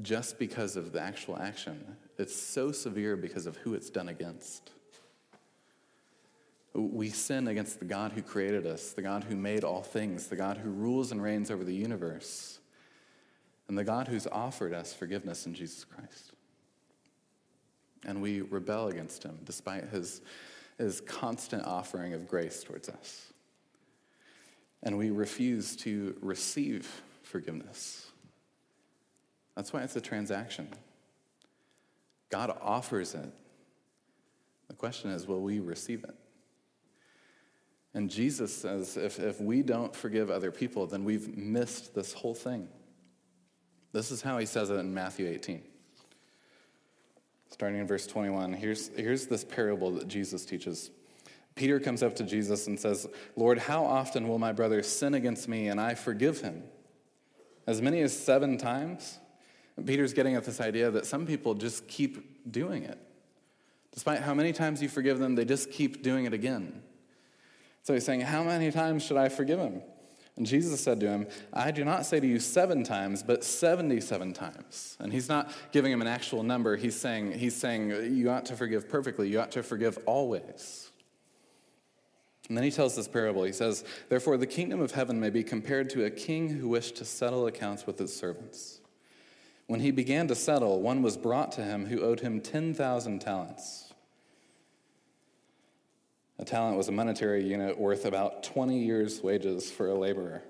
just 0.00 0.38
because 0.38 0.76
of 0.76 0.92
the 0.92 1.00
actual 1.00 1.38
action, 1.38 1.96
it's 2.18 2.34
so 2.34 2.72
severe 2.72 3.16
because 3.16 3.46
of 3.46 3.56
who 3.58 3.74
it's 3.74 3.90
done 3.90 4.08
against. 4.08 4.70
We 6.72 7.10
sin 7.10 7.48
against 7.48 7.78
the 7.78 7.84
God 7.84 8.12
who 8.12 8.22
created 8.22 8.66
us, 8.66 8.92
the 8.92 9.02
God 9.02 9.24
who 9.24 9.36
made 9.36 9.62
all 9.62 9.82
things, 9.82 10.28
the 10.28 10.36
God 10.36 10.56
who 10.56 10.70
rules 10.70 11.12
and 11.12 11.22
reigns 11.22 11.50
over 11.50 11.64
the 11.64 11.74
universe, 11.74 12.60
and 13.68 13.76
the 13.76 13.84
God 13.84 14.08
who's 14.08 14.26
offered 14.26 14.72
us 14.72 14.94
forgiveness 14.94 15.44
in 15.44 15.54
Jesus 15.54 15.84
Christ. 15.84 16.32
And 18.06 18.22
we 18.22 18.40
rebel 18.40 18.88
against 18.88 19.22
him 19.22 19.38
despite 19.44 19.84
his 19.90 20.22
his 20.78 21.00
constant 21.00 21.64
offering 21.64 22.14
of 22.14 22.26
grace 22.26 22.62
towards 22.62 22.88
us. 22.88 23.32
And 24.82 24.98
we 24.98 25.10
refuse 25.10 25.76
to 25.76 26.16
receive 26.20 27.02
forgiveness. 27.22 28.10
That's 29.54 29.72
why 29.72 29.82
it's 29.82 29.96
a 29.96 30.00
transaction. 30.00 30.68
God 32.30 32.56
offers 32.60 33.14
it. 33.14 33.32
The 34.68 34.74
question 34.74 35.10
is, 35.10 35.26
will 35.26 35.42
we 35.42 35.60
receive 35.60 36.04
it? 36.04 36.14
And 37.94 38.10
Jesus 38.10 38.56
says 38.56 38.96
if, 38.96 39.20
if 39.20 39.40
we 39.40 39.62
don't 39.62 39.94
forgive 39.94 40.30
other 40.30 40.50
people, 40.50 40.86
then 40.86 41.04
we've 41.04 41.36
missed 41.36 41.94
this 41.94 42.14
whole 42.14 42.34
thing. 42.34 42.68
This 43.92 44.10
is 44.10 44.22
how 44.22 44.38
he 44.38 44.46
says 44.46 44.70
it 44.70 44.76
in 44.76 44.94
Matthew 44.94 45.28
18 45.28 45.62
starting 47.52 47.78
in 47.78 47.86
verse 47.86 48.06
21. 48.06 48.54
Here's, 48.54 48.88
here's 48.96 49.26
this 49.26 49.44
parable 49.44 49.90
that 49.92 50.08
Jesus 50.08 50.46
teaches. 50.46 50.90
Peter 51.54 51.78
comes 51.78 52.02
up 52.02 52.16
to 52.16 52.24
Jesus 52.24 52.66
and 52.66 52.80
says, 52.80 53.06
Lord, 53.36 53.58
how 53.58 53.84
often 53.84 54.26
will 54.26 54.38
my 54.38 54.52
brother 54.52 54.82
sin 54.82 55.12
against 55.12 55.46
me 55.48 55.68
and 55.68 55.78
I 55.78 55.94
forgive 55.94 56.40
him? 56.40 56.64
As 57.66 57.82
many 57.82 58.00
as 58.00 58.18
seven 58.18 58.56
times? 58.56 59.18
Peter's 59.84 60.14
getting 60.14 60.34
at 60.34 60.44
this 60.44 60.62
idea 60.62 60.90
that 60.90 61.04
some 61.04 61.26
people 61.26 61.54
just 61.54 61.86
keep 61.86 62.50
doing 62.50 62.84
it. 62.84 62.98
Despite 63.92 64.20
how 64.20 64.32
many 64.32 64.54
times 64.54 64.80
you 64.80 64.88
forgive 64.88 65.18
them, 65.18 65.34
they 65.34 65.44
just 65.44 65.70
keep 65.70 66.02
doing 66.02 66.24
it 66.24 66.32
again. 66.32 66.82
So 67.82 67.92
he's 67.92 68.04
saying, 68.04 68.22
How 68.22 68.42
many 68.42 68.70
times 68.70 69.02
should 69.02 69.18
I 69.18 69.28
forgive 69.28 69.58
him? 69.58 69.82
And 70.36 70.46
Jesus 70.46 70.80
said 70.80 70.98
to 71.00 71.08
him, 71.08 71.26
I 71.52 71.70
do 71.70 71.84
not 71.84 72.06
say 72.06 72.18
to 72.18 72.26
you 72.26 72.38
seven 72.38 72.84
times, 72.84 73.22
but 73.22 73.44
77 73.44 74.32
times. 74.32 74.96
And 74.98 75.12
he's 75.12 75.28
not 75.28 75.52
giving 75.72 75.92
him 75.92 76.00
an 76.00 76.08
actual 76.08 76.42
number. 76.42 76.76
He's 76.76 76.98
saying, 76.98 77.32
he's 77.32 77.54
saying 77.54 77.90
you 78.14 78.30
ought 78.30 78.46
to 78.46 78.56
forgive 78.56 78.88
perfectly. 78.88 79.28
You 79.28 79.40
ought 79.40 79.52
to 79.52 79.62
forgive 79.62 79.98
always. 80.06 80.90
And 82.48 82.56
then 82.56 82.64
he 82.64 82.70
tells 82.70 82.96
this 82.96 83.08
parable. 83.08 83.44
He 83.44 83.52
says, 83.52 83.84
Therefore, 84.08 84.36
the 84.36 84.46
kingdom 84.46 84.80
of 84.80 84.92
heaven 84.92 85.20
may 85.20 85.30
be 85.30 85.44
compared 85.44 85.90
to 85.90 86.04
a 86.04 86.10
king 86.10 86.48
who 86.48 86.68
wished 86.68 86.96
to 86.96 87.04
settle 87.04 87.46
accounts 87.46 87.86
with 87.86 87.98
his 87.98 88.14
servants. 88.14 88.80
When 89.66 89.80
he 89.80 89.90
began 89.90 90.28
to 90.28 90.34
settle, 90.34 90.80
one 90.80 91.02
was 91.02 91.16
brought 91.16 91.52
to 91.52 91.62
him 91.62 91.86
who 91.86 92.00
owed 92.00 92.20
him 92.20 92.40
10,000 92.40 93.20
talents. 93.20 93.91
A 96.42 96.44
talent 96.44 96.76
was 96.76 96.88
a 96.88 96.92
monetary 96.92 97.44
unit 97.44 97.78
worth 97.78 98.04
about 98.04 98.42
20 98.42 98.76
years' 98.76 99.22
wages 99.22 99.70
for 99.70 99.86
a 99.86 99.94
laborer. 99.94 100.42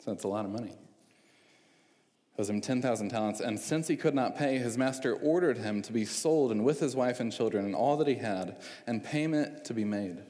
So 0.00 0.10
that's 0.10 0.24
a 0.24 0.28
lot 0.28 0.44
of 0.44 0.50
money. 0.50 0.72
It 0.72 2.36
was 2.36 2.50
him 2.50 2.60
10,000 2.60 3.08
talents. 3.08 3.38
And 3.38 3.60
since 3.60 3.86
he 3.86 3.94
could 3.96 4.16
not 4.16 4.36
pay, 4.36 4.58
his 4.58 4.76
master 4.76 5.14
ordered 5.14 5.58
him 5.58 5.80
to 5.82 5.92
be 5.92 6.04
sold 6.04 6.50
and 6.50 6.64
with 6.64 6.80
his 6.80 6.96
wife 6.96 7.20
and 7.20 7.32
children 7.32 7.66
and 7.66 7.72
all 7.76 7.98
that 7.98 8.08
he 8.08 8.16
had, 8.16 8.60
and 8.84 9.04
payment 9.04 9.64
to 9.66 9.74
be 9.74 9.84
made. 9.84 10.24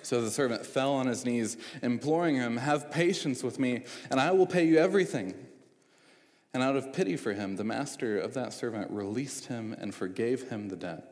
So 0.00 0.22
the 0.22 0.30
servant 0.30 0.64
fell 0.64 0.94
on 0.94 1.06
his 1.06 1.26
knees, 1.26 1.58
imploring 1.82 2.36
him, 2.36 2.56
Have 2.56 2.90
patience 2.90 3.42
with 3.42 3.58
me, 3.58 3.84
and 4.10 4.18
I 4.18 4.30
will 4.30 4.46
pay 4.46 4.64
you 4.64 4.78
everything. 4.78 5.34
And 6.54 6.62
out 6.62 6.76
of 6.76 6.94
pity 6.94 7.18
for 7.18 7.34
him, 7.34 7.56
the 7.56 7.64
master 7.64 8.18
of 8.18 8.32
that 8.32 8.54
servant 8.54 8.90
released 8.90 9.48
him 9.48 9.76
and 9.78 9.94
forgave 9.94 10.48
him 10.48 10.70
the 10.70 10.76
debt. 10.76 11.11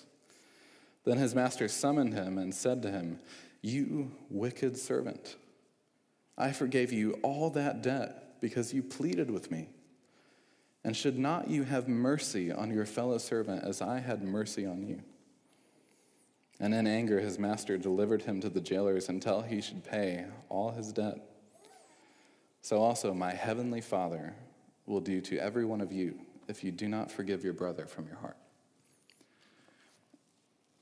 Then 1.03 1.17
his 1.17 1.33
master 1.33 1.67
summoned 1.67 2.13
him 2.13 2.37
and 2.37 2.53
said 2.53 2.81
to 2.83 2.91
him, 2.91 3.19
You 3.61 4.11
wicked 4.29 4.77
servant, 4.77 5.35
I 6.37 6.51
forgave 6.51 6.91
you 6.91 7.13
all 7.23 7.49
that 7.51 7.81
debt 7.81 8.41
because 8.41 8.73
you 8.73 8.83
pleaded 8.83 9.29
with 9.29 9.51
me. 9.51 9.69
And 10.83 10.97
should 10.97 11.17
not 11.17 11.49
you 11.49 11.63
have 11.63 11.87
mercy 11.87 12.51
on 12.51 12.71
your 12.71 12.85
fellow 12.85 13.17
servant 13.19 13.63
as 13.63 13.81
I 13.81 13.99
had 13.99 14.23
mercy 14.23 14.65
on 14.65 14.81
you? 14.87 15.01
And 16.59 16.73
in 16.73 16.85
anger, 16.87 17.19
his 17.19 17.39
master 17.39 17.77
delivered 17.77 18.23
him 18.23 18.41
to 18.41 18.49
the 18.49 18.61
jailers 18.61 19.09
until 19.09 19.41
he 19.41 19.61
should 19.61 19.83
pay 19.83 20.25
all 20.49 20.71
his 20.71 20.91
debt. 20.91 21.17
So 22.61 22.77
also, 22.77 23.13
my 23.13 23.33
heavenly 23.33 23.81
Father 23.81 24.35
will 24.85 25.01
do 25.01 25.21
to 25.21 25.39
every 25.39 25.65
one 25.65 25.81
of 25.81 25.91
you 25.91 26.19
if 26.47 26.63
you 26.63 26.71
do 26.71 26.87
not 26.87 27.11
forgive 27.11 27.43
your 27.43 27.53
brother 27.53 27.87
from 27.87 28.07
your 28.07 28.17
heart. 28.17 28.37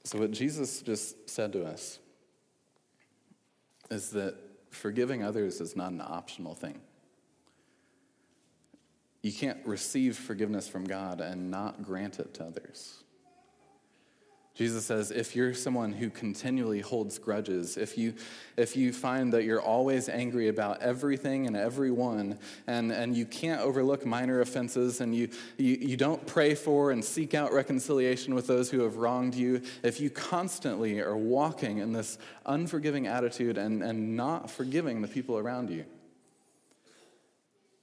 So, 0.10 0.18
what 0.18 0.32
Jesus 0.32 0.82
just 0.82 1.30
said 1.30 1.54
to 1.54 1.64
us 1.64 2.00
is 3.92 4.10
that 4.10 4.34
forgiving 4.72 5.22
others 5.22 5.62
is 5.62 5.76
not 5.76 5.92
an 5.92 6.02
optional 6.02 6.56
thing. 6.56 6.82
You 9.22 9.32
can't 9.32 9.64
receive 9.68 10.18
forgiveness 10.18 10.68
from 10.68 10.86
God 10.86 11.22
and 11.22 11.52
not 11.52 11.84
grant 11.84 12.18
it 12.18 12.34
to 12.34 12.46
others. 12.46 13.04
Jesus 14.60 14.86
says, 14.86 15.10
if 15.10 15.38
you're 15.38 15.54
someone 15.54 15.94
who 15.94 16.10
continually 16.10 16.82
holds 16.82 17.18
grudges, 17.18 17.78
if 17.78 17.98
you, 17.98 18.14
if 18.58 18.76
you 18.76 18.92
find 18.92 19.32
that 19.32 19.46
you're 19.46 19.62
always 19.62 20.10
angry 20.10 20.50
about 20.50 20.82
everything 20.82 21.48
and 21.48 21.56
everyone, 21.56 22.38
and, 22.68 22.92
and 22.92 23.16
you 23.16 23.26
can't 23.26 23.62
overlook 23.62 24.06
minor 24.06 24.42
offenses, 24.42 25.00
and 25.00 25.16
you, 25.16 25.30
you, 25.56 25.78
you 25.80 25.96
don't 25.96 26.28
pray 26.28 26.56
for 26.56 26.92
and 26.92 27.06
seek 27.06 27.34
out 27.34 27.54
reconciliation 27.54 28.36
with 28.36 28.48
those 28.48 28.70
who 28.70 28.82
have 28.82 28.98
wronged 28.98 29.34
you, 29.34 29.62
if 29.82 30.02
you 30.02 30.10
constantly 30.10 31.00
are 31.00 31.16
walking 31.16 31.78
in 31.78 31.94
this 31.94 32.18
unforgiving 32.46 33.08
attitude 33.08 33.58
and, 33.58 33.82
and 33.82 34.18
not 34.18 34.52
forgiving 34.52 35.02
the 35.02 35.08
people 35.08 35.38
around 35.38 35.70
you, 35.70 35.86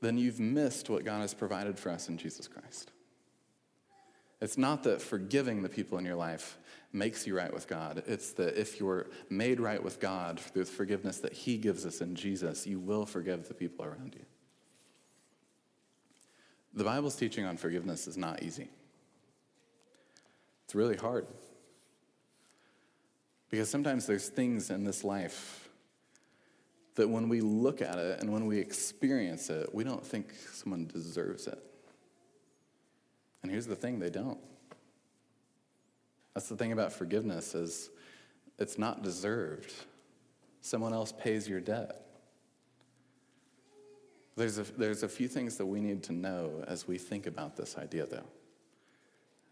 then 0.03 0.19
you've 0.19 0.41
missed 0.41 0.91
what 0.91 1.07
God 1.07 1.23
has 1.23 1.33
provided 1.33 1.79
for 1.79 1.89
us 1.89 2.11
in 2.11 2.19
Jesus 2.19 2.47
Christ. 2.47 2.93
It's 4.41 4.59
not 4.59 4.83
that 4.83 5.01
forgiving 5.01 5.63
the 5.63 5.69
people 5.69 5.99
in 5.99 6.05
your 6.05 6.17
life 6.17 6.59
makes 6.93 7.27
you 7.27 7.37
right 7.37 7.53
with 7.53 7.67
God. 7.69 8.03
It's 8.07 8.33
that 8.33 8.61
if 8.61 8.79
you're 8.79 9.07
made 9.31 9.61
right 9.61 9.83
with 9.83 9.99
God 10.01 10.39
through 10.39 10.65
the 10.65 10.71
forgiveness 10.71 11.19
that 11.19 11.33
He 11.33 11.57
gives 11.57 11.87
us 11.87 12.01
in 12.01 12.15
Jesus, 12.15 12.67
you 12.67 12.79
will 12.79 13.07
forgive 13.07 13.49
the 13.49 13.55
people 13.55 13.85
around 13.85 14.15
you. 14.15 14.25
The 16.75 16.85
Bible's 16.85 17.17
teaching 17.17 17.47
on 17.47 17.57
forgiveness 17.57 18.07
is 18.07 18.19
not 18.19 18.43
easy, 18.43 18.69
it's 20.65 20.75
really 20.75 20.97
hard. 20.97 21.27
Because 23.49 23.71
sometimes 23.71 24.07
there's 24.07 24.29
things 24.29 24.71
in 24.71 24.83
this 24.83 25.05
life 25.05 25.69
that 26.97 27.09
when 27.09 27.29
we 27.29 27.41
look 27.41 27.81
at 27.81 27.97
it 27.97 28.21
and 28.21 28.33
when 28.33 28.47
we 28.47 28.59
experience 28.59 29.51
it, 29.51 29.73
we 29.73 29.85
don't 29.85 30.05
think 30.05 30.35
someone 30.53 30.87
deserves 30.93 31.47
it. 31.47 31.63
And 33.47 33.53
here's 33.53 33.69
the 33.69 33.77
thing, 33.77 34.01
they 34.01 34.11
don't. 34.11 34.41
That's 36.35 36.49
the 36.49 36.57
thing 36.57 36.73
about 36.73 36.93
forgiveness 36.93 37.55
is 37.55 37.91
it's 38.59 38.77
not 38.77 39.05
deserved. 39.05 39.73
Someone 40.63 40.93
else 40.93 41.13
pays 41.13 41.49
your 41.49 41.61
debt. 41.61 42.07
There's 44.35 44.59
a, 44.59 44.65
there's 44.65 45.05
a 45.05 45.09
few 45.09 45.29
things 45.29 45.59
that 45.59 45.67
we 45.67 45.79
need 45.79 46.03
to 46.03 46.13
know 46.13 46.65
as 46.67 46.89
we 46.89 46.99
think 46.99 47.29
about 47.29 47.55
this 47.55 47.79
idea, 47.79 48.07
though, 48.07 48.27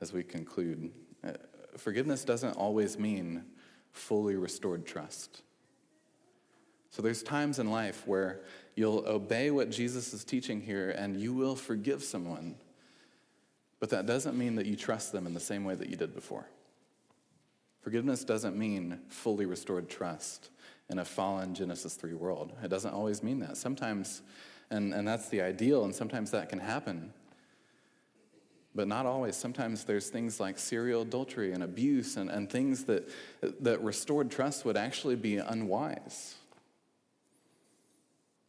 as 0.01 0.13
we 0.13 0.25
conclude. 0.25 0.91
Uh, 1.23 1.35
forgiveness 1.77 2.25
doesn't 2.25 2.57
always 2.57 2.99
mean 2.99 3.45
fully 3.93 4.35
restored 4.35 4.85
trust. 4.87 5.43
So 6.91 7.01
there's 7.01 7.23
times 7.23 7.61
in 7.61 7.71
life 7.71 8.09
where 8.09 8.41
you'll 8.75 9.05
obey 9.07 9.53
what 9.53 9.71
Jesus 9.71 10.13
is 10.13 10.25
teaching 10.25 10.61
here 10.61 10.91
and 10.91 11.17
you 11.17 11.33
will 11.33 11.55
forgive 11.55 12.03
someone 12.03 12.57
but 13.81 13.91
that 13.91 14.07
doesn't 14.07 14.37
mean 14.37 14.55
that 14.57 14.67
you 14.67 14.77
trust 14.77 15.13
them 15.13 15.27
in 15.27 15.35
the 15.35 15.41
same 15.41 15.65
way 15.65 15.75
that 15.75 15.89
you 15.89 15.97
did 15.97 16.15
before. 16.15 16.47
Forgiveness 17.83 18.25
doesn't 18.25 18.57
mean 18.57 19.01
fully 19.09 19.45
restored 19.45 19.91
trust 19.91 20.49
in 20.89 20.99
a 20.99 21.05
fallen 21.05 21.55
Genesis 21.55 21.95
3 21.95 22.15
world. 22.15 22.53
It 22.63 22.69
doesn't 22.69 22.95
always 22.95 23.23
mean 23.23 23.41
that. 23.41 23.57
Sometimes, 23.57 24.23
and, 24.71 24.95
and 24.95 25.07
that's 25.07 25.29
the 25.29 25.43
ideal, 25.43 25.85
and 25.85 25.95
sometimes 25.95 26.31
that 26.31 26.49
can 26.49 26.61
happen. 26.61 27.13
But 28.75 28.89
not 28.89 29.07
always. 29.07 29.37
Sometimes 29.37 29.85
there's 29.85 30.09
things 30.09 30.41
like 30.41 30.59
serial 30.59 31.03
adultery 31.03 31.53
and 31.53 31.63
abuse 31.63 32.17
and, 32.17 32.31
and 32.31 32.51
things 32.51 32.85
that, 32.85 33.09
that 33.61 33.83
restored 33.83 34.31
trust 34.31 34.65
would 34.65 34.77
actually 34.77 35.17
be 35.17 35.37
unwise. 35.37 36.37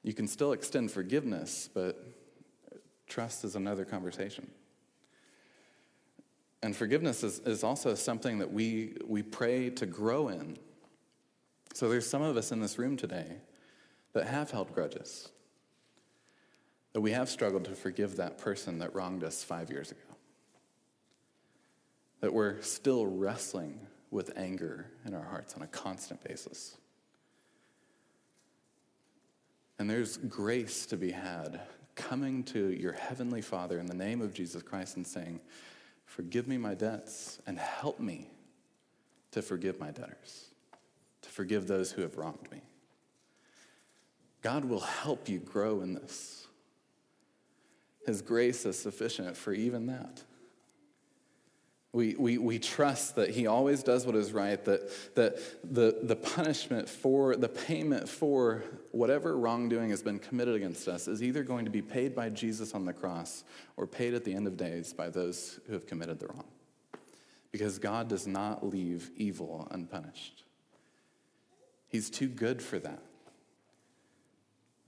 You 0.01 0.13
can 0.13 0.27
still 0.27 0.53
extend 0.53 0.91
forgiveness, 0.91 1.69
but 1.73 2.01
trust 3.07 3.43
is 3.43 3.55
another 3.55 3.85
conversation. 3.85 4.49
And 6.65 6.75
forgiveness 6.75 7.23
is, 7.23 7.41
is 7.41 7.63
also 7.63 7.93
something 7.93 8.39
that 8.39 8.51
we, 8.51 8.95
we 9.05 9.21
pray 9.21 9.69
to 9.69 9.85
grow 9.85 10.29
in. 10.29 10.57
So 11.75 11.87
there's 11.87 12.09
some 12.09 12.23
of 12.23 12.37
us 12.37 12.51
in 12.51 12.59
this 12.59 12.79
room 12.79 12.97
today 12.97 13.37
that 14.13 14.25
have 14.25 14.49
held 14.49 14.73
grudges, 14.73 15.29
that 16.93 17.01
we 17.01 17.11
have 17.11 17.29
struggled 17.29 17.65
to 17.65 17.75
forgive 17.75 18.15
that 18.15 18.39
person 18.39 18.79
that 18.79 18.95
wronged 18.95 19.23
us 19.23 19.43
five 19.43 19.69
years 19.69 19.91
ago, 19.91 20.15
that 22.21 22.33
we're 22.33 22.59
still 22.63 23.05
wrestling 23.05 23.79
with 24.09 24.35
anger 24.35 24.87
in 25.05 25.13
our 25.13 25.25
hearts 25.25 25.53
on 25.53 25.61
a 25.61 25.67
constant 25.67 26.23
basis. 26.23 26.77
And 29.77 29.87
there's 29.87 30.17
grace 30.17 30.87
to 30.87 30.97
be 30.97 31.11
had 31.11 31.61
coming 31.93 32.43
to 32.45 32.71
your 32.71 32.93
Heavenly 32.93 33.43
Father 33.43 33.77
in 33.77 33.85
the 33.85 33.93
name 33.93 34.19
of 34.19 34.33
Jesus 34.33 34.63
Christ 34.63 34.95
and 34.95 35.05
saying, 35.05 35.41
Forgive 36.05 36.47
me 36.47 36.57
my 36.57 36.73
debts 36.73 37.39
and 37.45 37.59
help 37.59 37.99
me 37.99 38.29
to 39.31 39.41
forgive 39.41 39.79
my 39.79 39.91
debtors, 39.91 40.45
to 41.21 41.29
forgive 41.29 41.67
those 41.67 41.91
who 41.91 42.01
have 42.01 42.17
wronged 42.17 42.47
me. 42.51 42.61
God 44.41 44.65
will 44.65 44.79
help 44.79 45.27
you 45.27 45.39
grow 45.39 45.81
in 45.81 45.93
this. 45.93 46.47
His 48.05 48.21
grace 48.21 48.65
is 48.65 48.77
sufficient 48.77 49.35
for 49.35 49.51
even 49.51 49.87
that. 49.87 50.23
We, 51.95 52.13
we, 52.19 52.37
we 52.37 52.59
trust 52.59 53.15
that 53.15 53.29
he 53.29 53.47
always 53.47 53.81
does 53.81 54.05
what 54.05 54.17
is 54.17 54.33
right, 54.33 54.61
that, 54.65 55.15
that 55.15 55.37
the, 55.63 55.97
the 56.03 56.17
punishment 56.17 56.89
for, 56.89 57.37
the 57.37 57.47
payment 57.47 58.09
for 58.09 58.65
whatever 58.91 59.37
wrongdoing 59.37 59.91
has 59.91 60.03
been 60.03 60.19
committed 60.19 60.55
against 60.55 60.89
us 60.89 61.07
is 61.07 61.23
either 61.23 61.41
going 61.41 61.63
to 61.63 61.71
be 61.71 61.81
paid 61.81 62.13
by 62.13 62.27
Jesus 62.27 62.73
on 62.73 62.83
the 62.83 62.91
cross 62.91 63.45
or 63.77 63.87
paid 63.87 64.13
at 64.13 64.25
the 64.25 64.33
end 64.33 64.45
of 64.45 64.57
days 64.57 64.91
by 64.91 65.09
those 65.09 65.61
who 65.67 65.73
have 65.73 65.87
committed 65.87 66.19
the 66.19 66.27
wrong. 66.27 66.43
Because 67.53 67.79
God 67.79 68.09
does 68.09 68.27
not 68.27 68.67
leave 68.67 69.09
evil 69.15 69.65
unpunished. 69.71 70.43
He's 71.87 72.09
too 72.09 72.27
good 72.27 72.61
for 72.61 72.77
that. 72.77 72.99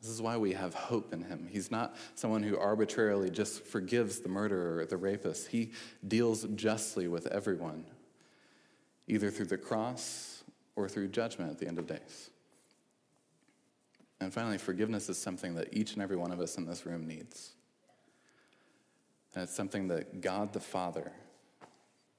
This 0.02 0.12
is 0.12 0.22
why 0.22 0.38
we 0.38 0.54
have 0.54 0.74
hope 0.74 1.14
in 1.14 1.24
him. 1.24 1.48
He's 1.50 1.72
not 1.72 1.96
someone 2.16 2.44
who 2.44 2.58
arbitrarily 2.58 3.30
just 3.30 3.64
forgives 3.64 4.20
the 4.20 4.30
murderer 4.30 4.78
or 4.78 4.86
the 4.86 4.98
rapist. 4.98 5.48
He 5.48 5.72
deals 6.08 6.44
justly 6.56 7.08
with 7.08 7.28
everyone, 7.28 7.86
either 9.08 9.32
through 9.32 9.48
the 9.48 9.58
cross 9.58 10.44
or 10.76 10.88
through 10.88 11.08
judgment 11.08 11.52
at 11.52 11.58
the 11.58 11.68
end 11.68 11.80
of 11.80 11.88
days. 11.88 12.30
And 14.20 14.34
finally, 14.34 14.58
forgiveness 14.58 15.10
is 15.10 15.18
something 15.18 15.56
that 15.56 15.70
each 15.76 15.94
and 15.94 16.02
every 16.02 16.18
one 16.18 16.32
of 16.32 16.40
us 16.40 16.58
in 16.58 16.66
this 16.66 16.86
room 16.86 17.08
needs. 17.08 17.54
And 19.34 19.44
it's 19.44 19.54
something 19.54 19.88
that 19.90 20.22
God 20.22 20.54
the 20.54 20.60
Father 20.60 21.12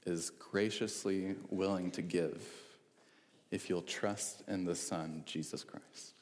is 0.07 0.31
graciously 0.31 1.35
willing 1.51 1.91
to 1.93 2.03
give 2.03 2.45
if 3.51 3.68
you'll 3.68 3.83
trust 3.83 4.43
in 4.47 4.64
the 4.64 4.74
Son, 4.74 5.22
Jesus 5.26 5.64
Christ. 5.64 6.18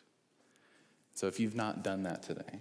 So 1.16 1.26
if 1.28 1.40
you've 1.40 1.56
not 1.56 1.82
done 1.82 2.02
that 2.02 2.22
today, 2.22 2.60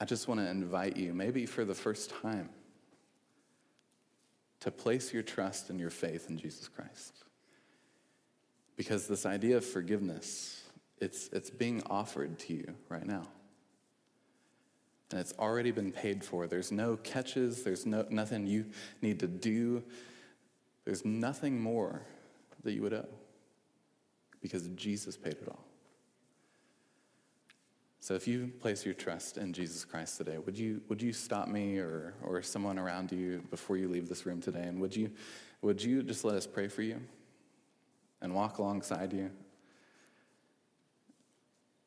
I 0.00 0.04
just 0.04 0.26
want 0.26 0.40
to 0.40 0.50
invite 0.50 0.96
you, 0.96 1.14
maybe 1.14 1.46
for 1.46 1.64
the 1.64 1.74
first 1.74 2.10
time, 2.10 2.48
to 4.58 4.72
place 4.72 5.12
your 5.12 5.22
trust 5.22 5.70
and 5.70 5.78
your 5.78 5.88
faith 5.88 6.28
in 6.28 6.36
Jesus 6.36 6.66
Christ. 6.66 7.14
Because 8.76 9.06
this 9.06 9.24
idea 9.24 9.58
of 9.58 9.64
forgiveness, 9.64 10.64
it's, 11.00 11.28
it's 11.28 11.48
being 11.48 11.80
offered 11.88 12.40
to 12.40 12.54
you 12.54 12.74
right 12.88 13.06
now. 13.06 13.28
And 15.12 15.20
it's 15.20 15.34
already 15.38 15.70
been 15.70 15.92
paid 15.92 16.24
for. 16.24 16.48
There's 16.48 16.72
no 16.72 16.96
catches, 16.96 17.62
there's 17.62 17.86
no, 17.86 18.04
nothing 18.10 18.48
you 18.48 18.66
need 19.00 19.20
to 19.20 19.28
do, 19.28 19.84
there's 20.84 21.04
nothing 21.04 21.60
more 21.60 22.02
that 22.64 22.72
you 22.72 22.82
would 22.82 22.94
owe 22.94 23.06
because 24.40 24.66
Jesus 24.70 25.16
paid 25.16 25.34
it 25.34 25.46
all. 25.48 25.66
So 28.02 28.14
if 28.14 28.26
you 28.26 28.50
place 28.58 28.84
your 28.84 28.94
trust 28.94 29.38
in 29.38 29.52
Jesus 29.52 29.84
Christ 29.84 30.18
today, 30.18 30.36
would 30.36 30.58
you, 30.58 30.80
would 30.88 31.00
you 31.00 31.12
stop 31.12 31.46
me 31.46 31.78
or, 31.78 32.14
or 32.24 32.42
someone 32.42 32.76
around 32.76 33.12
you 33.12 33.44
before 33.48 33.76
you 33.76 33.88
leave 33.88 34.08
this 34.08 34.26
room 34.26 34.40
today? 34.40 34.64
And 34.64 34.80
would 34.80 34.96
you, 34.96 35.12
would 35.60 35.80
you 35.80 36.02
just 36.02 36.24
let 36.24 36.34
us 36.34 36.44
pray 36.44 36.66
for 36.66 36.82
you 36.82 37.00
and 38.20 38.34
walk 38.34 38.58
alongside 38.58 39.12
you? 39.12 39.30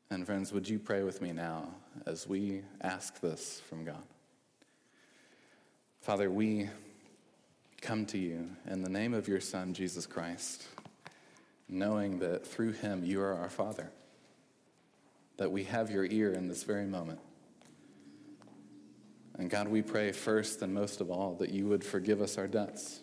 And 0.08 0.24
friends, 0.24 0.54
would 0.54 0.66
you 0.66 0.78
pray 0.78 1.02
with 1.02 1.20
me 1.20 1.32
now 1.32 1.68
as 2.06 2.26
we 2.26 2.62
ask 2.80 3.20
this 3.20 3.60
from 3.68 3.84
God? 3.84 4.02
Father, 6.00 6.30
we 6.30 6.70
come 7.82 8.06
to 8.06 8.16
you 8.16 8.48
in 8.66 8.80
the 8.80 8.88
name 8.88 9.12
of 9.12 9.28
your 9.28 9.40
Son, 9.40 9.74
Jesus 9.74 10.06
Christ, 10.06 10.64
knowing 11.68 12.20
that 12.20 12.46
through 12.46 12.72
him 12.72 13.04
you 13.04 13.20
are 13.20 13.34
our 13.34 13.50
Father 13.50 13.90
that 15.36 15.50
we 15.50 15.64
have 15.64 15.90
your 15.90 16.04
ear 16.06 16.32
in 16.32 16.48
this 16.48 16.62
very 16.62 16.86
moment. 16.86 17.20
And 19.38 19.50
God, 19.50 19.68
we 19.68 19.82
pray 19.82 20.12
first 20.12 20.62
and 20.62 20.72
most 20.72 21.00
of 21.00 21.10
all 21.10 21.34
that 21.36 21.50
you 21.50 21.66
would 21.66 21.84
forgive 21.84 22.22
us 22.22 22.38
our 22.38 22.46
debts. 22.46 23.00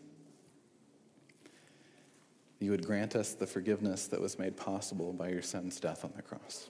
You 2.60 2.72
would 2.72 2.86
grant 2.86 3.16
us 3.16 3.34
the 3.34 3.46
forgiveness 3.46 4.08
that 4.08 4.22
was 4.22 4.40
made 4.40 4.58
possible 4.58 5.14
by 5.14 5.30
your 5.30 5.42
Son's 5.42 5.80
death 5.80 6.04
on 6.04 6.14
the 6.16 6.22
cross. 6.22 6.70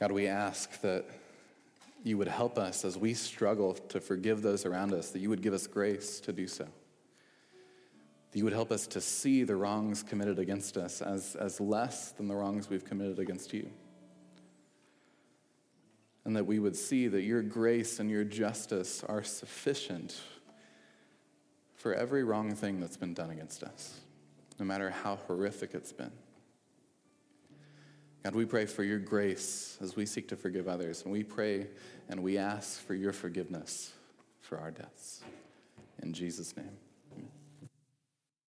God, 0.00 0.12
we 0.12 0.26
ask 0.26 0.80
that 0.80 1.04
you 2.04 2.16
would 2.16 2.28
help 2.28 2.58
us 2.58 2.84
as 2.84 2.96
we 2.96 3.14
struggle 3.14 3.74
to 3.74 4.00
forgive 4.00 4.42
those 4.42 4.64
around 4.64 4.92
us, 4.92 5.10
that 5.10 5.18
you 5.18 5.28
would 5.28 5.42
give 5.42 5.52
us 5.52 5.66
grace 5.66 6.20
to 6.20 6.32
do 6.32 6.46
so. 6.46 6.66
That 8.30 8.38
you 8.38 8.44
would 8.44 8.52
help 8.52 8.70
us 8.70 8.86
to 8.88 9.00
see 9.00 9.42
the 9.44 9.56
wrongs 9.56 10.02
committed 10.02 10.38
against 10.38 10.76
us 10.76 11.00
as, 11.00 11.34
as 11.36 11.60
less 11.60 12.12
than 12.12 12.28
the 12.28 12.34
wrongs 12.34 12.68
we've 12.68 12.84
committed 12.84 13.18
against 13.18 13.52
you. 13.54 13.70
And 16.24 16.36
that 16.36 16.44
we 16.44 16.58
would 16.58 16.76
see 16.76 17.08
that 17.08 17.22
your 17.22 17.42
grace 17.42 18.00
and 18.00 18.10
your 18.10 18.24
justice 18.24 19.02
are 19.04 19.22
sufficient 19.22 20.20
for 21.74 21.94
every 21.94 22.24
wrong 22.24 22.54
thing 22.54 22.80
that's 22.80 22.96
been 22.96 23.14
done 23.14 23.30
against 23.30 23.62
us, 23.62 24.00
no 24.58 24.66
matter 24.66 24.90
how 24.90 25.16
horrific 25.16 25.72
it's 25.72 25.92
been. 25.92 26.12
God, 28.24 28.34
we 28.34 28.44
pray 28.44 28.66
for 28.66 28.82
your 28.82 28.98
grace 28.98 29.78
as 29.80 29.96
we 29.96 30.04
seek 30.04 30.28
to 30.28 30.36
forgive 30.36 30.68
others, 30.68 31.02
and 31.02 31.12
we 31.12 31.22
pray 31.22 31.68
and 32.08 32.22
we 32.22 32.36
ask 32.36 32.80
for 32.84 32.94
your 32.94 33.12
forgiveness 33.12 33.92
for 34.40 34.58
our 34.58 34.70
debts. 34.70 35.22
In 36.02 36.12
Jesus' 36.12 36.56
name. 36.56 36.76